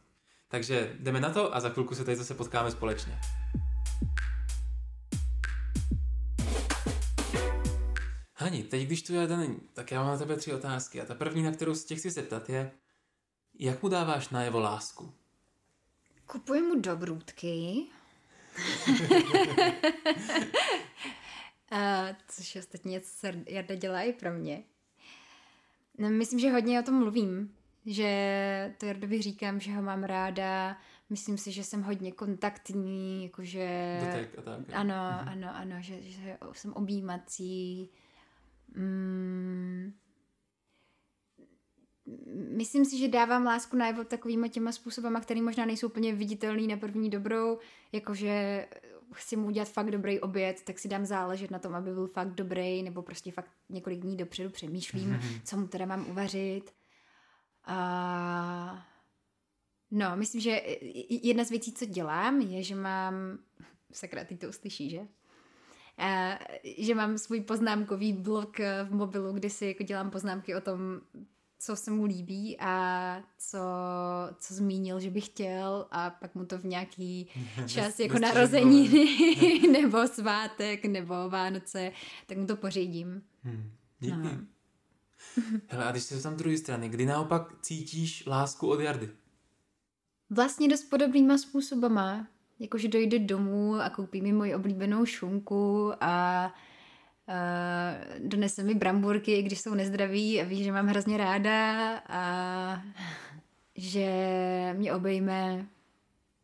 Takže 0.48 0.96
jdeme 0.98 1.20
na 1.20 1.30
to 1.30 1.56
a 1.56 1.60
za 1.60 1.68
chvilku 1.68 1.94
se 1.94 2.04
tady 2.04 2.16
zase 2.16 2.34
potkáme 2.34 2.70
společně. 2.70 3.18
Hani, 8.48 8.62
teď 8.62 8.86
když 8.86 9.02
tu 9.02 9.14
Jarda 9.14 9.36
není, 9.36 9.60
tak 9.72 9.90
já 9.90 10.02
mám 10.02 10.12
na 10.12 10.18
tebe 10.18 10.36
tři 10.36 10.52
otázky 10.54 11.00
a 11.00 11.04
ta 11.04 11.14
první, 11.14 11.42
na 11.42 11.52
kterou 11.52 11.74
se 11.74 11.86
tě 11.86 11.96
chci 11.96 12.10
zeptat 12.10 12.48
je, 12.48 12.70
jak 13.58 13.82
mu 13.82 13.88
dáváš 13.88 14.28
najevo 14.28 14.60
lásku? 14.60 15.12
Kupuji 16.26 16.62
mu 16.62 16.80
dobrůdky. 16.80 17.84
a, 21.70 22.06
což 22.28 22.56
ostatně 22.56 23.00
co 23.00 23.26
Jarda 23.46 23.74
dělá 23.74 24.02
i 24.02 24.12
pro 24.12 24.32
mě. 24.32 24.62
No, 25.98 26.10
myslím, 26.10 26.38
že 26.38 26.50
hodně 26.50 26.80
o 26.80 26.82
tom 26.82 26.94
mluvím, 26.94 27.54
že 27.86 28.74
to 28.78 28.86
Jardovi 28.86 29.22
říkám, 29.22 29.60
že 29.60 29.72
ho 29.72 29.82
mám 29.82 30.04
ráda, 30.04 30.76
myslím 31.10 31.38
si, 31.38 31.52
že 31.52 31.64
jsem 31.64 31.82
hodně 31.82 32.12
kontaktní, 32.12 33.24
jakože... 33.24 33.98
Dotek 34.06 34.38
a 34.38 34.42
tak. 34.42 34.60
Ano, 34.72 34.94
mhm. 34.94 35.28
ano, 35.28 35.56
ano, 35.56 35.76
že, 35.80 36.02
že 36.02 36.38
jsem 36.52 36.72
objímací. 36.72 37.90
Mm, 38.74 39.92
myslím 42.56 42.84
si, 42.84 42.98
že 42.98 43.08
dávám 43.08 43.44
lásku 43.44 43.76
najevo 43.76 44.04
takovýma 44.04 44.48
těma 44.48 44.72
způsobama, 44.72 45.20
které 45.20 45.42
možná 45.42 45.66
nejsou 45.66 45.86
úplně 45.86 46.14
viditelný 46.14 46.66
na 46.66 46.76
první 46.76 47.10
dobrou, 47.10 47.58
jakože 47.92 48.66
chci 49.14 49.36
mu 49.36 49.46
udělat 49.46 49.68
fakt 49.68 49.90
dobrý 49.90 50.20
oběd, 50.20 50.62
tak 50.62 50.78
si 50.78 50.88
dám 50.88 51.06
záležet 51.06 51.50
na 51.50 51.58
tom, 51.58 51.74
aby 51.74 51.94
byl 51.94 52.06
fakt 52.06 52.34
dobrý, 52.34 52.82
nebo 52.82 53.02
prostě 53.02 53.32
fakt 53.32 53.50
několik 53.68 54.00
dní 54.00 54.16
dopředu 54.16 54.50
přemýšlím, 54.50 55.12
mm-hmm. 55.12 55.40
co 55.44 55.56
mu 55.56 55.68
teda 55.68 55.86
mám 55.86 56.10
uvařit. 56.10 56.74
A... 57.64 58.86
No, 59.90 60.16
myslím, 60.16 60.40
že 60.40 60.62
jedna 61.08 61.44
z 61.44 61.50
věcí, 61.50 61.72
co 61.72 61.84
dělám, 61.84 62.40
je, 62.40 62.62
že 62.62 62.74
mám... 62.74 63.14
Sakra, 63.92 64.24
ty 64.24 64.36
to 64.36 64.48
uslyší, 64.48 64.90
že? 64.90 65.08
A, 65.98 66.38
že 66.78 66.94
mám 66.94 67.18
svůj 67.18 67.40
poznámkový 67.40 68.12
blok 68.12 68.58
v 68.58 68.90
mobilu, 68.90 69.32
kde 69.32 69.50
si 69.50 69.66
jako 69.66 69.82
dělám 69.82 70.10
poznámky 70.10 70.54
o 70.54 70.60
tom, 70.60 71.00
co 71.58 71.76
se 71.76 71.90
mu 71.90 72.04
líbí 72.04 72.56
a 72.60 73.22
co, 73.38 73.58
co 74.38 74.54
zmínil, 74.54 75.00
že 75.00 75.10
by 75.10 75.20
chtěl 75.20 75.86
a 75.90 76.10
pak 76.10 76.34
mu 76.34 76.44
to 76.44 76.58
v 76.58 76.64
nějaký 76.64 77.28
čas 77.66 78.00
jako 78.00 78.18
narozeniny 78.18 79.18
nebo 79.72 80.06
svátek 80.06 80.84
nebo 80.84 81.14
Vánoce, 81.30 81.92
tak 82.26 82.38
mu 82.38 82.46
to 82.46 82.56
pořídím. 82.56 83.22
Hmm. 83.42 83.70
Díky. 84.00 84.16
No. 84.16 84.30
Hele, 85.68 85.84
a 85.84 85.90
když 85.90 86.02
jsi 86.02 86.22
tam 86.22 86.36
druhé 86.36 86.56
strany, 86.56 86.88
kdy 86.88 87.06
naopak 87.06 87.54
cítíš 87.62 88.26
lásku 88.26 88.68
od 88.68 88.80
Jardy? 88.80 89.10
Vlastně 90.30 90.68
dost 90.68 90.84
podobnýma 90.84 91.38
způsobama. 91.38 92.26
Jakože 92.60 92.88
dojde 92.88 93.18
domů 93.18 93.74
a 93.74 93.90
koupí 93.90 94.20
mi 94.20 94.32
moji 94.32 94.54
oblíbenou 94.54 95.06
šunku 95.06 95.92
a 96.00 96.54
Uh, 97.28 98.28
donese 98.28 98.62
mi 98.62 98.74
bramburky, 98.74 99.42
když 99.42 99.60
jsou 99.60 99.74
nezdraví 99.74 100.40
a 100.40 100.44
ví, 100.44 100.64
že 100.64 100.72
mám 100.72 100.86
hrozně 100.86 101.16
ráda 101.16 101.98
a 102.08 102.82
že 103.76 104.08
mě 104.76 104.92
obejme, 104.92 105.66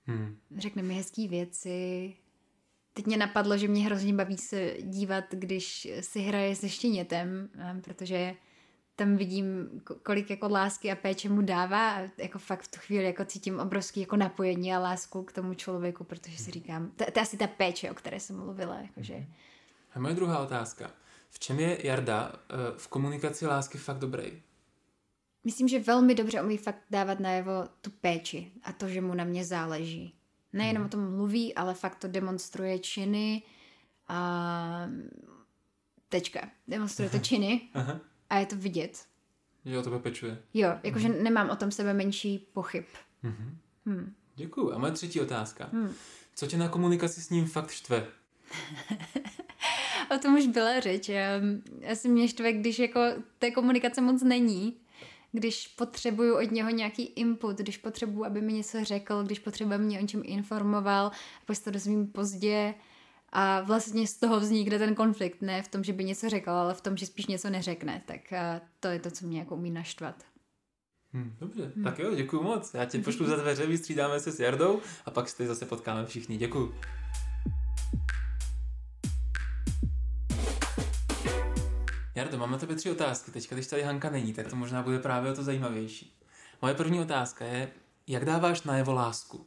hmm. 0.07 0.37
řekne 0.57 0.83
mi 0.83 0.95
hezký 0.95 1.29
věci. 1.29 2.15
Teď 2.93 3.07
mě 3.07 3.17
napadlo, 3.17 3.59
že 3.59 3.69
mě 3.69 3.85
hrozně 3.85 4.15
baví 4.15 4.37
se 4.37 4.77
dívat, 4.83 5.25
když 5.31 5.89
si 6.01 6.21
hraje 6.21 6.57
se 6.57 6.69
štěnětem, 6.69 7.49
protože 7.85 8.35
tam 8.97 9.17
vidím, 9.17 9.69
kolik 10.03 10.31
jako 10.31 10.49
lásky 10.49 10.93
a 10.93 10.95
péče 10.95 11.29
mu 11.29 11.43
dává 11.43 11.91
a 11.91 12.09
jako 12.19 12.39
fakt 12.39 12.63
v 12.63 12.71
tu 12.71 12.81
chvíli 12.81 13.05
jako 13.05 13.25
cítím 13.25 13.61
obrovský 13.61 14.01
jako 14.01 14.17
napojení 14.17 14.75
a 14.75 14.79
lásku 14.79 15.23
k 15.23 15.33
tomu 15.33 15.55
člověku, 15.55 16.05
protože 16.05 16.39
si 16.39 16.51
říkám, 16.51 16.91
to, 16.97 17.05
to 17.05 17.19
je 17.19 17.23
asi 17.23 17.37
ta 17.37 17.47
péče, 17.47 17.91
o 17.91 17.95
které 17.95 18.21
jsem 18.21 18.37
mluvila, 18.37 18.79
jakože 18.81 19.15
hmm 19.15 19.27
a 19.95 20.01
moje 20.01 20.15
druhá 20.15 20.39
otázka. 20.39 20.91
V 21.31 21.39
čem 21.39 21.61
je 21.61 21.87
Jarda 21.87 22.33
eh, 22.33 22.57
v 22.77 22.89
komunikaci 22.89 23.47
lásky 23.47 23.79
fakt 23.79 23.99
dobrý? 23.99 24.43
Myslím, 25.45 25.69
že 25.69 25.79
velmi 25.79 26.15
dobře 26.15 26.43
umí 26.43 26.57
fakt 26.57 26.83
dávat 26.91 27.21
najevo 27.21 27.69
tu 27.81 27.91
péči 27.91 28.53
a 28.63 28.73
to, 28.73 28.89
že 28.89 29.01
mu 29.01 29.15
na 29.15 29.25
mě 29.25 29.45
záleží. 29.45 30.15
Nejenom 30.53 30.83
hmm. 30.83 30.87
o 30.87 30.89
tom 30.89 31.17
mluví, 31.17 31.55
ale 31.55 31.75
fakt 31.75 31.97
to 31.97 32.09
demonstruje 32.09 32.79
činy 32.79 33.43
a 34.09 34.89
tečka. 36.09 36.51
Demonstruje 36.69 37.11
to 37.11 37.19
činy 37.19 37.61
Aha. 37.75 38.01
A 38.35 38.39
je 38.39 38.47
to 38.47 38.57
vidět. 38.57 39.05
Že 39.65 39.79
o 39.79 39.83
tebe 39.83 39.99
pečuje. 39.99 40.39
Jo, 40.55 40.69
jakože 40.83 41.09
hmm. 41.09 41.23
nemám 41.23 41.51
o 41.51 41.57
tom 41.57 41.71
sebe 41.71 41.95
menší 41.95 42.49
pochyb. 42.53 42.85
Hmm. 43.23 43.59
Hmm. 43.87 44.15
Děkuju. 44.37 44.73
A 44.73 44.79
moje 44.79 44.93
třetí 44.93 45.21
otázka. 45.21 45.69
Hmm. 45.73 45.93
Co 46.35 46.47
tě 46.47 46.57
na 46.57 46.69
komunikaci 46.69 47.23
s 47.23 47.31
ním 47.31 47.47
fakt 47.47 47.71
štve? 47.71 48.07
o 50.17 50.19
tom 50.19 50.35
už 50.35 50.47
byla 50.47 50.81
řeč. 50.81 51.11
Asi 51.91 52.09
mě 52.09 52.29
štve, 52.29 52.53
když 52.53 52.79
jako 52.79 53.01
té 53.39 53.51
komunikace 53.51 54.01
moc 54.01 54.23
není, 54.23 54.77
když 55.33 55.69
potřebuju 55.69 56.37
od 56.37 56.51
něho 56.51 56.71
nějaký 56.71 57.03
input, 57.03 57.57
když 57.59 57.79
potřebuju, 57.79 58.25
aby 58.25 58.41
mi 58.41 58.53
něco 58.53 58.85
řekl, 58.85 59.23
když 59.23 59.39
potřebuji, 59.39 59.75
aby 59.75 59.85
mě 59.85 60.01
o 60.01 60.07
čem 60.07 60.23
informoval, 60.25 61.07
a 61.07 61.13
pak 61.47 61.59
to 61.59 61.71
dozvím 61.71 62.07
pozdě 62.07 62.75
a 63.37 63.61
vlastně 63.61 64.07
z 64.07 64.17
toho 64.17 64.41
vznikne 64.41 64.79
ten 64.79 64.95
konflikt, 64.95 65.43
ne 65.43 65.63
v 65.63 65.69
tom, 65.69 65.85
že 65.85 65.93
by 65.93 66.05
něco 66.05 66.29
řekl, 66.29 66.51
ale 66.51 66.75
v 66.75 66.81
tom, 66.81 66.97
že 66.97 67.07
spíš 67.07 67.27
něco 67.27 67.51
neřekne, 67.51 68.03
tak 68.07 68.21
to 68.81 68.89
je 68.89 68.99
to, 68.99 69.11
co 69.11 69.27
mě 69.27 69.39
jako 69.39 69.55
umí 69.55 69.71
naštvat. 69.71 70.25
Hmm, 71.13 71.37
dobře, 71.41 71.73
hmm. 71.75 71.85
tak 71.85 71.99
jo, 71.99 72.15
děkuji 72.15 72.43
moc. 72.43 72.75
Já 72.75 72.85
tě 72.85 72.99
pošlu 72.99 73.27
za 73.27 73.37
dveře, 73.37 73.67
vystřídáme 73.67 74.21
se 74.21 74.33
s 74.33 74.41
Jardou 74.41 74.81
a 75.07 75.11
pak 75.11 75.29
se 75.29 75.47
zase 75.47 75.67
potkáme 75.67 76.07
všichni. 76.07 76.37
Děkuji. 76.37 76.75
Jardo, 82.15 82.39
mám 82.39 82.51
na 82.51 82.59
tebe 82.59 82.75
tři 82.75 82.91
otázky. 82.91 83.31
Teďka, 83.31 83.55
když 83.55 83.67
tady 83.67 83.83
Hanka 83.83 84.11
není, 84.11 84.33
tak 84.33 84.49
to 84.49 84.57
možná 84.57 84.83
bude 84.83 84.99
právě 84.99 85.33
o 85.33 85.35
to 85.35 85.43
zajímavější. 85.43 86.19
Moje 86.63 86.75
první 86.75 87.01
otázka 87.01 87.45
je, 87.45 87.71
jak 88.07 88.25
dáváš 88.25 88.63
najevo 88.63 88.93
lásku? 88.93 89.47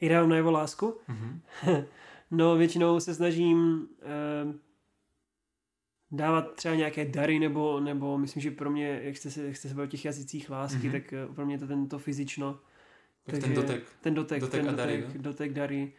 Jak 0.00 0.12
dávám 0.12 0.28
najevo 0.28 0.50
lásku? 0.50 1.00
Mm-hmm. 1.08 1.84
no, 2.32 2.56
většinou 2.56 3.00
se 3.00 3.14
snažím 3.14 3.88
eh, 4.02 4.54
dávat 6.10 6.54
třeba 6.54 6.74
nějaké 6.74 7.04
dary, 7.04 7.38
nebo, 7.38 7.80
nebo 7.80 8.18
myslím, 8.18 8.42
že 8.42 8.50
pro 8.50 8.70
mě, 8.70 9.00
jak 9.02 9.16
jste 9.16 9.30
se, 9.30 9.46
jak 9.46 9.56
jste 9.56 9.68
se 9.68 9.82
o 9.82 9.86
těch 9.86 10.04
jazycích 10.04 10.50
lásky, 10.50 10.88
mm-hmm. 10.88 10.92
tak 10.92 11.12
eh, 11.12 11.26
pro 11.34 11.46
mě 11.46 11.58
to 11.58 11.66
tento 11.66 11.98
fyzično. 11.98 12.52
Tak 12.52 12.60
Takže 13.24 13.40
ten 13.40 13.54
dotek. 13.54 13.82
Ten 14.00 14.14
dotek, 14.14 14.40
dotek 14.40 14.60
ten 14.60 14.70
a 14.70 14.76
dary, 14.76 15.02
dotek, 15.02 15.18
dotek, 15.18 15.52
dary. 15.52 15.92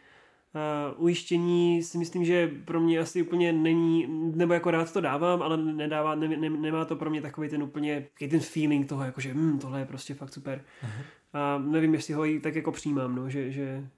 Uh, 0.94 1.04
ujištění 1.04 1.82
si 1.82 1.98
myslím, 1.98 2.24
že 2.24 2.50
pro 2.64 2.80
mě 2.80 2.98
asi 2.98 3.22
úplně 3.22 3.52
není, 3.52 4.06
nebo 4.34 4.54
jako 4.54 4.70
rád 4.70 4.92
to 4.92 5.00
dávám, 5.00 5.42
ale 5.42 5.56
nedává, 5.56 6.14
ne, 6.14 6.28
ne, 6.28 6.50
nemá 6.50 6.84
to 6.84 6.96
pro 6.96 7.10
mě 7.10 7.22
takový 7.22 7.48
ten 7.48 7.62
úplně, 7.62 8.06
takový 8.12 8.30
ten 8.30 8.40
feeling 8.40 8.88
toho, 8.88 9.04
jako 9.04 9.20
že 9.20 9.34
hm, 9.34 9.58
tohle 9.58 9.78
je 9.78 9.86
prostě 9.86 10.14
fakt 10.14 10.32
super. 10.32 10.64
Uh-huh. 10.82 11.04
A 11.32 11.58
nevím, 11.58 11.94
jestli 11.94 12.14
ho 12.14 12.26
i 12.26 12.40
tak 12.40 12.54
jako 12.54 12.72
přijímám, 12.72 13.14
no, 13.14 13.30
že, 13.30 13.50
že 13.50 13.88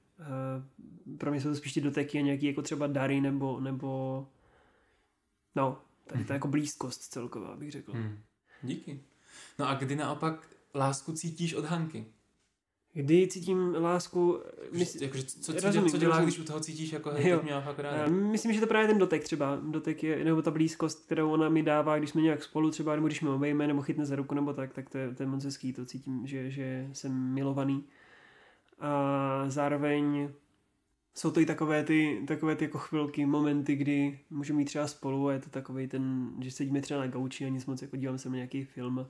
pro 1.18 1.30
mě 1.30 1.40
jsou 1.40 1.48
to 1.48 1.56
spíš 1.56 1.72
ty 1.72 1.80
doteky 1.80 2.18
a 2.18 2.22
nějaký 2.22 2.46
jako 2.46 2.62
třeba 2.62 2.86
dary 2.86 3.20
nebo, 3.20 3.60
nebo 3.60 4.26
no, 5.54 5.78
tady 6.06 6.24
ta 6.24 6.34
jako 6.34 6.48
blízkost 6.48 7.02
celková, 7.02 7.56
bych 7.56 7.70
řekl. 7.70 7.92
Uh-huh. 7.92 8.16
Díky. 8.62 9.00
No 9.58 9.68
a 9.68 9.74
kdy 9.74 9.96
naopak 9.96 10.48
lásku 10.74 11.12
cítíš 11.12 11.54
od 11.54 11.64
Hanky? 11.64 12.06
Kdy 12.92 13.28
cítím 13.28 13.74
lásku... 13.74 14.42
Mysl... 14.72 15.02
Jakože, 15.02 15.24
co, 15.24 15.52
co, 15.52 15.60
rozumím, 15.60 15.90
co 15.90 15.98
dělá, 15.98 16.22
když 16.22 16.38
u 16.38 16.44
toho 16.44 16.60
cítíš, 16.60 16.92
jako 16.92 17.10
hej, 17.10 17.38
mě 17.42 17.60
fakt 17.60 17.78
rád. 17.78 18.08
Myslím, 18.08 18.52
že 18.52 18.60
to 18.60 18.66
právě 18.66 18.88
ten 18.88 18.98
dotek 18.98 19.24
třeba. 19.24 19.60
Dotek 19.62 20.02
je, 20.02 20.24
nebo 20.24 20.42
ta 20.42 20.50
blízkost, 20.50 21.06
kterou 21.06 21.30
ona 21.30 21.48
mi 21.48 21.62
dává, 21.62 21.98
když 21.98 22.10
jsme 22.10 22.22
nějak 22.22 22.42
spolu 22.42 22.70
třeba, 22.70 22.94
nebo 22.94 23.06
když 23.06 23.20
mě 23.20 23.30
obejme, 23.30 23.66
nebo 23.66 23.82
chytne 23.82 24.06
za 24.06 24.16
ruku, 24.16 24.34
nebo 24.34 24.52
tak, 24.52 24.72
tak 24.72 24.90
to 24.90 24.98
je, 24.98 25.14
to 25.14 25.22
je 25.22 25.26
moc 25.26 25.44
hezký, 25.44 25.72
to 25.72 25.86
cítím, 25.86 26.26
že, 26.26 26.50
že 26.50 26.90
jsem 26.92 27.12
milovaný. 27.12 27.84
A 28.80 29.44
zároveň 29.48 30.30
jsou 31.14 31.30
to 31.30 31.40
i 31.40 31.46
takové 31.46 31.84
ty, 31.84 32.22
takové 32.26 32.56
ty 32.56 32.64
jako 32.64 32.78
chvilky, 32.78 33.26
momenty, 33.26 33.76
kdy 33.76 34.18
můžeme 34.30 34.60
jít 34.60 34.64
třeba 34.64 34.86
spolu 34.86 35.28
a 35.28 35.32
je 35.32 35.38
to 35.38 35.50
takový 35.50 35.88
ten, 35.88 36.32
že 36.40 36.50
sedíme 36.50 36.80
třeba 36.80 37.00
na 37.00 37.06
gauči 37.06 37.44
a 37.44 37.48
nic 37.48 37.66
moc, 37.66 37.82
jako 37.82 37.96
díváme 37.96 38.18
se 38.18 38.28
na 38.28 38.34
nějaký 38.34 38.64
film 38.64 39.06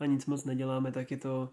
a 0.00 0.06
nic 0.06 0.26
moc 0.26 0.44
neděláme, 0.44 0.92
tak 0.92 1.10
je 1.10 1.16
to 1.16 1.50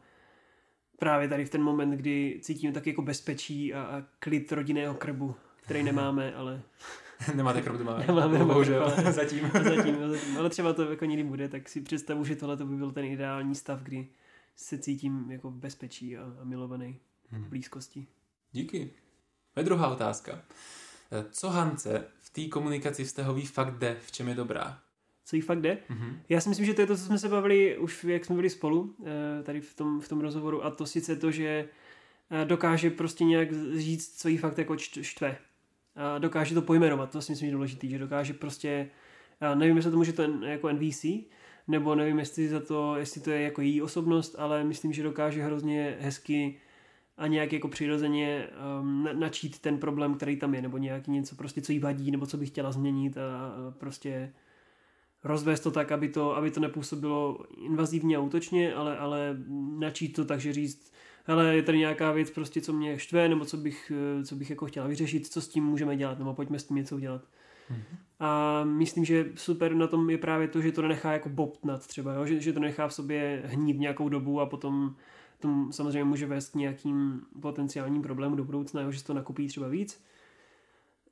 právě 1.00 1.30
tady 1.30 1.46
v 1.46 1.50
ten 1.50 1.64
moment, 1.64 1.92
kdy 1.92 2.40
cítíme 2.42 2.74
tak 2.74 2.88
jako 2.88 3.02
bezpečí 3.02 3.74
a, 3.74 3.82
a 3.82 4.04
klid 4.20 4.52
rodinného 4.52 4.94
krbu, 4.94 5.36
který 5.62 5.84
nemáme, 5.92 6.34
ale... 6.34 6.62
Nemáte 7.36 7.62
krb 7.62 7.78
doma. 7.78 7.98
Nemáme 8.08 8.40
no, 8.40 8.46
bohužel, 8.46 8.84
ale... 8.84 9.14
zatím. 9.14 9.52
zatím, 9.64 10.10
zatím. 10.10 10.38
Ale 10.38 10.50
třeba 10.50 10.74
to 10.74 10.90
jako 10.90 11.06
nikdy 11.06 11.24
bude, 11.24 11.50
tak 11.50 11.70
si 11.70 11.82
představu, 11.82 12.26
že 12.26 12.36
tohle 12.36 12.58
to 12.58 12.66
by 12.66 12.76
byl 12.76 12.92
ten 12.92 13.06
ideální 13.06 13.56
stav, 13.56 13.82
kdy 13.82 14.08
se 14.56 14.78
cítím 14.78 15.32
jako 15.32 15.52
bezpečí 15.52 16.18
a, 16.18 16.24
a 16.42 16.44
milovaný 16.44 17.00
hmm. 17.30 17.44
v 17.44 17.48
blízkosti. 17.48 18.08
Díky. 18.52 18.90
Moje 19.56 19.66
druhá 19.66 19.88
otázka. 19.88 20.42
Eh, 21.12 21.26
co 21.32 21.50
Hance 21.50 22.06
v 22.22 22.30
té 22.30 22.48
komunikaci 22.48 23.04
vztahový 23.04 23.46
fakt 23.46 23.78
jde, 23.78 23.98
v 24.06 24.12
čem 24.12 24.28
je 24.28 24.36
dobrá? 24.36 24.80
Co 25.26 25.36
jí 25.36 25.42
fakt 25.42 25.62
jde? 25.62 25.78
Mm-hmm. 25.90 26.18
Já 26.30 26.42
si 26.42 26.50
myslím, 26.50 26.66
že 26.66 26.74
to 26.74 26.82
je 26.82 26.88
to, 26.88 26.98
co 26.98 27.04
jsme 27.04 27.20
se 27.20 27.30
bavili 27.30 27.78
už, 27.78 28.04
jak 28.04 28.26
jsme 28.26 28.36
byli 28.36 28.50
spolu, 28.50 28.96
eh, 29.06 29.44
tady 29.44 29.62
v 29.62 29.74
tom, 29.76 30.02
v 30.02 30.08
tom 30.08 30.20
rozhovoru, 30.22 30.66
a 30.66 30.72
to 30.72 30.86
sice 30.86 31.16
to, 31.16 31.32
že 31.32 31.70
eh, 32.32 32.46
dokáže 32.46 32.90
prostě 32.90 33.24
nějak 33.24 33.50
říct, 33.78 34.22
co 34.22 34.28
jí 34.28 34.38
fakt 34.38 34.58
jako 34.58 34.78
štve. 35.02 35.38
A 35.96 36.18
dokáže 36.18 36.56
to 36.56 36.62
pojmenovat, 36.62 37.12
to 37.12 37.22
si 37.22 37.32
myslím, 37.32 37.46
že 37.46 37.50
je 37.50 37.56
důležitý, 37.56 37.90
že 37.90 38.00
dokáže 38.00 38.34
prostě, 38.34 38.90
nevím, 39.56 39.76
jestli 39.76 39.92
to 39.92 39.98
může 39.98 40.14
to 40.14 40.22
jako 40.46 40.70
NVC, 40.70 41.06
nebo 41.68 41.96
nevím, 41.96 42.20
jestli 42.20 42.48
za 42.48 42.60
to, 42.60 42.96
jestli 42.96 43.22
to 43.22 43.32
je 43.32 43.42
jako 43.42 43.62
její 43.62 43.82
osobnost, 43.82 44.36
ale 44.38 44.64
myslím, 44.64 44.94
že 44.94 45.04
dokáže 45.04 45.44
hrozně 45.44 45.98
hezky 46.00 46.60
a 47.18 47.28
nějak 47.28 47.54
jako 47.54 47.68
přirozeně 47.68 48.48
um, 48.82 49.10
načít 49.14 49.60
ten 49.60 49.78
problém, 49.78 50.16
který 50.16 50.36
tam 50.38 50.56
je, 50.56 50.62
nebo 50.62 50.78
nějaký 50.78 51.12
něco 51.12 51.36
prostě, 51.36 51.62
co 51.62 51.72
jí 51.72 51.80
vadí, 51.80 52.12
nebo 52.12 52.26
co 52.26 52.38
by 52.38 52.46
chtěla 52.46 52.72
změnit 52.72 53.18
a, 53.18 53.22
a 53.22 53.72
prostě 53.72 54.34
rozvést 55.24 55.60
to 55.60 55.72
tak, 55.72 55.92
aby 55.92 56.10
to, 56.10 56.38
aby 56.38 56.52
to 56.52 56.60
nepůsobilo 56.60 57.38
invazivně 57.58 58.18
a 58.18 58.20
útočně, 58.20 58.74
ale, 58.74 58.98
ale 58.98 59.38
načít 59.78 60.16
to 60.16 60.26
tak, 60.26 60.40
že 60.40 60.54
říct, 60.54 60.94
hele, 61.24 61.56
je 61.56 61.64
tady 61.64 61.78
nějaká 61.78 62.12
věc 62.12 62.30
prostě, 62.30 62.62
co 62.62 62.74
mě 62.74 63.00
štve, 63.00 63.30
nebo 63.30 63.46
co 63.46 63.58
bych, 63.58 63.92
co 64.24 64.36
bych 64.36 64.50
jako 64.50 64.66
chtěla 64.66 64.88
vyřešit, 64.88 65.28
co 65.28 65.42
s 65.42 65.48
tím 65.48 65.66
můžeme 65.66 65.98
dělat, 65.98 66.20
nebo 66.20 66.34
pojďme 66.34 66.60
s 66.60 66.64
tím 66.64 66.78
něco 66.78 66.96
udělat. 66.96 67.22
Mm-hmm. 67.72 67.98
A 68.20 68.64
myslím, 68.64 69.06
že 69.06 69.26
super 69.36 69.76
na 69.76 69.88
tom 69.88 70.10
je 70.10 70.18
právě 70.18 70.48
to, 70.48 70.62
že 70.62 70.72
to 70.72 70.82
nenechá 70.82 71.14
jako 71.14 71.30
bobtnat 71.30 71.88
třeba, 71.88 72.14
jo? 72.14 72.26
Že, 72.26 72.40
že 72.40 72.54
to 72.54 72.60
nechá 72.60 72.88
v 72.88 72.94
sobě 72.94 73.44
hnít 73.46 73.80
nějakou 73.80 74.10
dobu 74.10 74.42
a 74.42 74.46
potom 74.46 74.96
to 75.46 75.74
samozřejmě 75.74 76.04
může 76.04 76.26
vést 76.26 76.50
k 76.50 76.56
nějakým 76.56 77.22
potenciálním 77.42 78.02
problémům 78.02 78.38
do 78.38 78.44
budoucna, 78.44 78.92
že 78.92 79.00
se 79.00 79.06
to 79.06 79.14
nakupí 79.14 79.48
třeba 79.48 79.68
víc. 79.68 80.04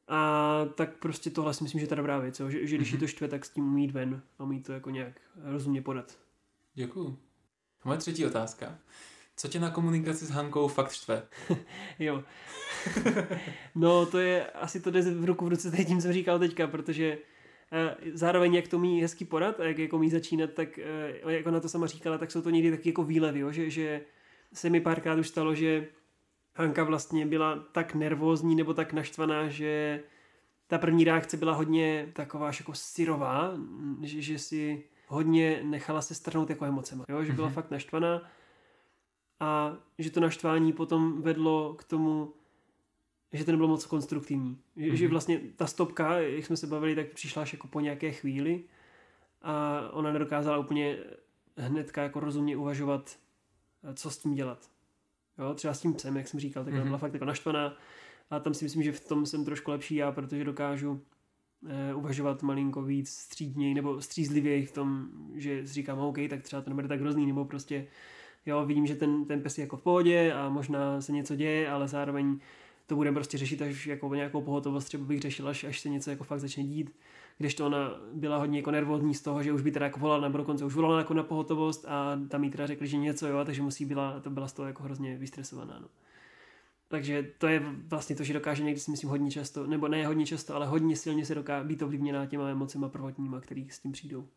A 0.07 0.65
tak 0.75 0.97
prostě 0.97 1.29
tohle 1.29 1.53
si 1.53 1.63
myslím, 1.63 1.79
že 1.79 1.83
je 1.83 1.89
ta 1.89 1.95
dobrá 1.95 2.19
věc, 2.19 2.39
jo? 2.39 2.49
Že, 2.49 2.67
že 2.67 2.75
když 2.75 2.89
mm-hmm. 2.89 2.93
je 2.93 2.99
to 2.99 3.07
štve, 3.07 3.27
tak 3.27 3.45
s 3.45 3.49
tím 3.49 3.67
umít 3.67 3.91
ven 3.91 4.21
a 4.39 4.43
umít 4.43 4.65
to 4.65 4.73
jako 4.73 4.89
nějak 4.89 5.21
rozumně 5.43 5.81
podat. 5.81 6.17
Děkuju. 6.73 7.17
Moje 7.85 7.97
třetí 7.97 8.25
otázka. 8.25 8.77
Co 9.35 9.47
tě 9.47 9.59
na 9.59 9.69
komunikaci 9.69 10.25
s 10.25 10.29
Hankou 10.29 10.67
fakt 10.67 10.91
štve? 10.91 11.23
jo. 11.99 12.23
no 13.75 14.05
to 14.05 14.19
je, 14.19 14.45
asi 14.45 14.79
to 14.79 14.91
jde 14.91 15.01
v 15.01 15.25
ruku 15.25 15.45
v 15.45 15.49
ruce 15.49 15.69
s 15.69 15.85
tím, 15.85 16.01
jsem 16.01 16.13
říkal 16.13 16.39
teďka, 16.39 16.67
protože 16.67 17.17
eh, 17.71 17.95
zároveň 18.13 18.53
jak 18.53 18.67
to 18.67 18.79
mý 18.79 19.01
hezky 19.01 19.25
podat 19.25 19.59
a 19.59 19.63
jak 19.63 19.77
jako 19.77 19.99
mý 19.99 20.09
začínat, 20.09 20.53
tak 20.53 20.79
eh, 20.79 21.33
jak 21.33 21.47
ona 21.47 21.59
to 21.59 21.69
sama 21.69 21.87
říkala, 21.87 22.17
tak 22.17 22.31
jsou 22.31 22.41
to 22.41 22.49
někdy 22.49 22.71
taky 22.71 22.89
jako 22.89 23.03
výlevy, 23.03 23.39
jo? 23.39 23.51
Že, 23.51 23.69
že 23.69 24.01
se 24.53 24.69
mi 24.69 24.81
párkrát 24.81 25.19
už 25.19 25.27
stalo, 25.27 25.55
že 25.55 25.87
Hanka 26.55 26.83
vlastně 26.83 27.25
byla 27.25 27.55
tak 27.71 27.95
nervózní 27.95 28.55
nebo 28.55 28.73
tak 28.73 28.93
naštvaná, 28.93 29.49
že 29.49 30.03
ta 30.67 30.77
první 30.77 31.03
reakce 31.03 31.37
byla 31.37 31.53
hodně 31.53 32.09
taková 32.13 32.47
jako 32.59 32.73
syrová, 32.73 33.53
že, 34.01 34.21
že 34.21 34.39
si 34.39 34.83
hodně 35.07 35.59
nechala 35.63 36.01
se 36.01 36.15
strhnout 36.15 36.49
jako 36.49 36.65
emocema, 36.65 37.05
jo? 37.09 37.23
že 37.23 37.33
byla 37.33 37.49
mm-hmm. 37.49 37.53
fakt 37.53 37.71
naštvaná 37.71 38.21
a 39.39 39.77
že 39.99 40.11
to 40.11 40.19
naštvání 40.19 40.73
potom 40.73 41.21
vedlo 41.21 41.73
k 41.73 41.83
tomu, 41.83 42.33
že 43.33 43.45
to 43.45 43.51
nebylo 43.51 43.69
moc 43.69 43.85
konstruktivní. 43.85 44.57
Že, 44.75 44.83
mm-hmm. 44.83 44.93
že 44.93 45.07
vlastně 45.07 45.39
ta 45.55 45.67
stopka, 45.67 46.19
jak 46.19 46.45
jsme 46.45 46.57
se 46.57 46.67
bavili, 46.67 46.95
tak 46.95 47.07
přišla 47.07 47.41
až 47.41 47.53
jako 47.53 47.67
po 47.67 47.79
nějaké 47.79 48.11
chvíli 48.11 48.63
a 49.41 49.81
ona 49.91 50.13
nedokázala 50.13 50.57
úplně 50.57 50.97
hnedka 51.57 52.03
jako 52.03 52.19
rozumně 52.19 52.57
uvažovat, 52.57 53.17
co 53.93 54.09
s 54.09 54.17
tím 54.17 54.33
dělat. 54.33 54.69
Jo, 55.37 55.53
třeba 55.53 55.73
s 55.73 55.81
tím 55.81 55.93
psem, 55.93 56.17
jak 56.17 56.27
jsem 56.27 56.39
říkal, 56.39 56.65
tak 56.65 56.73
mm-hmm. 56.73 56.83
byla 56.83 56.97
fakt 56.97 57.13
jako 57.13 57.25
naštvaná 57.25 57.77
a 58.29 58.39
tam 58.39 58.53
si 58.53 58.65
myslím, 58.65 58.83
že 58.83 58.91
v 58.91 59.07
tom 59.07 59.25
jsem 59.25 59.45
trošku 59.45 59.71
lepší 59.71 59.95
já, 59.95 60.11
protože 60.11 60.43
dokážu 60.43 61.01
eh, 61.67 61.93
uvažovat 61.93 62.43
malinko 62.43 62.81
víc 62.81 63.09
střídněji 63.09 63.73
nebo 63.73 64.01
střízlivěji 64.01 64.65
v 64.65 64.71
tom, 64.71 65.07
že 65.33 65.67
si 65.67 65.73
říkám, 65.73 65.99
OK, 65.99 66.17
tak 66.29 66.41
třeba 66.41 66.61
to 66.61 66.69
nebude 66.69 66.87
tak 66.87 67.01
hrozný, 67.01 67.25
nebo 67.25 67.45
prostě 67.45 67.87
jo, 68.45 68.65
vidím, 68.65 68.85
že 68.85 68.95
ten, 68.95 69.25
ten 69.25 69.41
pes 69.41 69.57
je 69.57 69.61
jako 69.61 69.77
v 69.77 69.81
pohodě 69.81 70.33
a 70.33 70.49
možná 70.49 71.01
se 71.01 71.11
něco 71.11 71.35
děje, 71.35 71.69
ale 71.69 71.87
zároveň 71.87 72.39
to 72.87 72.95
budeme 72.95 73.15
prostě 73.15 73.37
řešit 73.37 73.61
až 73.61 73.87
jako 73.87 74.15
nějakou 74.15 74.41
pohotovost, 74.41 74.87
třeba 74.87 75.05
bych 75.05 75.21
řešil, 75.21 75.47
až, 75.47 75.63
až 75.63 75.79
se 75.79 75.89
něco 75.89 76.09
jako 76.09 76.23
fakt 76.23 76.39
začne 76.39 76.63
dít. 76.63 76.95
Když 77.37 77.55
to 77.55 77.65
ona 77.65 77.91
byla 78.13 78.37
hodně 78.37 78.59
jako 78.59 78.71
nervózní 78.71 79.13
z 79.13 79.21
toho, 79.21 79.43
že 79.43 79.53
už 79.53 79.61
by 79.61 79.71
teda 79.71 79.85
jako 79.85 79.99
volala, 79.99 80.21
nebo 80.21 80.37
dokonce 80.37 80.65
už 80.65 80.75
volala 80.75 80.97
jako 80.97 81.13
na 81.13 81.23
pohotovost 81.23 81.85
a 81.87 82.19
tam 82.27 82.43
jí 82.43 82.49
teda 82.49 82.67
řekli, 82.67 82.87
že 82.87 82.97
něco 82.97 83.27
jo, 83.27 83.45
takže 83.45 83.61
musí 83.61 83.85
byla, 83.85 84.19
to 84.19 84.29
byla 84.29 84.47
z 84.47 84.53
toho 84.53 84.67
jako 84.67 84.83
hrozně 84.83 85.17
vystresovaná. 85.17 85.79
No. 85.79 85.87
Takže 86.87 87.31
to 87.37 87.47
je 87.47 87.61
vlastně 87.87 88.15
to, 88.15 88.23
že 88.23 88.33
dokáže 88.33 88.63
někdy 88.63 88.79
si 88.79 88.91
myslím 88.91 89.09
hodně 89.09 89.31
často, 89.31 89.67
nebo 89.67 89.87
ne 89.87 90.07
hodně 90.07 90.25
často, 90.25 90.55
ale 90.55 90.67
hodně 90.67 90.95
silně 90.95 91.25
se 91.25 91.35
dokáže 91.35 91.67
být 91.67 91.81
ovlivněná 91.81 92.25
těma 92.25 92.49
emocema 92.49 92.89
prvotníma, 92.89 93.41
který 93.41 93.69
s 93.69 93.79
tím 93.79 93.91
přijdou 93.91 94.27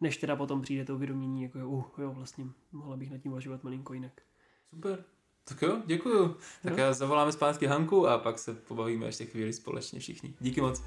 než 0.00 0.16
teda 0.16 0.36
potom 0.36 0.62
přijde 0.62 0.84
to 0.84 0.94
uvědomění, 0.94 1.42
jako 1.42 1.58
uh, 1.58 1.84
jo, 1.98 2.12
vlastně 2.12 2.46
mohla 2.72 2.96
bych 2.96 3.10
nad 3.10 3.18
tím 3.18 3.32
uvažovat 3.32 3.64
malinko 3.64 3.94
jinak. 3.94 4.22
Super. 4.70 5.04
Tak 5.48 5.62
jo, 5.62 5.82
děkuju. 5.86 6.36
Tak 6.62 6.76
no. 6.76 6.82
já 6.82 6.92
zavoláme 6.92 7.32
zpátky 7.32 7.66
Hanku 7.66 8.08
a 8.08 8.18
pak 8.18 8.38
se 8.38 8.54
pobavíme 8.54 9.06
ještě 9.06 9.26
chvíli 9.26 9.52
společně 9.52 10.00
všichni. 10.00 10.34
Díky 10.40 10.60
moc. 10.60 10.82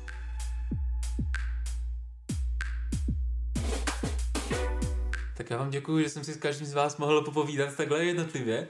Tak 5.38 5.50
já 5.50 5.58
vám 5.58 5.70
děkuji, 5.70 6.04
že 6.04 6.10
jsem 6.10 6.24
si 6.24 6.34
s 6.34 6.38
každým 6.38 6.68
z 6.68 6.74
vás 6.74 6.98
mohl 6.98 7.22
popovídat 7.22 7.76
takhle 7.76 8.06
jednotlivě. 8.06 8.68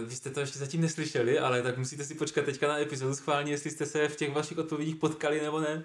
Uh, 0.00 0.08
vy 0.08 0.16
jste 0.16 0.30
to 0.30 0.40
ještě 0.40 0.58
zatím 0.58 0.80
neslyšeli, 0.80 1.38
ale 1.38 1.62
tak 1.62 1.78
musíte 1.78 2.04
si 2.04 2.14
počkat 2.14 2.44
teďka 2.44 2.68
na 2.68 2.78
epizodu 2.78 3.14
schválně, 3.14 3.52
jestli 3.52 3.70
jste 3.70 3.86
se 3.86 4.08
v 4.08 4.16
těch 4.16 4.32
vašich 4.32 4.58
odpovědích 4.58 4.96
potkali 4.96 5.40
nebo 5.40 5.60
ne. 5.60 5.84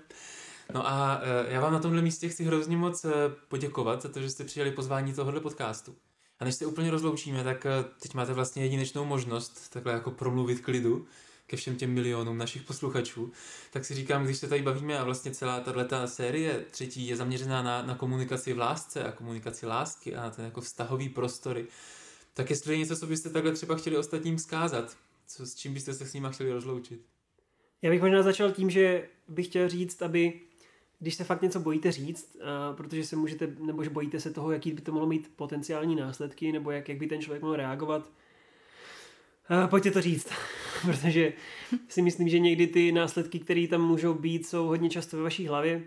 No 0.73 0.87
a 0.87 1.21
eh, 1.23 1.53
já 1.53 1.61
vám 1.61 1.73
na 1.73 1.79
tomhle 1.79 2.01
místě 2.01 2.29
chci 2.29 2.43
hrozně 2.43 2.77
moc 2.77 3.05
eh, 3.05 3.11
poděkovat 3.47 4.01
za 4.01 4.09
to, 4.09 4.21
že 4.21 4.29
jste 4.29 4.43
přijeli 4.43 4.71
pozvání 4.71 5.13
tohohle 5.13 5.39
podcastu. 5.39 5.95
A 6.39 6.45
než 6.45 6.55
se 6.55 6.65
úplně 6.65 6.91
rozloučíme, 6.91 7.43
tak 7.43 7.65
eh, 7.65 7.85
teď 7.99 8.13
máte 8.13 8.33
vlastně 8.33 8.63
jedinečnou 8.63 9.05
možnost 9.05 9.69
takhle 9.69 9.93
jako 9.93 10.11
promluvit 10.11 10.61
klidu 10.61 11.07
ke 11.47 11.57
všem 11.57 11.75
těm 11.75 11.93
milionům 11.93 12.37
našich 12.37 12.61
posluchačů, 12.61 13.31
tak 13.71 13.85
si 13.85 13.95
říkám, 13.95 14.25
když 14.25 14.37
se 14.37 14.47
tady 14.47 14.61
bavíme 14.61 14.99
a 14.99 15.03
vlastně 15.03 15.31
celá 15.31 15.59
tato 15.59 16.07
série 16.07 16.65
třetí 16.71 17.07
je 17.07 17.15
zaměřená 17.15 17.61
na, 17.61 17.81
na 17.81 17.95
komunikaci 17.95 18.53
v 18.53 18.57
lásce 18.57 19.03
a 19.03 19.11
komunikaci 19.11 19.65
lásky 19.65 20.15
a 20.15 20.21
na 20.21 20.29
ten 20.29 20.45
jako 20.45 20.61
vztahový 20.61 21.09
prostory, 21.09 21.67
tak 22.33 22.49
jestli 22.49 22.73
je 22.73 22.77
něco, 22.77 22.97
co 22.97 23.07
byste 23.07 23.29
takhle 23.29 23.51
třeba 23.51 23.75
chtěli 23.75 23.97
ostatním 23.97 24.39
zkázat, 24.39 24.97
co, 25.27 25.45
s 25.45 25.55
čím 25.55 25.73
byste 25.73 25.93
se 25.93 26.05
s 26.05 26.13
nimi 26.13 26.27
chtěli 26.31 26.51
rozloučit? 26.51 27.01
Já 27.81 27.89
bych 27.89 28.01
možná 28.01 28.23
začal 28.23 28.51
tím, 28.51 28.69
že 28.69 29.09
bych 29.27 29.47
chtěl 29.47 29.69
říct, 29.69 30.01
aby 30.01 30.41
když 30.99 31.15
se 31.15 31.23
fakt 31.23 31.41
něco 31.41 31.59
bojíte 31.59 31.91
říct, 31.91 32.37
a 32.43 32.73
protože 32.73 33.03
se 33.03 33.15
můžete, 33.15 33.47
nebo 33.59 33.83
že 33.83 33.89
bojíte 33.89 34.19
se 34.19 34.33
toho, 34.33 34.51
jaký 34.51 34.71
by 34.71 34.81
to 34.81 34.91
mohlo 34.91 35.07
mít 35.07 35.31
potenciální 35.35 35.95
následky, 35.95 36.51
nebo 36.51 36.71
jak, 36.71 36.89
jak 36.89 36.97
by 36.97 37.07
ten 37.07 37.21
člověk 37.21 37.41
mohl 37.41 37.55
reagovat, 37.55 38.09
a 39.49 39.67
pojďte 39.67 39.91
to 39.91 40.01
říct, 40.01 40.29
protože 40.85 41.33
si 41.87 42.01
myslím, 42.01 42.29
že 42.29 42.39
někdy 42.39 42.67
ty 42.67 42.91
následky, 42.91 43.39
které 43.39 43.67
tam 43.67 43.81
můžou 43.81 44.13
být, 44.13 44.47
jsou 44.47 44.67
hodně 44.67 44.89
často 44.89 45.17
ve 45.17 45.23
vaší 45.23 45.47
hlavě. 45.47 45.83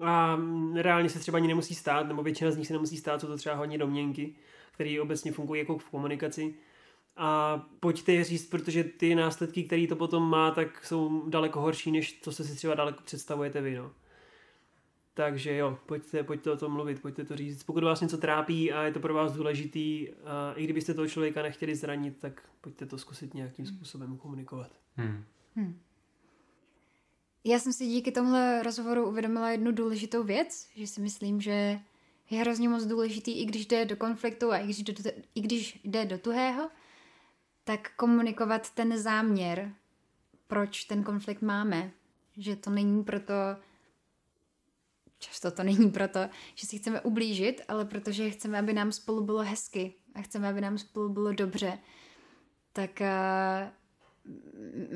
A 0.00 0.38
reálně 0.74 1.08
se 1.08 1.18
třeba 1.18 1.36
ani 1.36 1.48
nemusí 1.48 1.74
stát, 1.74 2.08
nebo 2.08 2.22
většina 2.22 2.50
z 2.50 2.56
nich 2.56 2.66
se 2.66 2.72
nemusí 2.72 2.96
stát, 2.96 3.20
jsou 3.20 3.26
to 3.26 3.36
třeba 3.36 3.54
hodně 3.54 3.78
domněnky, 3.78 4.34
které 4.72 5.00
obecně 5.00 5.32
fungují 5.32 5.58
jako 5.58 5.78
v 5.78 5.90
komunikaci 5.90 6.54
a 7.16 7.58
pojďte 7.80 8.12
je 8.12 8.24
říct, 8.24 8.46
protože 8.46 8.84
ty 8.84 9.14
následky, 9.14 9.64
které 9.64 9.86
to 9.86 9.96
potom 9.96 10.30
má, 10.30 10.50
tak 10.50 10.86
jsou 10.86 11.28
daleko 11.28 11.60
horší, 11.60 11.90
než 11.90 12.12
to, 12.12 12.32
co 12.32 12.44
si 12.44 12.56
třeba 12.56 12.74
daleko 12.74 13.02
představujete 13.04 13.60
vy. 13.60 13.74
No. 13.74 13.92
Takže 15.14 15.56
jo, 15.56 15.78
pojďte, 15.86 16.22
pojďte 16.22 16.50
o 16.50 16.56
tom 16.56 16.72
mluvit, 16.72 17.02
pojďte 17.02 17.24
to 17.24 17.36
říct. 17.36 17.62
Pokud 17.62 17.84
vás 17.84 18.00
něco 18.00 18.18
trápí 18.18 18.72
a 18.72 18.82
je 18.82 18.92
to 18.92 19.00
pro 19.00 19.14
vás 19.14 19.32
důležitý, 19.32 20.08
a 20.24 20.52
i 20.56 20.64
kdybyste 20.64 20.94
toho 20.94 21.08
člověka 21.08 21.42
nechtěli 21.42 21.76
zranit, 21.76 22.16
tak 22.18 22.42
pojďte 22.60 22.86
to 22.86 22.98
zkusit 22.98 23.34
nějakým 23.34 23.66
způsobem 23.66 24.16
komunikovat. 24.16 24.70
Hmm. 24.96 25.24
Hmm. 25.56 25.80
Já 27.44 27.58
jsem 27.58 27.72
si 27.72 27.86
díky 27.86 28.12
tomhle 28.12 28.62
rozhovoru 28.62 29.08
uvědomila 29.08 29.50
jednu 29.50 29.72
důležitou 29.72 30.22
věc, 30.22 30.68
že 30.74 30.86
si 30.86 31.00
myslím, 31.00 31.40
že 31.40 31.80
je 32.30 32.40
hrozně 32.40 32.68
moc 32.68 32.84
důležitý, 32.84 33.40
i 33.40 33.44
když 33.44 33.66
jde 33.66 33.84
do 33.84 33.96
konfliktu 33.96 34.52
a 34.52 34.58
i 34.58 34.64
když, 34.64 34.82
do, 34.82 35.10
i 35.34 35.40
když 35.40 35.80
jde 35.84 36.04
do 36.04 36.18
tuhého, 36.18 36.70
tak 37.64 37.94
komunikovat 37.96 38.70
ten 38.70 38.98
záměr, 38.98 39.74
proč 40.46 40.84
ten 40.84 41.04
konflikt 41.04 41.42
máme. 41.42 41.90
Že 42.36 42.56
to 42.56 42.70
není 42.70 43.04
proto, 43.04 43.34
často 45.18 45.50
to 45.50 45.62
není 45.62 45.90
proto, 45.90 46.20
že 46.54 46.66
si 46.66 46.78
chceme 46.78 47.00
ublížit, 47.00 47.62
ale 47.68 47.84
protože 47.84 48.30
chceme, 48.30 48.58
aby 48.58 48.72
nám 48.72 48.92
spolu 48.92 49.24
bylo 49.24 49.42
hezky 49.42 49.94
a 50.14 50.22
chceme, 50.22 50.48
aby 50.48 50.60
nám 50.60 50.78
spolu 50.78 51.08
bylo 51.08 51.32
dobře. 51.32 51.78
Tak 52.72 53.00
uh, 53.00 53.68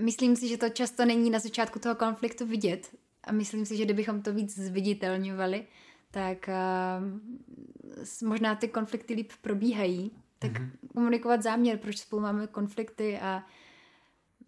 myslím 0.05 0.37
si, 0.37 0.49
že 0.49 0.57
to 0.57 0.69
často 0.69 1.05
není 1.05 1.31
na 1.31 1.39
začátku 1.39 1.79
toho 1.79 1.95
konfliktu 1.95 2.47
vidět 2.47 2.97
a 3.25 3.33
myslím 3.33 3.67
si, 3.67 3.77
že 3.77 3.85
kdybychom 3.85 4.23
to 4.23 4.33
víc 4.33 4.59
zviditelňovali, 4.59 5.67
tak 6.11 6.49
uh, 6.49 8.29
možná 8.29 8.55
ty 8.55 8.69
konflikty 8.69 9.15
líp 9.15 9.33
probíhají 9.41 10.13
tak 10.39 10.53
mm-hmm. 10.53 10.71
komunikovat 10.95 11.43
záměr, 11.43 11.79
proč 11.79 11.99
spolu 11.99 12.23
máme 12.23 12.47
konflikty 12.47 13.19
a 13.19 13.47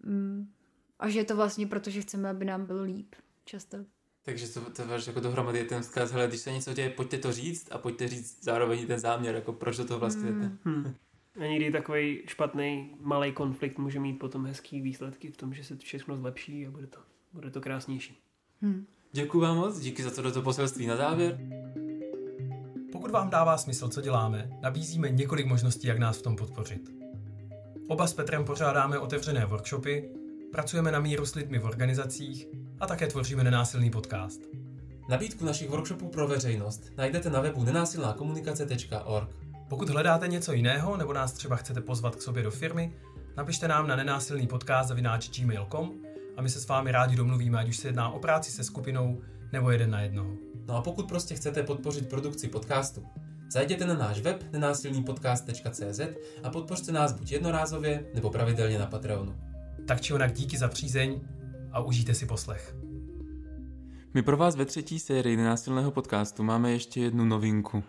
mm, 0.03 0.49
A 0.99 1.09
že 1.09 1.19
je 1.19 1.25
to 1.25 1.37
vlastně 1.37 1.67
proto, 1.67 1.91
že 1.91 2.01
chceme, 2.01 2.31
aby 2.31 2.45
nám 2.45 2.67
bylo 2.67 2.83
líp. 2.83 3.15
Často. 3.45 3.79
Takže 4.23 4.49
to, 4.49 4.61
to 4.61 4.87
váš 4.87 5.07
jako 5.07 5.21
dohromady 5.21 5.59
je 5.59 5.65
ten 5.65 5.83
vzkaz, 5.83 6.13
hele, 6.13 6.29
když 6.29 6.41
se 6.41 6.53
něco 6.53 6.75
děje, 6.75 6.91
pojďte 6.91 7.19
to 7.19 7.33
říct 7.33 7.73
a 7.73 7.79
pojďte 7.79 8.09
říct 8.09 8.45
zároveň 8.45 8.87
ten 8.87 8.99
záměr, 8.99 9.35
jako 9.35 9.53
proč 9.53 9.77
do 9.77 9.85
toho 9.85 10.01
vlastně 10.01 10.33
jdete. 10.33 10.51
Hmm. 10.65 10.95
A 11.41 11.47
někdy 11.47 11.71
takový 11.73 12.23
špatný 12.27 12.97
malý 13.01 13.33
konflikt 13.33 13.79
může 13.79 14.01
mít 14.01 14.19
potom 14.19 14.47
hezký 14.47 14.81
výsledky 14.81 15.31
v 15.31 15.37
tom, 15.37 15.55
že 15.55 15.65
se 15.65 15.77
všechno 15.77 16.17
zlepší 16.17 16.67
a 16.67 16.71
bude 16.71 16.87
to, 16.87 16.99
bude 17.33 17.51
to 17.51 17.61
krásnější. 17.61 18.19
Hmm. 18.63 18.87
Děkuji 19.13 19.41
vám 19.41 19.57
moc, 19.57 19.81
díky 19.81 20.03
za 20.03 20.11
toto 20.11 20.43
poselství 20.43 20.87
na 20.87 20.97
závěr. 20.97 21.39
Pokud 23.01 23.13
vám 23.13 23.31
dává 23.31 23.57
smysl, 23.57 23.89
co 23.89 24.01
děláme, 24.01 24.51
nabízíme 24.63 25.11
několik 25.11 25.47
možností, 25.47 25.87
jak 25.87 25.99
nás 25.99 26.19
v 26.19 26.23
tom 26.23 26.37
podpořit. 26.37 26.91
Oba 27.89 28.07
s 28.07 28.15
Petrem 28.15 28.45
pořádáme 28.45 28.99
otevřené 28.99 29.47
workshopy, 29.47 30.11
pracujeme 30.53 30.93
na 30.93 31.01
míru 31.01 31.27
s 31.27 31.35
lidmi 31.35 31.59
v 31.59 31.65
organizacích 31.65 32.47
a 32.81 32.87
také 32.87 33.07
tvoříme 33.07 33.45
nenásilný 33.45 33.91
podcast. 33.91 34.41
Nabídku 35.09 35.45
našich 35.45 35.71
workshopů 35.71 36.09
pro 36.09 36.29
veřejnost 36.29 36.83
najdete 36.97 37.31
na 37.31 37.41
webu 37.41 37.65
nenásilnákomunikace.org. 37.65 39.29
Pokud 39.69 39.89
hledáte 39.89 40.29
něco 40.29 40.53
jiného 40.53 40.97
nebo 40.97 41.13
nás 41.13 41.33
třeba 41.33 41.57
chcete 41.57 41.81
pozvat 41.81 42.17
k 42.17 42.23
sobě 42.23 42.43
do 42.43 42.51
firmy, 42.51 42.93
napište 43.37 43.69
nám 43.69 43.89
na 43.89 43.97
nenásilný 43.97 44.47
podcast 44.47 44.91
gmail.com 45.39 45.93
a 46.37 46.43
my 46.43 46.51
se 46.51 46.61
s 46.61 46.69
vámi 46.69 46.93
rádi 46.93 47.17
domluvíme, 47.17 47.59
ať 47.59 47.69
už 47.69 47.77
se 47.77 47.89
jedná 47.89 48.11
o 48.11 48.19
práci 48.19 48.51
se 48.51 48.65
skupinou 48.65 49.21
nebo 49.53 49.71
jeden 49.71 49.91
na 49.91 50.01
jednoho. 50.01 50.50
No 50.71 50.77
a 50.77 50.83
pokud 50.83 51.09
prostě 51.09 51.35
chcete 51.35 51.63
podpořit 51.63 52.09
produkci 52.09 52.49
podcastu, 52.49 53.07
zajděte 53.53 53.87
na 53.87 53.95
náš 53.95 54.21
web 54.21 54.45
nenásilnýpodcast.cz 54.53 56.01
a 56.43 56.51
podpořte 56.51 56.93
nás 56.93 57.13
buď 57.13 57.33
jednorázově 57.33 58.07
nebo 58.15 58.31
pravidelně 58.31 58.79
na 58.79 58.87
Patreonu. 58.87 59.35
Tak 59.87 60.01
či 60.01 60.15
onak 60.15 60.33
díky 60.33 60.59
za 60.59 60.69
přízeň 60.69 61.21
a 61.73 61.81
užijte 61.81 62.15
si 62.15 62.27
poslech. 62.27 62.77
My 64.15 64.23
pro 64.23 64.37
vás 64.37 64.57
ve 64.57 64.65
třetí 64.65 64.99
sérii 64.99 65.37
nenásilného 65.37 65.91
podcastu 65.91 66.43
máme 66.43 66.73
ještě 66.73 67.01
jednu 67.01 67.25
novinku. 67.25 67.85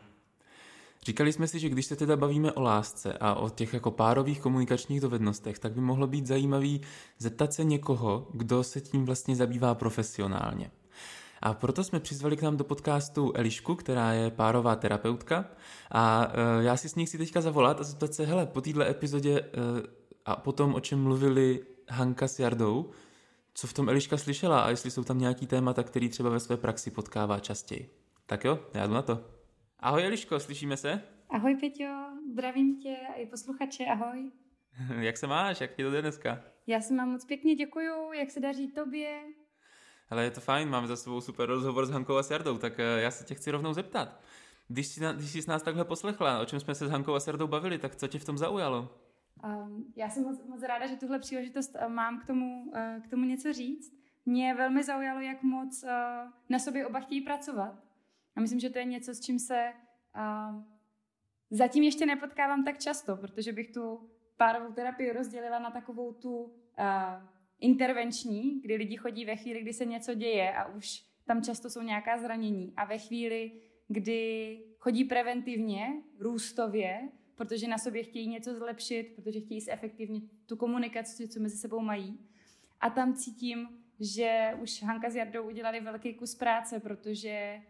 Říkali 1.06 1.34
jsme 1.34 1.48
si, 1.48 1.60
že 1.60 1.70
když 1.70 1.86
se 1.86 1.96
teda 1.96 2.16
bavíme 2.16 2.52
o 2.52 2.62
lásce 2.62 3.14
a 3.14 3.36
o 3.36 3.50
těch 3.50 3.74
jako 3.74 3.92
párových 3.92 4.40
komunikačních 4.40 5.02
dovednostech, 5.02 5.60
tak 5.60 5.74
by 5.74 5.82
mohlo 5.82 6.08
být 6.08 6.28
zajímavý 6.28 6.82
zeptat 7.20 7.54
se 7.54 7.64
někoho, 7.64 8.28
kdo 8.34 8.64
se 8.64 8.82
tím 8.82 9.06
vlastně 9.06 9.36
zabývá 9.36 9.76
profesionálně. 9.76 10.72
A 11.42 11.54
proto 11.54 11.84
jsme 11.84 12.00
přizvali 12.00 12.38
k 12.38 12.42
nám 12.42 12.58
do 12.58 12.64
podcastu 12.64 13.34
Elišku, 13.36 13.76
která 13.76 14.14
je 14.14 14.32
párová 14.32 14.76
terapeutka 14.76 15.46
a 15.92 16.28
uh, 16.28 16.64
já 16.64 16.78
si 16.78 16.90
s 16.90 16.96
ní 16.96 17.06
chci 17.06 17.18
teďka 17.18 17.42
zavolat 17.42 17.80
a 17.80 17.84
zeptat 17.84 18.14
se, 18.14 18.26
hele, 18.26 18.46
po 18.46 18.62
téhle 18.62 18.90
epizodě 18.90 19.42
uh, 19.42 19.48
a 20.26 20.36
potom, 20.36 20.76
o 20.76 20.80
čem 20.80 21.04
mluvili 21.04 21.60
Hanka 21.90 22.28
s 22.28 22.40
Jardou, 22.40 22.90
co 23.54 23.68
v 23.68 23.74
tom 23.74 23.90
Eliška 23.90 24.18
slyšela 24.18 24.62
a 24.62 24.70
jestli 24.70 24.92
jsou 24.92 25.04
tam 25.04 25.20
nějaký 25.20 25.48
témata, 25.48 25.84
který 25.84 26.10
třeba 26.10 26.30
ve 26.30 26.40
své 26.40 26.58
praxi 26.58 26.92
potkává 26.92 27.40
častěji. 27.40 27.90
Tak 28.26 28.46
jo, 28.46 28.60
já 28.74 28.88
jdu 28.88 28.94
na 28.94 29.02
to. 29.02 29.26
Ahoj 29.80 30.06
Eliško, 30.06 30.40
slyšíme 30.40 30.78
se? 30.78 31.02
Ahoj 31.30 31.56
Peťo, 31.56 31.94
zdravím 32.32 32.80
tě 32.80 32.98
i 33.16 33.26
posluchače, 33.26 33.86
ahoj. 33.86 34.32
jak 35.00 35.18
se 35.18 35.28
máš, 35.28 35.62
jak 35.62 35.74
ti 35.74 35.84
to 35.84 35.92
jde 35.92 36.02
dneska? 36.02 36.44
Já 36.68 36.82
se 36.82 36.94
mám 36.94 37.10
moc 37.10 37.26
pěkně, 37.26 37.56
děkuju, 37.56 38.14
jak 38.14 38.32
se 38.32 38.40
daří 38.40 38.72
tobě? 38.72 39.24
Ale 40.12 40.24
je 40.24 40.32
to 40.32 40.42
fajn, 40.42 40.70
máme 40.70 40.88
za 40.88 40.96
sebou 40.96 41.22
super 41.22 41.50
rozhovor 41.50 41.86
s 41.86 41.90
Hankou 41.90 42.16
a 42.16 42.24
Sardou, 42.24 42.58
tak 42.58 42.80
eh, 42.80 43.02
já 43.02 43.12
se 43.12 43.24
tě 43.24 43.36
chci 43.36 43.52
rovnou 43.52 43.74
zeptat. 43.74 44.20
Když 44.68 44.88
jsi, 44.88 45.02
když 45.16 45.32
jsi 45.32 45.50
nás 45.50 45.64
takhle 45.64 45.86
poslechla, 45.86 46.40
o 46.40 46.46
čem 46.46 46.60
jsme 46.60 46.76
se 46.76 46.88
s 46.88 46.92
Hankou 46.92 47.14
a 47.14 47.20
Sardou 47.20 47.48
bavili, 47.48 47.78
tak 47.78 47.96
co 47.96 48.08
tě 48.08 48.20
v 48.20 48.26
tom 48.26 48.38
zaujalo? 48.38 48.98
Um, 49.46 49.94
já 49.96 50.10
jsem 50.10 50.24
moc, 50.24 50.44
moc 50.48 50.64
ráda, 50.64 50.88
že 50.88 50.96
tuhle 50.96 51.20
příležitost 51.20 51.76
uh, 51.76 51.90
mám 51.90 52.20
k 52.20 52.26
tomu, 52.26 52.64
uh, 52.64 53.04
k 53.04 53.08
tomu 53.08 53.26
něco 53.26 53.54
říct. 53.54 53.94
Mě 54.26 54.54
velmi 54.54 54.84
zaujalo, 54.84 55.20
jak 55.20 55.44
moc 55.44 55.86
na 56.50 56.60
sobě 56.60 56.88
oba 56.88 57.00
chtějí 57.00 57.22
pracovat. 57.22 57.84
A 58.36 58.42
myslím, 58.42 58.60
že 58.60 58.70
to 58.70 58.78
je 58.78 58.86
něco, 58.86 59.14
s 59.14 59.20
čím 59.20 59.40
se 59.40 59.74
uh, 60.16 60.64
zatím 61.50 61.84
ještě 61.84 62.06
nepotkávám 62.06 62.64
tak 62.64 62.80
často, 62.80 63.18
protože 63.18 63.54
bych 63.54 63.72
tu 63.72 64.10
párovou 64.38 64.74
terapii 64.74 65.14
rozdělila 65.14 65.60
na 65.60 65.72
takovou 65.72 66.14
tu 66.14 66.54
intervenční, 67.62 68.62
kdy 68.62 68.76
lidi 68.76 68.98
chodí 68.98 69.26
ve 69.26 69.36
chvíli, 69.36 69.62
kdy 69.62 69.74
se 69.74 69.86
něco 69.86 70.14
děje 70.14 70.54
a 70.54 70.68
už 70.68 71.04
tam 71.26 71.42
často 71.42 71.70
jsou 71.70 71.82
nějaká 71.82 72.18
zranění. 72.18 72.74
A 72.78 72.86
ve 72.86 72.98
chvíli, 72.98 73.52
kdy 73.88 74.60
chodí 74.80 75.04
preventivně, 75.04 75.94
růstově, 76.20 77.10
protože 77.36 77.68
na 77.68 77.78
sobě 77.78 78.04
chtějí 78.04 78.28
něco 78.28 78.56
zlepšit, 78.56 79.14
protože 79.16 79.40
chtějí 79.40 79.62
zefektivnit 79.62 80.24
tu 80.46 80.56
komunikaci, 80.56 81.28
co 81.28 81.40
mezi 81.40 81.58
sebou 81.58 81.80
mají. 81.80 82.20
A 82.80 82.90
tam 82.90 83.14
cítím, 83.14 83.68
že 84.00 84.52
už 84.62 84.84
Hanka 84.84 85.10
s 85.10 85.16
Jardou 85.16 85.44
udělali 85.44 85.80
velký 85.80 86.14
kus 86.14 86.36
práce, 86.36 86.80
protože 86.80 87.62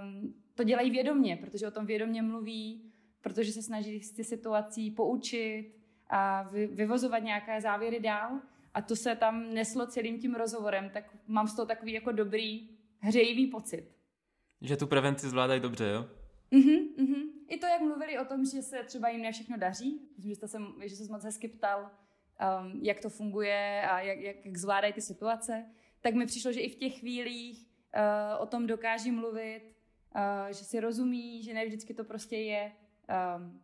um, 0.00 0.34
to 0.54 0.64
dělají 0.64 0.90
vědomně, 0.90 1.36
protože 1.36 1.68
o 1.68 1.70
tom 1.70 1.86
vědomně 1.86 2.22
mluví, 2.22 2.92
protože 3.20 3.52
se 3.52 3.62
snaží 3.62 4.00
z 4.00 4.10
ty 4.10 4.24
situací 4.24 4.90
poučit 4.90 5.72
a 6.08 6.42
vy, 6.42 6.66
vyvozovat 6.66 7.22
nějaké 7.22 7.60
závěry 7.60 8.00
dál. 8.00 8.40
A 8.74 8.82
to 8.82 8.96
se 8.96 9.16
tam 9.16 9.54
neslo 9.54 9.86
celým 9.86 10.20
tím 10.20 10.34
rozhovorem, 10.34 10.90
tak 10.90 11.04
mám 11.26 11.48
z 11.48 11.56
toho 11.56 11.66
takový 11.66 11.92
jako 11.92 12.12
dobrý, 12.12 12.68
hřejivý 13.00 13.46
pocit. 13.46 13.90
Že 14.60 14.76
tu 14.76 14.86
prevenci 14.86 15.28
zvládají 15.28 15.60
dobře, 15.60 15.84
jo? 15.84 16.08
Mhm, 16.50 16.76
mhm. 16.98 17.22
I 17.48 17.58
to, 17.58 17.66
jak 17.66 17.80
mluvili 17.80 18.18
o 18.18 18.24
tom, 18.24 18.44
že 18.44 18.62
se 18.62 18.82
třeba 18.84 19.08
jim 19.08 19.22
ne 19.22 19.32
všechno 19.32 19.56
daří, 19.56 20.00
že 20.18 20.30
jste 20.30 20.48
se, 20.48 20.58
že 20.84 20.96
se 20.96 21.12
moc 21.12 21.24
hezky 21.24 21.48
ptal, 21.48 21.80
um, 21.82 22.80
jak 22.82 23.00
to 23.00 23.10
funguje 23.10 23.86
a 23.90 24.00
jak, 24.00 24.20
jak, 24.20 24.46
jak 24.46 24.56
zvládají 24.56 24.92
ty 24.92 25.00
situace, 25.00 25.66
tak 26.00 26.14
mi 26.14 26.26
přišlo, 26.26 26.52
že 26.52 26.60
i 26.60 26.68
v 26.68 26.76
těch 26.76 26.98
chvílích 26.98 27.66
uh, 27.66 28.42
o 28.42 28.46
tom 28.46 28.66
dokáží 28.66 29.10
mluvit, 29.10 29.62
uh, 30.16 30.48
že 30.48 30.64
si 30.64 30.80
rozumí, 30.80 31.42
že 31.42 31.54
ne 31.54 31.66
vždycky 31.66 31.94
to 31.94 32.04
prostě 32.04 32.36
je 32.36 32.72
um, 33.36 33.62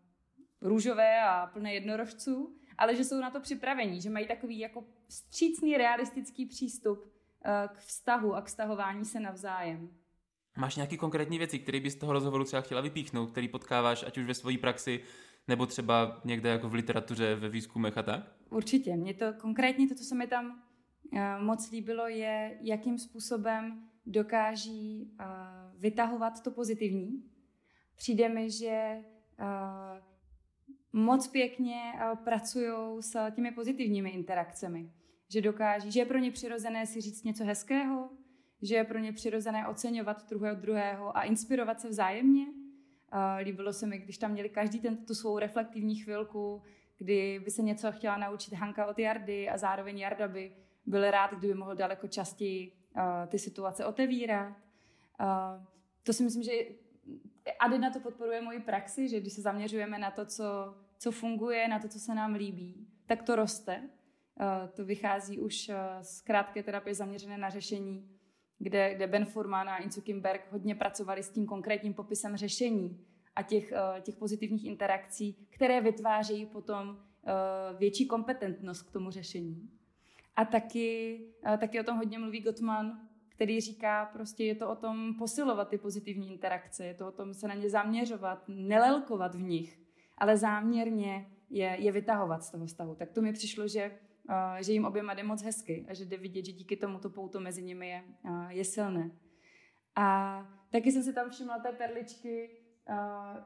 růžové 0.61 1.21
a 1.21 1.47
plné 1.47 1.75
jednorožců, 1.75 2.60
ale 2.81 2.97
že 2.97 3.05
jsou 3.05 3.21
na 3.21 3.31
to 3.31 3.41
připravení, 3.41 4.01
že 4.01 4.11
mají 4.11 4.27
takový 4.27 4.59
jako 4.59 4.85
vstřícný, 5.09 5.77
realistický 5.77 6.47
přístup 6.47 6.99
uh, 6.99 7.77
k 7.77 7.79
vztahu 7.79 8.35
a 8.35 8.43
k 8.43 8.47
vztahování 8.47 9.05
se 9.05 9.21
navzájem. 9.21 9.91
Máš 10.57 10.77
nějaké 10.77 10.97
konkrétní 10.97 11.39
věci, 11.39 11.59
které 11.59 11.81
bys 11.81 11.93
z 11.93 11.97
toho 11.97 12.13
rozhovoru 12.13 12.45
třeba 12.45 12.63
chtěla 12.63 12.81
vypíchnout, 12.81 13.31
který 13.31 13.49
potkáváš 13.49 14.05
ať 14.07 14.19
už 14.19 14.25
ve 14.25 14.35
své 14.35 14.59
praxi, 14.59 15.01
nebo 15.49 15.67
třeba 15.67 16.21
někde 16.25 16.49
jako 16.49 16.69
v 16.69 16.75
literatuře, 16.75 17.35
ve 17.35 17.49
výzkumech 17.49 17.99
a 17.99 18.03
tak? 18.03 18.33
Určitě. 18.51 18.97
Mě 18.97 19.15
to 19.15 19.33
konkrétně, 19.33 19.89
to, 19.89 19.95
co 19.95 20.05
se 20.05 20.15
mi 20.15 20.27
tam 20.27 20.63
uh, 21.13 21.21
moc 21.45 21.71
líbilo, 21.71 22.09
je, 22.09 22.59
jakým 22.61 22.99
způsobem 22.99 23.89
dokáží 24.07 25.11
uh, 25.21 25.27
vytahovat 25.81 26.43
to 26.43 26.51
pozitivní. 26.51 27.25
Přijde 27.97 28.29
mi, 28.29 28.51
že 28.51 29.05
moc 30.93 31.29
pěkně 31.29 31.93
uh, 31.95 32.19
pracují 32.19 33.03
s 33.03 33.31
těmi 33.31 33.53
pozitivními 33.53 34.11
interakcemi. 34.11 34.93
Že 35.29 35.41
dokáží, 35.41 35.91
že 35.91 36.01
je 36.01 36.07
pro 36.07 36.19
ně 36.19 36.31
přirozené 36.31 36.87
si 36.87 37.01
říct 37.01 37.25
něco 37.25 37.45
hezkého, 37.45 38.11
že 38.63 38.75
je 38.75 38.85
pro 38.85 38.99
ně 38.99 39.13
přirozené 39.13 39.67
oceňovat 39.67 40.29
druhého 40.31 40.57
druhého 40.57 41.17
a 41.17 41.23
inspirovat 41.23 41.81
se 41.81 41.89
vzájemně. 41.89 42.47
Uh, 42.47 43.19
líbilo 43.43 43.73
se 43.73 43.87
mi, 43.87 43.99
když 43.99 44.19
tam 44.19 44.33
měli 44.33 44.49
každý 44.49 44.81
ten, 44.81 44.97
tu 44.97 45.15
svou 45.15 45.39
reflektivní 45.39 45.95
chvilku, 45.95 46.63
kdy 46.99 47.41
by 47.45 47.51
se 47.51 47.63
něco 47.63 47.93
chtěla 47.93 48.17
naučit 48.17 48.55
Hanka 48.55 48.87
od 48.87 48.99
Jardy 48.99 49.49
a 49.49 49.59
zároveň 49.59 49.99
Jarda 49.99 50.29
by 50.29 50.53
byl 50.87 51.11
rád, 51.11 51.35
kdyby 51.35 51.55
mohl 51.55 51.75
daleko 51.75 52.09
častěji 52.09 52.73
uh, 52.97 53.03
ty 53.29 53.39
situace 53.39 53.87
otevírat. 53.87 54.57
To 56.03 56.13
si 56.13 56.23
myslím, 56.23 56.43
že 56.43 56.53
Adina 57.59 57.91
to 57.91 58.01
podporuje 58.01 58.43
moji 58.43 58.61
praxi, 58.61 59.09
že 59.09 59.21
když 59.21 59.33
se 59.33 59.43
zaměřujeme 59.43 59.99
na 59.99 60.11
to, 60.11 60.27
co, 60.27 60.75
co 60.99 61.13
funguje, 61.13 61.69
na 61.69 61.79
to, 61.79 61.89
co 61.89 61.99
se 61.99 62.15
nám 62.15 62.35
líbí, 62.35 62.87
tak 63.07 63.23
to 63.23 63.37
roste. 63.37 63.83
Uh, 64.41 64.69
to 64.69 64.85
vychází 64.85 65.39
už 65.39 65.69
uh, 65.69 65.75
z 66.03 66.21
krátké 66.21 66.63
terapie 66.63 66.95
zaměřené 66.95 67.39
na 67.39 67.51
řešení 67.51 68.21
kde, 68.61 68.95
kde 68.95 69.07
Ben 69.07 69.25
Furman 69.25 69.69
a 69.69 69.77
Incu 69.77 70.01
Kimberg 70.01 70.53
hodně 70.53 70.75
pracovali 70.75 71.23
s 71.23 71.31
tím 71.31 71.47
konkrétním 71.47 71.95
popisem 71.95 72.37
řešení 72.37 73.01
a 73.37 73.43
těch, 73.43 73.73
eh, 73.73 74.01
těch 74.01 74.17
pozitivních 74.17 74.65
interakcí, 74.65 75.47
které 75.51 75.81
vytvářejí 75.81 76.47
potom 76.47 76.99
eh, 77.27 77.33
větší 77.79 78.07
kompetentnost 78.07 78.83
k 78.83 78.93
tomu 78.93 79.11
řešení. 79.11 79.71
A 80.37 80.45
taky, 80.45 81.21
eh, 81.47 81.59
taky 81.59 81.81
o 81.81 81.85
tom 81.85 81.97
hodně 81.97 82.19
mluví 82.19 82.41
Gottman, 82.41 83.09
který 83.41 83.61
říká, 83.61 84.11
prostě 84.13 84.45
je 84.45 84.55
to 84.55 84.71
o 84.71 84.77
tom 84.77 85.15
posilovat 85.19 85.69
ty 85.69 85.79
pozitivní 85.79 86.31
interakce, 86.31 86.85
je 86.85 86.95
to 86.95 87.09
o 87.09 87.13
tom 87.13 87.35
se 87.35 87.49
na 87.49 87.55
ně 87.55 87.71
zaměřovat, 87.71 88.45
nelelkovat 88.49 89.35
v 89.35 89.41
nich, 89.41 89.79
ale 90.19 90.37
záměrně 90.37 91.31
je, 91.51 91.77
je 91.79 91.93
vytahovat 91.93 92.43
z 92.43 92.51
toho 92.51 92.69
stavu. 92.69 92.95
Tak 92.95 93.11
to 93.11 93.23
mi 93.23 93.33
přišlo, 93.33 93.69
že 93.69 93.99
že 94.61 94.73
jim 94.73 94.85
oběma 94.85 95.15
jde 95.15 95.23
moc 95.23 95.43
hezky 95.43 95.87
a 95.89 95.95
že 95.95 96.05
jde 96.05 96.17
vidět, 96.17 96.45
že 96.45 96.53
díky 96.53 96.77
tomu 96.77 96.99
to 96.99 97.11
pouto 97.11 97.41
mezi 97.41 97.63
nimi 97.63 97.89
je, 97.89 98.05
je 98.49 98.65
silné. 98.65 99.11
A 99.97 100.47
taky 100.73 100.93
jsem 100.93 101.03
si 101.03 101.13
tam 101.13 101.31
všimla 101.31 101.59
té 101.59 101.73
perličky, 101.73 102.51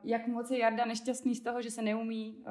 jak 0.05 0.27
moc 0.27 0.51
je 0.51 0.59
Jarda 0.59 0.85
nešťastný 0.85 1.35
z 1.35 1.43
toho, 1.43 1.63
že 1.63 1.71
se 1.71 1.83
neumí, 1.83 2.45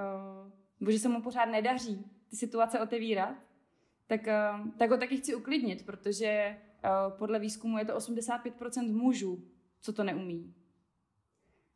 nebo 0.80 0.92
že 0.92 1.00
se 1.00 1.10
mu 1.10 1.22
pořád 1.22 1.46
nedaří 1.46 2.06
ty 2.30 2.36
situace 2.36 2.80
otevírat 2.80 3.36
tak, 4.08 4.28
eh, 4.28 4.52
tak 4.78 4.90
ho 4.90 4.98
taky 4.98 5.18
chci 5.18 5.36
uklidnit, 5.36 5.86
protože 5.86 6.28
eh, 6.28 6.58
podle 7.10 7.40
výzkumu 7.40 7.78
je 7.78 7.86
to 7.86 7.98
85% 7.98 8.94
mužů, 8.94 9.44
co 9.82 9.94
to 9.94 10.04
neumí. 10.04 10.54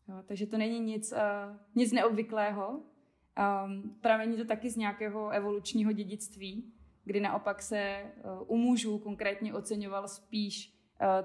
Jo, 0.08 0.16
takže 0.26 0.47
to 0.47 0.58
není 0.58 0.80
nic, 0.80 1.12
uh, 1.12 1.58
nic 1.76 1.91
neobvyklého. 1.91 2.70
Um, 2.70 3.97
pramení 4.01 4.38
to 4.38 4.45
taky 4.45 4.70
z 4.70 4.76
nějakého 4.76 5.30
evolučního 5.30 5.91
dědictví, 5.91 6.74
kdy 7.03 7.20
naopak 7.20 7.62
se 7.62 8.03
uh, 8.03 8.43
u 8.47 8.58
mužů 8.58 8.99
konkrétně 8.99 9.53
oceňoval 9.53 10.08
spíš 10.08 10.74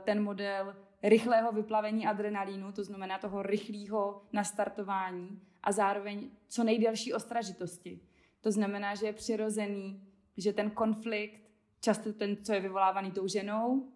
ten 0.04 0.22
model 0.22 0.76
rychlého 1.02 1.52
vyplavení 1.52 2.06
adrenalínu, 2.06 2.72
to 2.72 2.84
znamená 2.84 3.18
toho 3.18 3.42
rychlého 3.42 4.22
nastartování 4.32 5.40
a 5.62 5.72
zároveň 5.72 6.30
co 6.48 6.64
nejdelší 6.64 7.12
ostražitosti. 7.12 8.00
To 8.40 8.50
znamená, 8.50 8.94
že 8.94 9.06
je 9.06 9.12
přirozený, 9.12 10.02
že 10.36 10.52
ten 10.52 10.70
konflikt, 10.70 11.41
často 11.82 12.12
ten, 12.12 12.36
co 12.44 12.52
je 12.52 12.60
vyvolávaný 12.60 13.10
tou 13.10 13.28
ženou, 13.28 13.88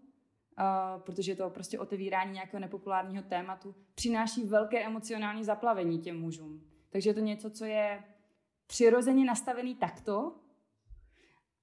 Uh, 0.58 1.02
protože 1.02 1.32
je 1.32 1.36
to 1.36 1.50
prostě 1.50 1.78
otevírání 1.78 2.32
nějakého 2.32 2.60
nepopulárního 2.60 3.22
tématu, 3.22 3.74
přináší 3.94 4.44
velké 4.44 4.84
emocionální 4.84 5.44
zaplavení 5.44 5.98
těm 5.98 6.20
mužům. 6.20 6.62
Takže 6.90 7.10
je 7.10 7.14
to 7.14 7.20
něco, 7.20 7.50
co 7.50 7.64
je 7.64 8.04
přirozeně 8.66 9.24
nastavený 9.24 9.74
takto 9.74 10.32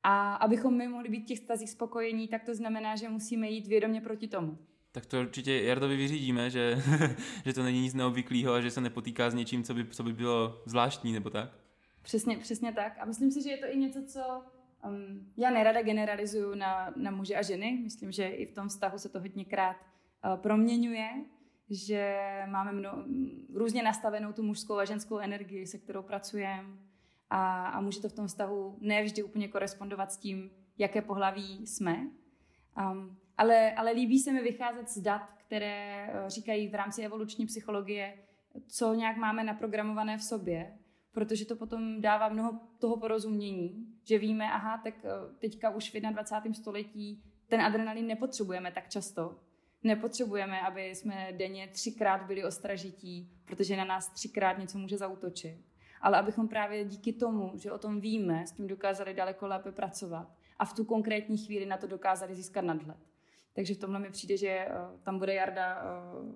a 0.03 0.35
abychom 0.35 0.77
my 0.77 0.87
mohli 0.87 1.09
být 1.09 1.23
v 1.23 1.25
těch 1.25 1.37
stazích 1.37 1.69
spokojení, 1.69 2.27
tak 2.27 2.43
to 2.43 2.55
znamená, 2.55 2.95
že 2.95 3.09
musíme 3.09 3.49
jít 3.49 3.67
vědomě 3.67 4.01
proti 4.01 4.27
tomu. 4.27 4.57
Tak 4.91 5.05
to 5.05 5.21
určitě 5.21 5.63
Jardovi 5.63 5.95
vyřídíme, 5.95 6.49
že, 6.49 6.83
že 7.45 7.53
to 7.53 7.63
není 7.63 7.81
nic 7.81 7.93
neobvyklého 7.93 8.53
a 8.53 8.61
že 8.61 8.71
se 8.71 8.81
nepotýká 8.81 9.29
s 9.29 9.33
něčím, 9.33 9.63
co 9.63 9.73
by, 9.73 9.87
co 9.87 10.03
by 10.03 10.13
bylo 10.13 10.61
zvláštní, 10.65 11.13
nebo 11.13 11.29
tak? 11.29 11.49
Přesně, 12.01 12.37
přesně 12.37 12.73
tak. 12.73 12.97
A 12.99 13.05
myslím 13.05 13.31
si, 13.31 13.43
že 13.43 13.49
je 13.49 13.57
to 13.57 13.65
i 13.65 13.77
něco, 13.77 14.03
co 14.05 14.43
um, 14.85 15.33
já 15.37 15.49
nerada 15.49 15.81
generalizuju 15.81 16.55
na, 16.55 16.93
na 16.95 17.11
muže 17.11 17.35
a 17.35 17.41
ženy. 17.41 17.79
Myslím, 17.83 18.11
že 18.11 18.27
i 18.27 18.45
v 18.45 18.53
tom 18.53 18.67
vztahu 18.67 18.97
se 18.97 19.09
to 19.09 19.19
hodněkrát 19.19 19.77
uh, 19.77 20.41
proměňuje, 20.41 21.09
že 21.69 22.17
máme 22.45 22.71
mno, 22.71 23.05
různě 23.53 23.83
nastavenou 23.83 24.33
tu 24.33 24.43
mužskou 24.43 24.77
a 24.77 24.85
ženskou 24.85 25.17
energii, 25.17 25.67
se 25.67 25.77
kterou 25.77 26.01
pracujeme 26.01 26.69
a, 27.29 27.67
a 27.67 27.81
může 27.81 28.01
to 28.01 28.09
v 28.09 28.13
tom 28.13 28.27
vztahu 28.27 28.77
nevždy 28.81 29.23
úplně 29.23 29.47
korespondovat 29.47 30.11
s 30.11 30.17
tím, 30.17 30.51
jaké 30.77 31.01
pohlaví 31.01 31.67
jsme. 31.67 32.07
Um, 32.91 33.17
ale, 33.37 33.73
ale 33.73 33.91
líbí 33.91 34.19
se 34.19 34.31
mi 34.31 34.41
vycházet 34.41 34.89
z 34.89 34.97
dat, 34.97 35.29
které 35.37 36.07
uh, 36.07 36.29
říkají 36.29 36.67
v 36.67 36.75
rámci 36.75 37.01
evoluční 37.01 37.45
psychologie, 37.45 38.17
co 38.67 38.93
nějak 38.93 39.17
máme 39.17 39.43
naprogramované 39.43 40.17
v 40.17 40.23
sobě, 40.23 40.77
protože 41.13 41.45
to 41.45 41.55
potom 41.55 42.01
dává 42.01 42.29
mnoho 42.29 42.59
toho 42.79 42.97
porozumění, 42.97 43.87
že 44.03 44.17
víme, 44.17 44.51
aha, 44.51 44.81
tak 44.83 44.93
uh, 45.03 45.35
teďka 45.39 45.69
už 45.69 45.93
v 45.93 45.99
21. 45.99 46.53
století 46.53 47.23
ten 47.47 47.61
adrenalin 47.61 48.07
nepotřebujeme 48.07 48.71
tak 48.71 48.89
často. 48.89 49.39
Nepotřebujeme, 49.83 50.61
aby 50.61 50.85
jsme 50.85 51.27
denně 51.31 51.67
třikrát 51.67 52.23
byli 52.27 52.43
ostražití, 52.43 53.31
protože 53.45 53.77
na 53.77 53.85
nás 53.85 54.09
třikrát 54.09 54.57
něco 54.57 54.77
může 54.77 54.97
zautočit. 54.97 55.57
Ale 56.01 56.17
abychom 56.17 56.47
právě 56.47 56.85
díky 56.85 57.13
tomu, 57.13 57.51
že 57.55 57.71
o 57.71 57.77
tom 57.77 57.99
víme, 57.99 58.47
s 58.47 58.51
tím 58.51 58.67
dokázali 58.67 59.13
daleko 59.13 59.47
lépe 59.47 59.71
pracovat 59.71 60.27
a 60.59 60.65
v 60.65 60.73
tu 60.73 60.85
konkrétní 60.85 61.37
chvíli 61.37 61.65
na 61.65 61.77
to 61.77 61.87
dokázali 61.87 62.35
získat 62.35 62.61
nadhled. 62.61 62.97
Takže 63.53 63.73
v 63.73 63.77
tomhle 63.77 63.99
mi 63.99 64.09
přijde, 64.09 64.37
že 64.37 64.67
uh, 64.67 64.99
tam 64.99 65.19
bude 65.19 65.33
Jarda 65.33 65.83
uh, 65.83 66.35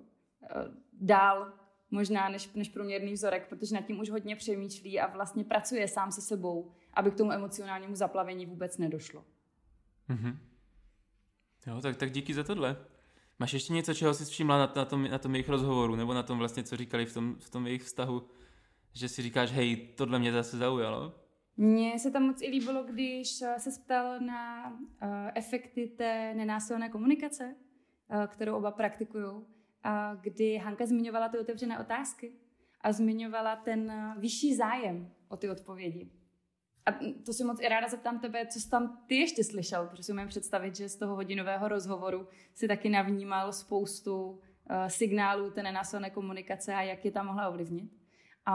dál 0.92 1.52
možná 1.90 2.28
než, 2.28 2.52
než 2.52 2.68
průměrný 2.68 3.12
vzorek, 3.12 3.48
protože 3.48 3.74
nad 3.74 3.86
tím 3.86 4.00
už 4.00 4.10
hodně 4.10 4.36
přemýšlí 4.36 5.00
a 5.00 5.06
vlastně 5.06 5.44
pracuje 5.44 5.88
sám 5.88 6.12
se 6.12 6.20
sebou, 6.20 6.70
aby 6.94 7.10
k 7.10 7.16
tomu 7.16 7.32
emocionálnímu 7.32 7.94
zaplavení 7.94 8.46
vůbec 8.46 8.78
nedošlo. 8.78 9.24
Mm-hmm. 10.10 10.36
Jo, 11.66 11.80
tak, 11.80 11.96
tak 11.96 12.10
díky 12.10 12.34
za 12.34 12.44
tohle. 12.44 12.76
Máš 13.38 13.52
ještě 13.52 13.72
něco, 13.72 13.94
čeho 13.94 14.14
jsi 14.14 14.24
všimla 14.24 14.58
na, 14.58 14.72
na, 14.76 14.84
tom, 14.84 15.10
na 15.10 15.18
tom 15.18 15.34
jejich 15.34 15.48
rozhovoru, 15.48 15.96
nebo 15.96 16.14
na 16.14 16.22
tom 16.22 16.38
vlastně, 16.38 16.64
co 16.64 16.76
říkali 16.76 17.06
v 17.06 17.14
tom, 17.14 17.36
v 17.38 17.50
tom 17.50 17.66
jejich 17.66 17.82
vztahu, 17.82 18.28
že 18.92 19.08
si 19.08 19.22
říkáš, 19.22 19.52
hej, 19.52 19.76
tohle 19.76 20.18
mě 20.18 20.32
zase 20.32 20.56
zaujalo? 20.56 21.14
Mně 21.56 21.98
se 21.98 22.10
tam 22.10 22.22
moc 22.22 22.42
i 22.42 22.48
líbilo, 22.48 22.84
když 22.84 23.28
se 23.58 23.70
ptal 23.84 24.20
na 24.20 24.70
uh, 24.70 24.78
efekty 25.34 25.86
té 25.86 26.34
nenásilné 26.34 26.88
komunikace, 26.88 27.54
uh, 28.10 28.26
kterou 28.26 28.56
oba 28.56 28.70
praktikují, 28.70 29.24
kdy 30.20 30.56
Hanka 30.56 30.86
zmiňovala 30.86 31.28
ty 31.28 31.38
otevřené 31.38 31.78
otázky 31.78 32.32
a 32.80 32.92
zmiňovala 32.92 33.56
ten 33.56 33.90
uh, 33.90 34.20
vyšší 34.20 34.56
zájem 34.56 35.10
o 35.28 35.36
ty 35.36 35.50
odpovědi. 35.50 36.10
A 36.86 36.92
to 37.26 37.32
si 37.32 37.44
moc 37.44 37.60
i 37.60 37.68
ráda 37.68 37.88
zeptám 37.88 38.20
tebe, 38.20 38.46
co 38.46 38.60
jsi 38.60 38.70
tam 38.70 39.04
ty 39.06 39.16
ještě 39.16 39.44
slyšel, 39.44 39.86
protože 39.86 40.02
si 40.02 40.12
umím 40.12 40.28
představit, 40.28 40.76
že 40.76 40.88
z 40.88 40.96
toho 40.96 41.14
hodinového 41.14 41.68
rozhovoru 41.68 42.28
si 42.54 42.68
taky 42.68 42.88
navnímal 42.88 43.52
spoustu 43.52 44.30
uh, 44.30 44.38
signálů 44.86 45.50
té 45.50 45.62
nenásilné 45.62 46.10
komunikace 46.10 46.74
a 46.74 46.82
jak 46.82 47.04
je 47.04 47.10
tam 47.10 47.26
mohla 47.26 47.48
ovlivnit. 47.48 47.92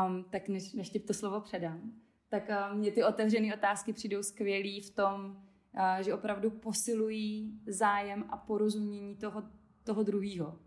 Um, 0.08 0.26
tak 0.30 0.48
než, 0.48 0.74
než 0.74 0.90
ti 0.90 1.00
to 1.00 1.14
slovo 1.14 1.42
předám, 1.42 1.92
tak 2.30 2.50
uh, 2.50 2.78
mně 2.78 2.92
ty 2.92 3.04
otevřené 3.04 3.56
otázky 3.56 3.94
přijdou 3.94 4.24
skvělý 4.24 4.82
v 4.82 4.96
tom, 4.96 5.26
uh, 5.26 6.02
že 6.02 6.14
opravdu 6.14 6.52
posilují 6.52 7.62
zájem 7.68 8.26
a 8.30 8.38
porozumění 8.38 9.16
toho, 9.16 9.44
toho 9.84 10.04
druhého. 10.04 10.60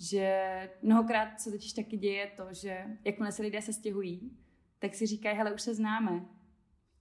Že 0.00 0.70
mnohokrát 0.82 1.40
se 1.40 1.50
totiž 1.50 1.72
taky 1.72 1.96
děje 1.96 2.32
to, 2.36 2.46
že 2.50 2.86
jakmile 3.04 3.32
se 3.32 3.42
lidé 3.42 3.62
se 3.62 3.72
stěhují, 3.72 4.38
tak 4.78 4.94
si 4.94 5.06
říkají, 5.06 5.36
hele, 5.36 5.54
už 5.54 5.62
se 5.62 5.74
známe, 5.74 6.24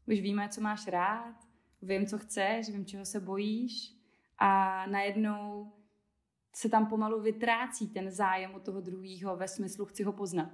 už 0.08 0.20
víme, 0.20 0.50
co 0.50 0.62
máš 0.62 0.88
rád, 0.88 1.36
vím, 1.82 2.06
co 2.06 2.18
chceš, 2.18 2.70
vím, 2.70 2.86
čeho 2.86 3.06
se 3.06 3.20
bojíš 3.20 3.96
a 4.38 4.84
najednou 4.88 5.72
se 6.56 6.70
tam 6.70 6.88
pomalu 6.88 7.22
vytrácí 7.22 7.88
ten 7.88 8.12
zájem 8.12 8.56
o 8.56 8.60
toho 8.60 8.82
druhého 8.82 9.36
ve 9.36 9.48
smyslu 9.48 9.86
chci 9.86 10.04
ho 10.04 10.14
poznat. 10.14 10.50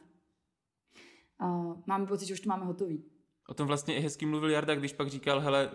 Uh, 1.41 1.81
máme 1.85 2.05
pocit, 2.05 2.25
že 2.25 2.33
už 2.33 2.39
to 2.39 2.49
máme 2.49 2.65
hotový. 2.65 3.14
O 3.47 3.53
tom 3.53 3.67
vlastně 3.67 3.95
i 3.95 3.99
hezky 3.99 4.25
mluvil 4.25 4.49
Jarda, 4.49 4.75
když 4.75 4.93
pak 4.93 5.07
říkal, 5.07 5.39
hele, 5.39 5.71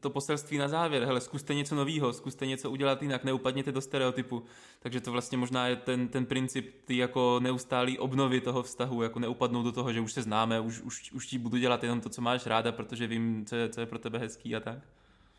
to 0.00 0.10
poselství 0.10 0.58
na 0.58 0.68
závěr, 0.68 1.04
hele, 1.04 1.20
zkuste 1.20 1.54
něco 1.54 1.74
nového, 1.74 2.12
zkuste 2.12 2.46
něco 2.46 2.70
udělat 2.70 3.02
jinak, 3.02 3.24
neupadněte 3.24 3.72
do 3.72 3.80
stereotypu. 3.80 4.42
Takže 4.80 5.00
to 5.00 5.12
vlastně 5.12 5.38
možná 5.38 5.68
je 5.68 5.76
ten, 5.76 6.08
ten 6.08 6.26
princip 6.26 6.74
ty 6.84 6.96
jako 6.96 7.40
neustálý 7.42 7.98
obnovy 7.98 8.40
toho 8.40 8.62
vztahu, 8.62 9.02
jako 9.02 9.18
neupadnout 9.18 9.64
do 9.64 9.72
toho, 9.72 9.92
že 9.92 10.00
už 10.00 10.12
se 10.12 10.22
známe, 10.22 10.60
už, 10.60 10.80
už, 10.80 11.12
už 11.12 11.26
ti 11.26 11.38
budu 11.38 11.56
dělat 11.56 11.82
jenom 11.82 12.00
to, 12.00 12.08
co 12.08 12.22
máš 12.22 12.46
ráda, 12.46 12.72
protože 12.72 13.06
vím, 13.06 13.46
co 13.46 13.56
je, 13.56 13.68
co 13.68 13.80
je 13.80 13.86
pro 13.86 13.98
tebe 13.98 14.18
hezký 14.18 14.56
a 14.56 14.60
tak. 14.60 14.78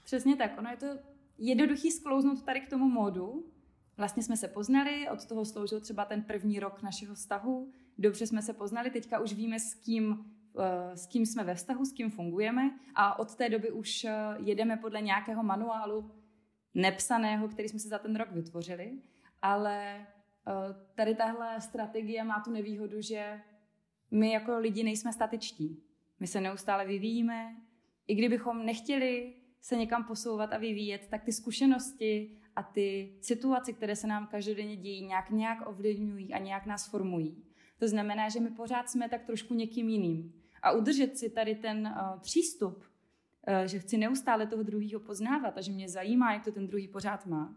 Přesně 0.03 0.35
tak, 0.35 0.51
ono 0.59 0.69
je 0.69 0.77
to 0.77 0.85
jednoduchý 1.37 1.91
sklouznout 1.91 2.43
tady 2.43 2.61
k 2.61 2.69
tomu 2.69 2.89
módu. 2.89 3.45
Vlastně 3.97 4.23
jsme 4.23 4.37
se 4.37 4.47
poznali, 4.47 5.09
od 5.13 5.25
toho 5.25 5.45
sloužil 5.45 5.79
třeba 5.79 6.05
ten 6.05 6.23
první 6.23 6.59
rok 6.59 6.81
našeho 6.81 7.15
vztahu, 7.15 7.71
dobře 7.97 8.27
jsme 8.27 8.41
se 8.41 8.53
poznali, 8.53 8.89
teďka 8.89 9.19
už 9.19 9.33
víme, 9.33 9.59
s 9.59 9.73
kým 9.73 10.25
s 10.93 11.07
kým 11.07 11.25
jsme 11.25 11.43
ve 11.43 11.55
vztahu, 11.55 11.85
s 11.85 11.93
kým 11.93 12.09
fungujeme 12.09 12.71
a 12.95 13.19
od 13.19 13.35
té 13.35 13.49
doby 13.49 13.71
už 13.71 14.03
eh, 14.03 14.13
jedeme 14.37 14.77
podle 14.77 15.01
nějakého 15.01 15.43
manuálu 15.43 16.11
nepsaného, 16.73 17.47
který 17.47 17.69
jsme 17.69 17.79
si 17.79 17.87
za 17.87 17.99
ten 17.99 18.15
rok 18.15 18.31
vytvořili, 18.31 18.91
ale 19.41 19.95
eh, 19.97 20.51
tady 20.95 21.15
tahle 21.15 21.61
strategie 21.61 22.23
má 22.23 22.41
tu 22.45 22.51
nevýhodu, 22.51 23.01
že 23.01 23.41
my 24.11 24.31
jako 24.31 24.59
lidi 24.59 24.83
nejsme 24.83 25.13
statičtí. 25.13 25.83
My 26.19 26.27
se 26.27 26.41
neustále 26.41 26.85
vyvíjíme. 26.85 27.55
I 28.07 28.15
kdybychom 28.15 28.65
nechtěli 28.65 29.33
se 29.61 29.75
někam 29.75 30.03
posouvat 30.03 30.53
a 30.53 30.57
vyvíjet, 30.57 31.07
tak 31.09 31.23
ty 31.23 31.31
zkušenosti 31.31 32.37
a 32.55 32.63
ty 32.63 33.17
situace, 33.21 33.73
které 33.73 33.95
se 33.95 34.07
nám 34.07 34.27
každodenně 34.27 34.75
dějí, 34.75 35.05
nějak, 35.05 35.29
nějak 35.29 35.69
ovlivňují 35.69 36.33
a 36.33 36.37
nějak 36.37 36.65
nás 36.65 36.89
formují. 36.89 37.43
To 37.79 37.87
znamená, 37.87 38.29
že 38.29 38.39
my 38.39 38.49
pořád 38.49 38.89
jsme 38.89 39.09
tak 39.09 39.25
trošku 39.25 39.53
někým 39.53 39.89
jiným. 39.89 40.33
A 40.67 40.71
udržet 40.71 41.17
si 41.17 41.29
tady 41.29 41.55
ten 41.55 41.87
uh, 41.87 42.19
přístup, 42.19 42.77
uh, 42.77 43.65
že 43.65 43.79
chci 43.79 43.97
neustále 43.97 44.47
toho 44.47 44.63
druhého 44.63 44.99
poznávat 44.99 45.57
a 45.57 45.61
že 45.61 45.71
mě 45.71 45.89
zajímá, 45.89 46.33
jak 46.33 46.43
to 46.43 46.51
ten 46.51 46.67
druhý 46.67 46.87
pořád 46.87 47.25
má, 47.25 47.55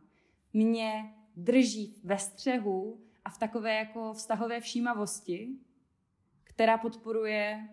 mě 0.52 1.14
drží 1.36 2.00
ve 2.04 2.18
střehu 2.18 3.00
a 3.24 3.30
v 3.30 3.38
takové 3.38 3.74
jako 3.74 4.12
vztahové 4.12 4.60
všímavosti, 4.60 5.48
která 6.44 6.78
podporuje 6.78 7.68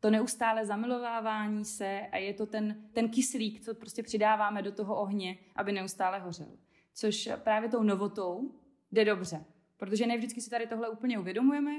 to 0.00 0.10
neustále 0.10 0.66
zamilovávání 0.66 1.64
se 1.64 2.00
a 2.12 2.16
je 2.16 2.34
to 2.34 2.46
ten, 2.46 2.84
ten 2.92 3.08
kyslík, 3.08 3.60
co 3.60 3.74
prostě 3.74 4.02
přidáváme 4.02 4.62
do 4.62 4.72
toho 4.72 5.00
ohně, 5.00 5.38
aby 5.56 5.72
neustále 5.72 6.18
hořel. 6.18 6.58
Což 6.94 7.28
právě 7.36 7.68
tou 7.68 7.82
novotou 7.82 8.54
jde 8.92 9.04
dobře, 9.04 9.44
protože 9.76 10.06
ne 10.06 10.16
vždycky 10.16 10.40
si 10.40 10.50
tady 10.50 10.66
tohle 10.66 10.88
úplně 10.88 11.18
uvědomujeme, 11.18 11.70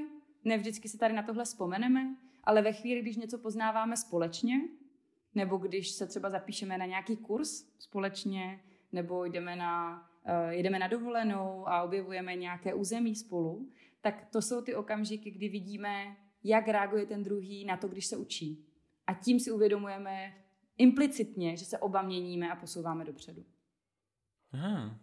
ne 0.44 0.58
vždycky 0.58 0.90
si 0.90 0.98
tady 0.98 1.14
na 1.14 1.24
tohle 1.24 1.46
vzpomeneme, 1.46 2.16
ale 2.46 2.62
ve 2.62 2.74
chvíli, 2.74 3.02
když 3.02 3.18
něco 3.18 3.38
poznáváme 3.38 3.98
společně, 3.98 4.62
nebo 5.36 5.58
když 5.58 5.90
se 5.90 6.08
třeba 6.08 6.30
zapíšeme 6.30 6.78
na 6.78 6.86
nějaký 6.86 7.18
kurz 7.18 7.66
společně, 7.80 8.60
nebo 8.92 9.26
jdeme 9.26 9.56
na, 9.56 10.04
uh, 10.28 10.52
jdeme 10.52 10.80
na 10.80 10.88
dovolenou 10.88 11.68
a 11.68 11.84
objevujeme 11.84 12.36
nějaké 12.36 12.74
území 12.74 13.16
spolu, 13.16 13.70
tak 14.02 14.26
to 14.32 14.42
jsou 14.42 14.62
ty 14.62 14.76
okamžiky, 14.76 15.32
kdy 15.32 15.50
vidíme, 15.50 16.16
jak 16.44 16.68
reaguje 16.68 17.06
ten 17.06 17.24
druhý 17.24 17.66
na 17.66 17.78
to, 17.78 17.88
když 17.88 18.06
se 18.06 18.18
učí. 18.18 18.66
A 19.08 19.14
tím 19.14 19.40
si 19.40 19.52
uvědomujeme, 19.52 20.34
implicitně, 20.78 21.58
že 21.58 21.66
se 21.66 21.78
oba 21.78 22.02
měníme 22.02 22.52
a 22.52 22.56
posouváme 22.56 23.06
dopředu. 23.06 23.46
Aha. 24.52 25.00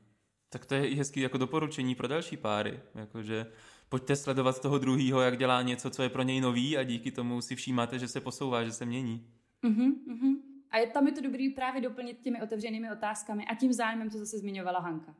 Tak 0.49 0.67
to 0.67 0.75
je 0.75 0.97
hezký 0.97 1.21
jako 1.21 1.39
doporučení 1.39 1.95
pro 1.95 2.09
další 2.09 2.37
páry. 2.37 2.81
Jakože 2.95 3.47
pojďte 3.93 4.17
sledovat 4.17 4.61
toho 4.61 4.79
druhého, 4.79 5.21
jak 5.21 5.39
dělá 5.39 5.63
něco, 5.63 5.91
co 5.91 6.03
je 6.03 6.09
pro 6.09 6.23
něj 6.23 6.41
nový 6.41 6.79
a 6.79 6.83
díky 6.83 7.11
tomu 7.11 7.41
si 7.41 7.57
všímáte, 7.57 7.99
že 7.99 8.09
se 8.09 8.21
posouvá, 8.21 8.65
že 8.65 8.73
se 8.73 8.85
mění. 8.85 9.27
Uh-huh, 9.65 9.95
uh-huh. 10.07 10.37
A 10.71 10.79
je 10.79 10.87
tam 10.87 11.07
je 11.07 11.13
to 11.13 11.21
dobrý 11.21 11.51
právě 11.51 11.81
doplnit 11.81 12.21
těmi 12.21 12.43
otevřenými 12.43 12.93
otázkami 12.93 13.47
a 13.47 13.55
tím 13.55 13.73
zájmem, 13.73 14.11
co 14.11 14.19
zase 14.19 14.39
zmiňovala 14.39 14.81
Hanka. 14.81 15.15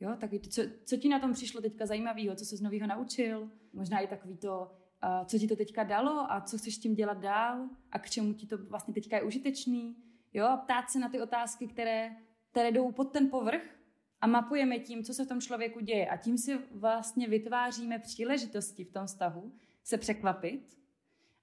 Jo, 0.00 0.16
takový 0.20 0.38
to, 0.40 0.48
co, 0.50 0.62
co 0.84 0.96
ti 0.96 1.08
na 1.08 1.18
tom 1.18 1.32
přišlo 1.32 1.60
teďka 1.60 1.86
zajímavého, 1.86 2.34
co 2.36 2.44
se 2.44 2.56
z 2.56 2.60
nového 2.60 2.86
naučil, 2.86 3.50
možná 3.72 3.98
i 3.98 4.06
takový 4.06 4.36
to, 4.36 4.70
uh, 5.04 5.26
co 5.26 5.38
ti 5.38 5.48
to 5.48 5.56
teďka 5.56 5.84
dalo 5.84 6.32
a 6.32 6.40
co 6.40 6.58
chceš 6.58 6.74
s 6.74 6.78
tím 6.78 6.94
dělat 6.94 7.18
dál 7.18 7.68
a 7.92 7.98
k 7.98 8.10
čemu 8.10 8.32
ti 8.34 8.46
to 8.46 8.58
vlastně 8.58 8.94
teďka 8.94 9.16
je 9.16 9.22
užitečný. 9.22 9.96
Jo, 10.34 10.46
a 10.46 10.56
ptát 10.56 10.90
se 10.90 10.98
na 10.98 11.08
ty 11.08 11.20
otázky, 11.20 11.66
které, 11.66 12.16
které 12.50 12.72
jdou 12.72 12.92
pod 12.92 13.04
ten 13.04 13.30
povrch 13.30 13.77
a 14.20 14.26
mapujeme 14.26 14.78
tím, 14.78 15.04
co 15.04 15.14
se 15.14 15.24
v 15.24 15.28
tom 15.28 15.40
člověku 15.40 15.80
děje 15.80 16.08
a 16.08 16.16
tím 16.16 16.38
si 16.38 16.58
vlastně 16.70 17.28
vytváříme 17.28 17.98
příležitosti 17.98 18.84
v 18.84 18.92
tom 18.92 19.06
vztahu 19.06 19.52
se 19.84 19.98
překvapit 19.98 20.78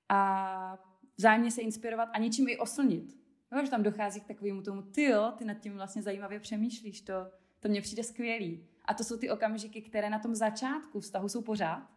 a 0.09 0.77
vzájemně 1.17 1.51
se 1.51 1.61
inspirovat 1.61 2.09
a 2.13 2.19
něčím 2.19 2.47
i 2.47 2.57
oslnit. 2.57 3.17
Jo, 3.51 3.65
že 3.65 3.71
tam 3.71 3.83
dochází 3.83 4.21
k 4.21 4.27
takovému 4.27 4.61
tomu, 4.61 4.81
ty 4.81 5.03
jo, 5.03 5.33
ty 5.37 5.45
nad 5.45 5.53
tím 5.53 5.73
vlastně 5.73 6.01
zajímavě 6.01 6.39
přemýšlíš, 6.39 7.01
to, 7.01 7.13
to 7.59 7.69
mně 7.69 7.81
přijde 7.81 8.03
skvělý. 8.03 8.67
A 8.85 8.93
to 8.93 9.03
jsou 9.03 9.17
ty 9.17 9.29
okamžiky, 9.29 9.81
které 9.81 10.09
na 10.09 10.19
tom 10.19 10.35
začátku 10.35 10.99
vztahu 10.99 11.29
jsou 11.29 11.41
pořád. 11.41 11.89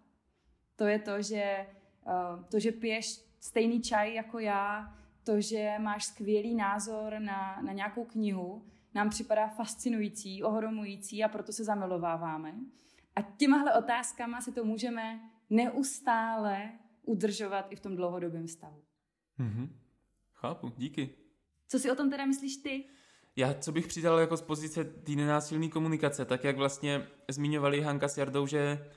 To 0.76 0.87
je 0.87 0.99
to, 0.99 1.22
že, 1.22 1.66
uh, 2.07 2.45
to, 2.45 2.59
že 2.59 2.72
piješ 2.72 3.20
stejný 3.41 3.83
čaj 3.83 4.14
jako 4.14 4.39
já, 4.39 4.95
to, 5.24 5.41
že 5.41 5.74
máš 5.79 6.05
skvělý 6.05 6.55
názor 6.55 7.18
na, 7.18 7.62
na 7.62 7.72
nějakou 7.72 8.05
knihu, 8.05 8.66
nám 8.95 9.11
připadá 9.11 9.49
fascinující, 9.49 10.43
ohromující 10.43 11.24
a 11.24 11.28
proto 11.28 11.53
se 11.53 11.64
zamilováváme. 11.64 12.55
A 13.16 13.22
těmahle 13.22 13.74
otázkama 13.74 14.41
si 14.41 14.53
to 14.53 14.64
můžeme 14.64 15.20
neustále 15.51 16.72
udržovat 17.03 17.66
i 17.70 17.76
v 17.76 17.80
tom 17.80 17.97
dlouhodobém 17.97 18.49
stavu. 18.49 18.82
Mm-hmm. 19.41 19.68
Chápu, 20.34 20.72
díky. 20.76 21.11
Co 21.68 21.78
si 21.78 21.91
o 21.91 21.95
tom 21.95 22.11
teda 22.11 22.26
myslíš 22.26 22.57
ty? 22.57 22.84
Já, 23.36 23.55
co 23.55 23.72
bych 23.72 23.86
přidal 23.86 24.18
jako 24.18 24.36
z 24.36 24.43
pozice 24.43 24.84
té 24.84 25.12
nenásilné 25.12 25.68
komunikace, 25.68 26.24
tak 26.24 26.45
jak 26.45 26.57
vlastně 26.57 27.07
zmiňovali 27.28 27.80
Hanka 27.80 28.09
s 28.09 28.18
Jardou, 28.18 28.47
že 28.47 28.91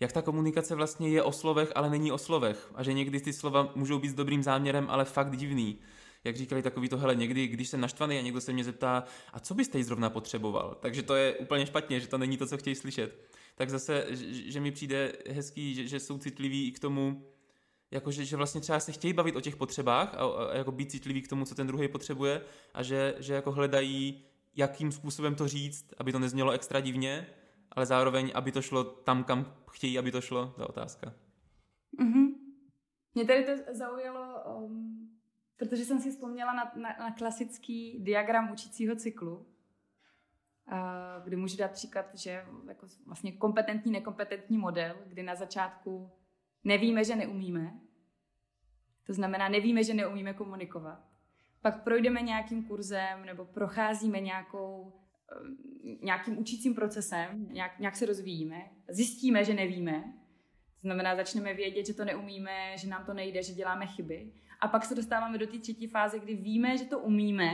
jak 0.00 0.12
ta 0.12 0.22
komunikace 0.22 0.74
vlastně 0.74 1.08
je 1.08 1.22
o 1.22 1.32
slovech, 1.32 1.72
ale 1.74 1.90
není 1.90 2.12
o 2.12 2.18
slovech. 2.18 2.70
A 2.74 2.82
že 2.82 2.92
někdy 2.92 3.20
ty 3.20 3.32
slova 3.32 3.72
můžou 3.74 3.98
být 3.98 4.08
s 4.08 4.14
dobrým 4.14 4.42
záměrem, 4.42 4.86
ale 4.90 5.04
fakt 5.04 5.36
divný. 5.36 5.78
Jak 6.24 6.36
říkali 6.36 6.62
takový 6.62 6.88
to, 6.88 6.98
hele, 6.98 7.14
někdy, 7.14 7.48
když 7.48 7.68
jsem 7.68 7.80
naštvaný 7.80 8.18
a 8.18 8.22
někdo 8.22 8.40
se 8.40 8.52
mě 8.52 8.64
zeptá, 8.64 9.04
a 9.32 9.40
co 9.40 9.54
byste 9.54 9.78
jí 9.78 9.84
zrovna 9.84 10.10
potřeboval? 10.10 10.78
Takže 10.80 11.02
to 11.02 11.14
je 11.14 11.34
úplně 11.34 11.66
špatně, 11.66 12.00
že 12.00 12.06
to 12.06 12.18
není 12.18 12.36
to, 12.36 12.46
co 12.46 12.56
chtějí 12.56 12.76
slyšet. 12.76 13.18
Tak 13.54 13.70
zase, 13.70 14.06
že, 14.10 14.50
že 14.50 14.60
mi 14.60 14.70
přijde 14.70 15.12
hezký, 15.30 15.74
že, 15.74 15.86
že 15.86 16.00
jsou 16.00 16.18
citliví 16.18 16.68
i 16.68 16.72
k 16.72 16.78
tomu, 16.78 17.26
jakože, 17.90 18.24
že 18.24 18.36
vlastně 18.36 18.60
třeba 18.60 18.80
se 18.80 18.92
chtějí 18.92 19.12
bavit 19.12 19.36
o 19.36 19.40
těch 19.40 19.56
potřebách 19.56 20.14
a, 20.14 20.24
a 20.24 20.56
jako 20.56 20.72
být 20.72 20.90
citlivý 20.90 21.22
k 21.22 21.28
tomu, 21.28 21.44
co 21.44 21.54
ten 21.54 21.66
druhý 21.66 21.88
potřebuje 21.88 22.42
a 22.74 22.82
že, 22.82 23.14
že 23.18 23.34
jako 23.34 23.52
hledají, 23.52 24.24
jakým 24.56 24.92
způsobem 24.92 25.34
to 25.34 25.48
říct, 25.48 25.94
aby 25.98 26.12
to 26.12 26.18
neznělo 26.18 26.52
extra 26.52 26.80
divně, 26.80 27.26
ale 27.72 27.86
zároveň, 27.86 28.30
aby 28.34 28.52
to 28.52 28.62
šlo 28.62 28.84
tam, 28.84 29.24
kam 29.24 29.54
chtějí, 29.70 29.98
aby 29.98 30.12
to 30.12 30.20
šlo, 30.20 30.54
ta 30.56 30.68
otázka. 30.68 31.14
Mm-hmm. 32.00 32.26
Mě 33.14 33.24
tady 33.24 33.44
to 33.44 33.74
zaujalo, 33.74 34.42
um, 34.56 35.10
protože 35.56 35.84
jsem 35.84 36.00
si 36.00 36.10
vzpomněla 36.10 36.54
na, 36.54 36.72
na, 36.76 36.96
na 36.98 37.10
klasický 37.10 38.04
diagram 38.04 38.52
učícího 38.52 38.96
cyklu, 38.96 39.36
uh, 39.36 39.44
kdy 41.24 41.36
můžu 41.36 41.56
dát 41.56 41.72
příklad, 41.72 42.06
že 42.14 42.44
jako 42.68 42.86
vlastně 43.06 43.32
kompetentní, 43.32 43.92
nekompetentní 43.92 44.58
model, 44.58 44.96
kdy 45.06 45.22
na 45.22 45.34
začátku 45.34 46.10
nevíme, 46.64 47.04
že 47.04 47.16
neumíme, 47.16 47.80
to 49.06 49.12
znamená, 49.12 49.48
nevíme, 49.48 49.84
že 49.84 49.94
neumíme 49.94 50.34
komunikovat. 50.34 51.04
Pak 51.62 51.84
projdeme 51.84 52.22
nějakým 52.22 52.64
kurzem 52.64 53.24
nebo 53.24 53.44
procházíme 53.44 54.20
nějakou, 54.20 54.92
eh, 55.32 55.96
nějakým 56.02 56.38
učícím 56.38 56.74
procesem, 56.74 57.48
nějak, 57.52 57.78
nějak 57.78 57.96
se 57.96 58.06
rozvíjíme, 58.06 58.70
zjistíme, 58.88 59.44
že 59.44 59.54
nevíme, 59.54 60.04
to 60.84 60.86
znamená, 60.86 61.16
začneme 61.16 61.54
vědět, 61.54 61.86
že 61.86 61.94
to 61.94 62.04
neumíme, 62.04 62.78
že 62.78 62.88
nám 62.88 63.04
to 63.04 63.14
nejde, 63.14 63.42
že 63.42 63.52
děláme 63.52 63.86
chyby. 63.86 64.32
A 64.64 64.68
pak 64.68 64.84
se 64.84 64.94
dostáváme 64.94 65.38
do 65.38 65.46
té 65.46 65.58
třetí 65.58 65.86
fáze, 65.86 66.18
kdy 66.18 66.34
víme, 66.34 66.78
že 66.78 66.84
to 66.84 66.98
umíme. 66.98 67.50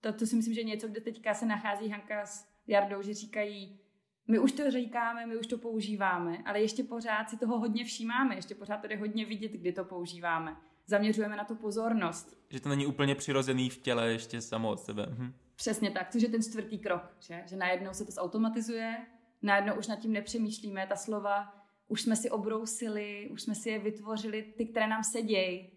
To, 0.00 0.12
to 0.12 0.26
si 0.26 0.36
myslím, 0.36 0.54
že 0.54 0.62
něco, 0.62 0.88
kde 0.88 1.00
teďka 1.00 1.34
se 1.34 1.46
nachází 1.46 1.88
Hanka 1.88 2.26
s 2.26 2.48
Jardou, 2.66 3.02
že 3.02 3.14
říkají, 3.14 3.80
my 4.28 4.38
už 4.38 4.52
to 4.52 4.70
říkáme, 4.70 5.26
my 5.26 5.36
už 5.36 5.46
to 5.46 5.58
používáme, 5.58 6.38
ale 6.44 6.60
ještě 6.60 6.84
pořád 6.84 7.30
si 7.30 7.36
toho 7.36 7.58
hodně 7.58 7.84
všímáme, 7.84 8.34
ještě 8.34 8.54
pořád 8.54 8.76
tady 8.76 8.96
hodně 8.96 9.26
vidět, 9.26 9.52
kdy 9.52 9.72
to 9.72 9.84
používáme. 9.84 10.56
Zaměřujeme 10.86 11.36
na 11.36 11.44
to 11.44 11.54
pozornost. 11.54 12.36
Že 12.50 12.60
to 12.60 12.68
není 12.68 12.86
úplně 12.86 13.14
přirozený 13.14 13.70
v 13.70 13.78
těle 13.78 14.12
ještě 14.12 14.40
samo 14.40 14.70
od 14.70 14.80
sebe. 14.80 15.06
Hm. 15.10 15.32
Přesně 15.56 15.90
tak, 15.90 16.10
což 16.10 16.22
je 16.22 16.28
ten 16.28 16.42
čtvrtý 16.42 16.78
krok, 16.78 17.16
že? 17.20 17.42
že 17.46 17.56
najednou 17.56 17.92
se 17.92 18.04
to 18.04 18.12
zautomatizuje, 18.12 18.96
najednou 19.42 19.74
už 19.74 19.86
nad 19.86 19.96
tím 19.96 20.12
nepřemýšlíme, 20.12 20.86
ta 20.86 20.96
slova 20.96 21.54
už 21.88 22.02
jsme 22.02 22.16
si 22.16 22.30
obrousili, 22.30 23.28
už 23.32 23.42
jsme 23.42 23.54
si 23.54 23.70
je 23.70 23.78
vytvořili, 23.78 24.42
ty, 24.42 24.66
které 24.66 24.86
nám 24.86 25.04
sedějí. 25.04 25.70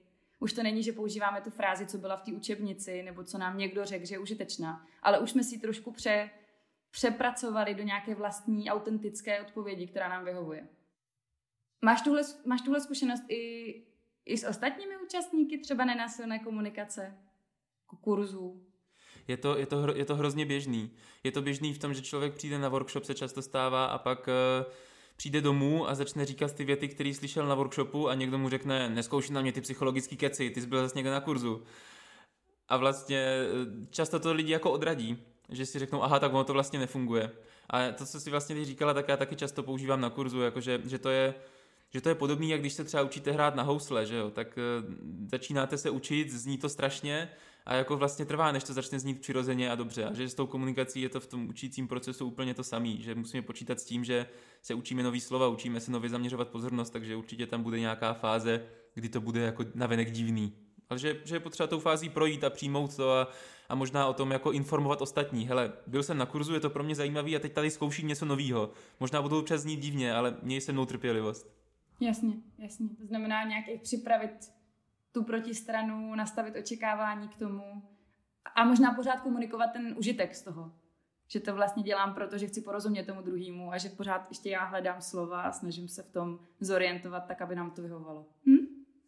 Už 0.44 0.54
to 0.54 0.64
není, 0.64 0.84
že 0.84 0.94
používáme 0.94 1.41
tu 1.41 1.50
frázi, 1.50 1.86
co 1.86 1.98
byla 1.98 2.16
v 2.16 2.22
té 2.22 2.32
učebnici, 2.32 3.04
nebo 3.04 3.24
co 3.24 3.38
nám 3.38 3.58
někdo 3.58 3.86
řekl, 3.86 4.06
že 4.06 4.16
je 4.16 4.20
užitečná, 4.20 4.86
ale 5.02 5.20
už 5.20 5.32
jsme 5.32 5.44
si 5.44 5.60
trošku 5.60 5.91
pře, 5.91 6.30
přepracovali 6.91 7.76
do 7.76 7.84
nějaké 7.84 8.16
vlastní 8.16 8.72
autentické 8.72 9.41
odpovědi, 9.41 9.88
která 9.88 10.10
nám 10.10 10.26
vyhovuje. 10.26 10.68
Máš 11.82 12.02
tuhle, 12.02 12.22
máš 12.46 12.62
tuhle 12.62 12.82
zkušenost 12.82 13.24
i, 13.30 13.74
i 14.26 14.38
s 14.38 14.48
ostatními 14.48 14.98
účastníky 14.98 15.58
třeba 15.58 15.86
nenásilné 15.86 16.39
komunikace, 16.39 17.18
kurzů? 18.02 18.68
Je 19.28 19.38
to, 19.38 19.58
je, 19.58 19.66
to, 19.66 19.96
je 19.96 20.06
to 20.06 20.16
hrozně 20.16 20.46
běžný. 20.46 20.91
Je 21.24 21.32
to 21.32 21.41
běžný 21.41 21.74
v 21.74 21.80
tom, 21.80 21.94
že 21.94 22.02
člověk 22.02 22.34
přijde 22.34 22.60
na 22.60 22.70
workshop, 22.70 23.04
se 23.04 23.16
často 23.16 23.41
stává 23.41 23.86
a 23.86 23.98
pak 23.98 24.28
uh, 24.28 24.74
přijde 25.16 25.41
domů 25.41 25.89
a 25.89 25.95
začne 25.95 26.26
říkat 26.26 26.53
ty 26.53 26.64
věty, 26.64 26.88
které 26.88 27.14
slyšel 27.14 27.47
na 27.47 27.55
workshopu 27.55 28.09
a 28.09 28.16
někdo 28.16 28.38
mu 28.38 28.49
řekne, 28.49 28.89
neskouši 28.89 29.34
na 29.34 29.41
mě 29.41 29.51
ty 29.51 29.61
psychologické 29.61 30.16
keci, 30.16 30.49
ty 30.49 30.61
jsi 30.61 30.68
byl 30.68 30.82
zase 30.84 30.95
někde 30.95 31.11
na 31.11 31.20
kurzu. 31.20 31.64
A 32.70 32.78
vlastně 32.78 33.18
eh, 33.18 33.88
často 33.89 34.20
to 34.20 34.34
lidi 34.34 34.51
jako 34.51 34.72
odradí 34.72 35.18
že 35.49 35.66
si 35.66 35.80
řeknou, 35.80 36.03
aha, 36.03 36.20
tak 36.20 36.34
ono 36.34 36.43
to 36.43 36.53
vlastně 36.53 36.80
nefunguje. 36.80 37.32
A 37.70 37.91
to, 37.91 38.05
co 38.05 38.20
si 38.20 38.30
vlastně 38.30 38.66
říkala, 38.66 38.93
tak 38.93 39.07
já 39.07 39.18
taky 39.18 39.36
často 39.36 39.64
používám 39.64 40.01
na 40.01 40.09
kurzu, 40.09 40.41
jakože, 40.41 40.82
že 40.86 40.99
to 40.99 41.09
je 41.09 41.34
že 41.89 42.01
to 42.01 42.09
je 42.09 42.16
podobné, 42.16 42.45
jak 42.45 42.59
když 42.59 42.74
se 42.74 42.84
třeba 42.84 43.03
učíte 43.03 43.32
hrát 43.32 43.55
na 43.55 43.64
housle, 43.64 44.05
že 44.05 44.16
jo, 44.16 44.32
tak 44.32 44.57
uh, 44.57 44.93
začínáte 45.32 45.78
se 45.78 45.89
učit, 45.89 46.32
zní 46.32 46.57
to 46.57 46.70
strašně 46.70 47.30
a 47.66 47.76
jako 47.76 47.97
vlastně 47.97 48.26
trvá, 48.26 48.51
než 48.51 48.64
to 48.64 48.74
začne 48.74 48.99
znít 48.99 49.22
přirozeně 49.22 49.72
a 49.72 49.76
dobře. 49.76 50.05
A 50.05 50.14
že 50.14 50.30
s 50.30 50.34
tou 50.34 50.47
komunikací 50.47 51.01
je 51.01 51.09
to 51.09 51.20
v 51.20 51.28
tom 51.28 51.49
učícím 51.49 51.88
procesu 51.88 52.26
úplně 52.26 52.53
to 52.53 52.64
samé, 52.64 52.97
že 52.99 53.16
musíme 53.16 53.41
počítat 53.41 53.80
s 53.80 53.86
tím, 53.86 54.03
že 54.03 54.28
se 54.61 54.74
učíme 54.74 55.03
nový 55.03 55.20
slova, 55.20 55.47
učíme 55.47 55.80
se 55.80 55.91
nově 55.91 56.09
zaměřovat 56.09 56.47
pozornost, 56.47 56.89
takže 56.89 57.16
určitě 57.16 57.47
tam 57.47 57.64
bude 57.64 57.80
nějaká 57.80 58.14
fáze, 58.14 58.66
kdy 58.93 59.09
to 59.09 59.22
bude 59.22 59.41
jako 59.41 59.66
navenek 59.76 60.11
divný. 60.11 60.53
Ale 60.89 60.99
že, 60.99 61.22
že 61.26 61.36
je 61.36 61.39
potřeba 61.39 61.68
tou 61.68 61.80
fází 61.80 62.09
projít 62.09 62.43
a 62.43 62.49
přijmout 62.49 62.95
to 62.95 63.11
a, 63.11 63.28
a 63.70 63.76
možná 63.76 64.07
o 64.07 64.14
tom 64.14 64.32
jako 64.32 64.51
informovat 64.51 65.01
ostatní. 65.01 65.47
Hele, 65.47 65.74
byl 65.88 66.03
jsem 66.03 66.18
na 66.18 66.26
kurzu, 66.26 66.53
je 66.53 66.59
to 66.59 66.70
pro 66.70 66.84
mě 66.84 66.95
zajímavý 66.95 67.36
a 67.36 67.39
teď 67.39 67.53
tady 67.53 67.72
zkouším 67.72 68.07
něco 68.07 68.26
nového. 68.26 68.72
Možná 68.99 69.22
budou 69.22 69.41
přes 69.41 69.66
ní 69.66 69.76
divně, 69.76 70.14
ale 70.14 70.38
měj 70.41 70.61
se 70.61 70.72
mnou 70.72 70.86
trpělivost. 70.86 71.47
Jasně, 71.99 72.34
jasně. 72.57 72.89
To 72.89 73.05
znamená 73.05 73.43
nějak 73.43 73.68
i 73.68 73.80
připravit 73.84 74.32
tu 75.14 75.24
protistranu, 75.24 76.16
nastavit 76.16 76.55
očekávání 76.55 77.28
k 77.28 77.36
tomu 77.36 77.84
a 78.55 78.66
možná 78.66 78.93
pořád 78.93 79.22
komunikovat 79.22 79.68
ten 79.68 79.95
užitek 79.97 80.36
z 80.36 80.41
toho. 80.41 80.74
Že 81.28 81.39
to 81.39 81.55
vlastně 81.55 81.84
dělám 81.84 82.14
proto, 82.14 82.38
že 82.38 82.47
chci 82.47 82.61
porozumět 82.61 83.03
tomu 83.03 83.22
druhému 83.22 83.72
a 83.72 83.78
že 83.78 83.89
pořád 83.89 84.26
ještě 84.30 84.49
já 84.49 84.66
hledám 84.66 85.01
slova 85.01 85.41
a 85.41 85.51
snažím 85.51 85.88
se 85.88 86.03
v 86.03 86.09
tom 86.09 86.39
zorientovat 86.59 87.26
tak, 87.28 87.41
aby 87.41 87.55
nám 87.55 87.72
to 87.72 87.82
vyhovovalo. 87.82 88.26
Hm? 88.45 88.68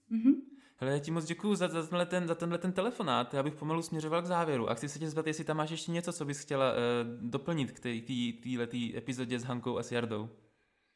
Mhm. 0.09 0.33
Hele, 0.77 0.93
já 0.93 0.99
ti 0.99 1.11
moc 1.11 1.25
děkuji 1.25 1.55
za, 1.55 1.67
za, 1.67 1.87
tenhle 1.87 2.05
ten, 2.05 2.27
za 2.27 2.35
tenhle 2.35 2.57
ten 2.57 2.71
telefonát. 2.71 3.33
Já 3.33 3.43
bych 3.43 3.55
pomalu 3.55 3.81
směřoval 3.81 4.21
k 4.21 4.25
závěru. 4.25 4.69
A 4.69 4.73
chci 4.73 4.89
se 4.89 4.99
tě 4.99 5.07
zeptat, 5.07 5.27
jestli 5.27 5.43
tam 5.43 5.57
máš 5.57 5.69
ještě 5.69 5.91
něco, 5.91 6.13
co 6.13 6.25
bys 6.25 6.39
chtěla 6.39 6.71
uh, 6.71 6.77
doplnit 7.29 7.71
k 7.71 7.79
této 7.79 8.97
epizodě 8.97 9.39
s 9.39 9.43
Hankou 9.43 9.77
a 9.77 9.83
s 9.83 9.91
Jardou. 9.91 10.29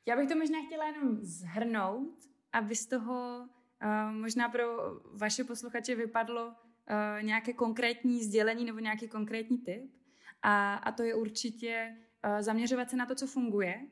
Já 0.06 0.16
bych 0.16 0.30
to 0.30 0.36
možná 0.36 0.58
chtěla 0.66 0.86
jenom 0.86 1.18
zhrnout, 1.22 2.16
aby 2.54 2.76
z 2.76 2.86
toho 2.86 3.48
možná 4.12 4.50
pro 4.50 4.66
vaše 5.14 5.44
posluchače 5.44 5.96
vypadlo 5.96 6.48
uh, 6.48 6.54
nějaké 7.22 7.54
konkrétní 7.54 8.24
sdělení 8.24 8.66
nebo 8.66 8.80
nějaký 8.80 9.08
konkrétní 9.08 9.58
tip. 9.58 9.92
A, 10.42 10.76
a 10.76 10.92
to 10.92 11.04
je 11.04 11.16
určitě 11.16 11.96
uh, 12.26 12.42
zaměřovat 12.42 12.90
se 12.90 12.96
na 12.96 13.06
to, 13.06 13.16
co 13.16 13.28
funguje 13.28 13.88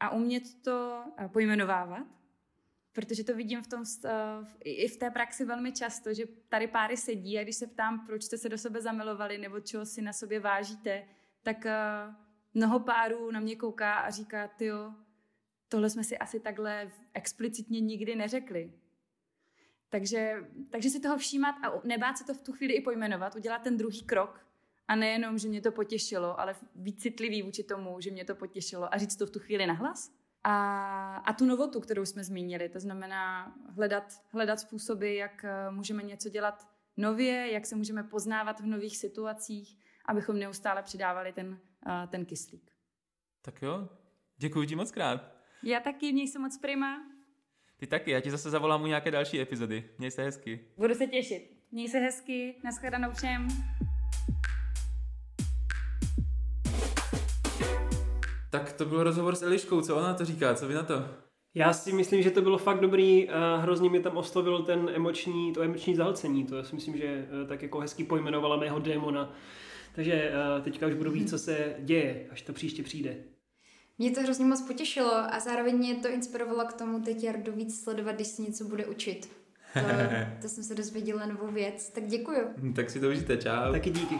a 0.00 0.10
umět 0.10 0.62
to 0.62 1.04
pojmenovávat 1.32 2.18
protože 2.98 3.24
to 3.24 3.34
vidím 3.34 3.62
v 3.62 3.66
tom, 3.66 3.84
i 4.64 4.88
v 4.88 4.96
té 4.96 5.10
praxi 5.10 5.44
velmi 5.44 5.72
často, 5.72 6.14
že 6.14 6.24
tady 6.48 6.66
páry 6.66 6.96
sedí 6.96 7.38
a 7.38 7.42
když 7.42 7.56
se 7.56 7.66
ptám, 7.66 8.06
proč 8.06 8.22
jste 8.22 8.38
se 8.38 8.48
do 8.48 8.58
sebe 8.58 8.82
zamilovali 8.82 9.38
nebo 9.38 9.60
čeho 9.60 9.86
si 9.86 10.02
na 10.02 10.12
sobě 10.12 10.40
vážíte, 10.40 11.04
tak 11.42 11.66
mnoho 12.54 12.80
párů 12.80 13.30
na 13.30 13.40
mě 13.40 13.56
kouká 13.56 13.94
a 13.94 14.10
říká, 14.10 14.50
jo, 14.60 14.94
tohle 15.68 15.90
jsme 15.90 16.04
si 16.04 16.18
asi 16.18 16.40
takhle 16.40 16.90
explicitně 17.14 17.80
nikdy 17.80 18.16
neřekli. 18.16 18.72
Takže, 19.90 20.34
takže 20.70 20.90
si 20.90 21.00
toho 21.00 21.18
všímat 21.18 21.54
a 21.62 21.80
nebát 21.84 22.18
se 22.18 22.24
to 22.24 22.34
v 22.34 22.42
tu 22.42 22.52
chvíli 22.52 22.74
i 22.74 22.80
pojmenovat, 22.80 23.36
udělat 23.36 23.62
ten 23.62 23.76
druhý 23.76 24.02
krok 24.02 24.46
a 24.88 24.96
nejenom, 24.96 25.38
že 25.38 25.48
mě 25.48 25.60
to 25.60 25.72
potěšilo, 25.72 26.40
ale 26.40 26.54
víc 26.74 27.02
citlivý 27.02 27.42
vůči 27.42 27.62
tomu, 27.62 28.00
že 28.00 28.10
mě 28.10 28.24
to 28.24 28.34
potěšilo 28.34 28.94
a 28.94 28.98
říct 28.98 29.16
to 29.16 29.26
v 29.26 29.30
tu 29.30 29.38
chvíli 29.38 29.66
nahlas. 29.66 30.12
A, 30.44 31.16
a 31.16 31.32
tu 31.32 31.44
novotu, 31.44 31.80
kterou 31.80 32.04
jsme 32.04 32.24
zmínili, 32.24 32.68
to 32.68 32.80
znamená 32.80 33.54
hledat, 33.68 34.22
hledat 34.32 34.60
způsoby, 34.60 35.18
jak 35.18 35.44
eh, 35.44 35.70
můžeme 35.70 36.02
něco 36.02 36.28
dělat 36.28 36.68
nově, 36.96 37.52
jak 37.52 37.66
se 37.66 37.76
můžeme 37.76 38.02
poznávat 38.02 38.60
v 38.60 38.66
nových 38.66 38.98
situacích, 38.98 39.78
abychom 40.06 40.38
neustále 40.38 40.82
přidávali 40.82 41.32
ten, 41.32 41.60
eh, 41.86 42.06
ten 42.06 42.24
kyslík. 42.24 42.70
Tak 43.42 43.62
jo, 43.62 43.88
děkuji 44.36 44.66
ti 44.66 44.76
moc 44.76 44.90
krát. 44.90 45.32
Já 45.62 45.80
taky, 45.80 46.12
měj 46.12 46.28
se 46.28 46.38
moc 46.38 46.58
prima. 46.58 47.17
Ty 47.80 47.86
taky, 47.86 48.10
já 48.10 48.20
ti 48.20 48.30
zase 48.30 48.50
zavolám 48.50 48.82
u 48.82 48.86
nějaké 48.86 49.10
další 49.10 49.40
epizody. 49.40 49.84
Měj 49.98 50.10
se 50.10 50.22
hezky. 50.22 50.60
Budu 50.76 50.94
se 50.94 51.06
těšit. 51.06 51.50
Měj 51.72 51.88
se 51.88 51.98
hezky, 51.98 52.54
nashledanou 52.64 53.10
všem. 53.12 53.48
Tak 58.50 58.72
to 58.72 58.84
byl 58.84 59.02
rozhovor 59.02 59.34
s 59.34 59.42
Eliškou, 59.42 59.80
co 59.80 59.96
ona 59.96 60.14
to 60.14 60.24
říká, 60.24 60.54
co 60.54 60.68
vy 60.68 60.74
na 60.74 60.82
to? 60.82 61.04
Já 61.54 61.72
si 61.72 61.92
myslím, 61.92 62.22
že 62.22 62.30
to 62.30 62.42
bylo 62.42 62.58
fakt 62.58 62.80
dobrý 62.80 63.28
a 63.30 63.56
hrozně 63.56 63.90
mi 63.90 64.00
tam 64.00 64.16
oslovil 64.16 64.62
ten 64.62 64.90
emoční, 64.94 65.52
to 65.52 65.62
emoční 65.62 65.94
zahlcení. 65.94 66.44
To 66.44 66.56
já 66.56 66.62
si 66.62 66.74
myslím, 66.74 66.96
že 66.96 67.06
eh, 67.06 67.46
tak 67.46 67.62
jako 67.62 67.80
hezky 67.80 68.04
pojmenovala 68.04 68.56
mého 68.56 68.78
démona. 68.78 69.34
Takže 69.94 70.12
eh, 70.12 70.60
teďka 70.62 70.86
už 70.86 70.94
budu 70.94 71.10
víc, 71.10 71.30
co 71.30 71.38
se 71.38 71.74
děje, 71.78 72.26
až 72.30 72.42
to 72.42 72.52
příště 72.52 72.82
přijde. 72.82 73.16
Mě 74.00 74.10
to 74.10 74.20
hrozně 74.20 74.44
moc 74.44 74.62
potěšilo 74.62 75.12
a 75.14 75.40
zároveň 75.40 75.76
mě 75.76 75.94
to 75.94 76.08
inspirovalo 76.08 76.64
k 76.64 76.72
tomu 76.72 77.00
teď 77.00 77.24
Jardu 77.24 77.52
víc 77.52 77.82
sledovat, 77.82 78.14
když 78.14 78.26
se 78.26 78.42
něco 78.42 78.64
bude 78.64 78.86
učit. 78.86 79.28
To, 79.74 79.80
to 80.42 80.48
jsem 80.48 80.64
se 80.64 80.74
dozvěděla 80.74 81.26
novou 81.26 81.52
věc, 81.52 81.90
tak 81.90 82.06
děkuju. 82.06 82.40
Tak 82.76 82.90
si 82.90 83.00
to 83.00 83.08
užijte, 83.08 83.36
čau. 83.36 83.72
Taky 83.72 83.90
díky. 83.90 84.14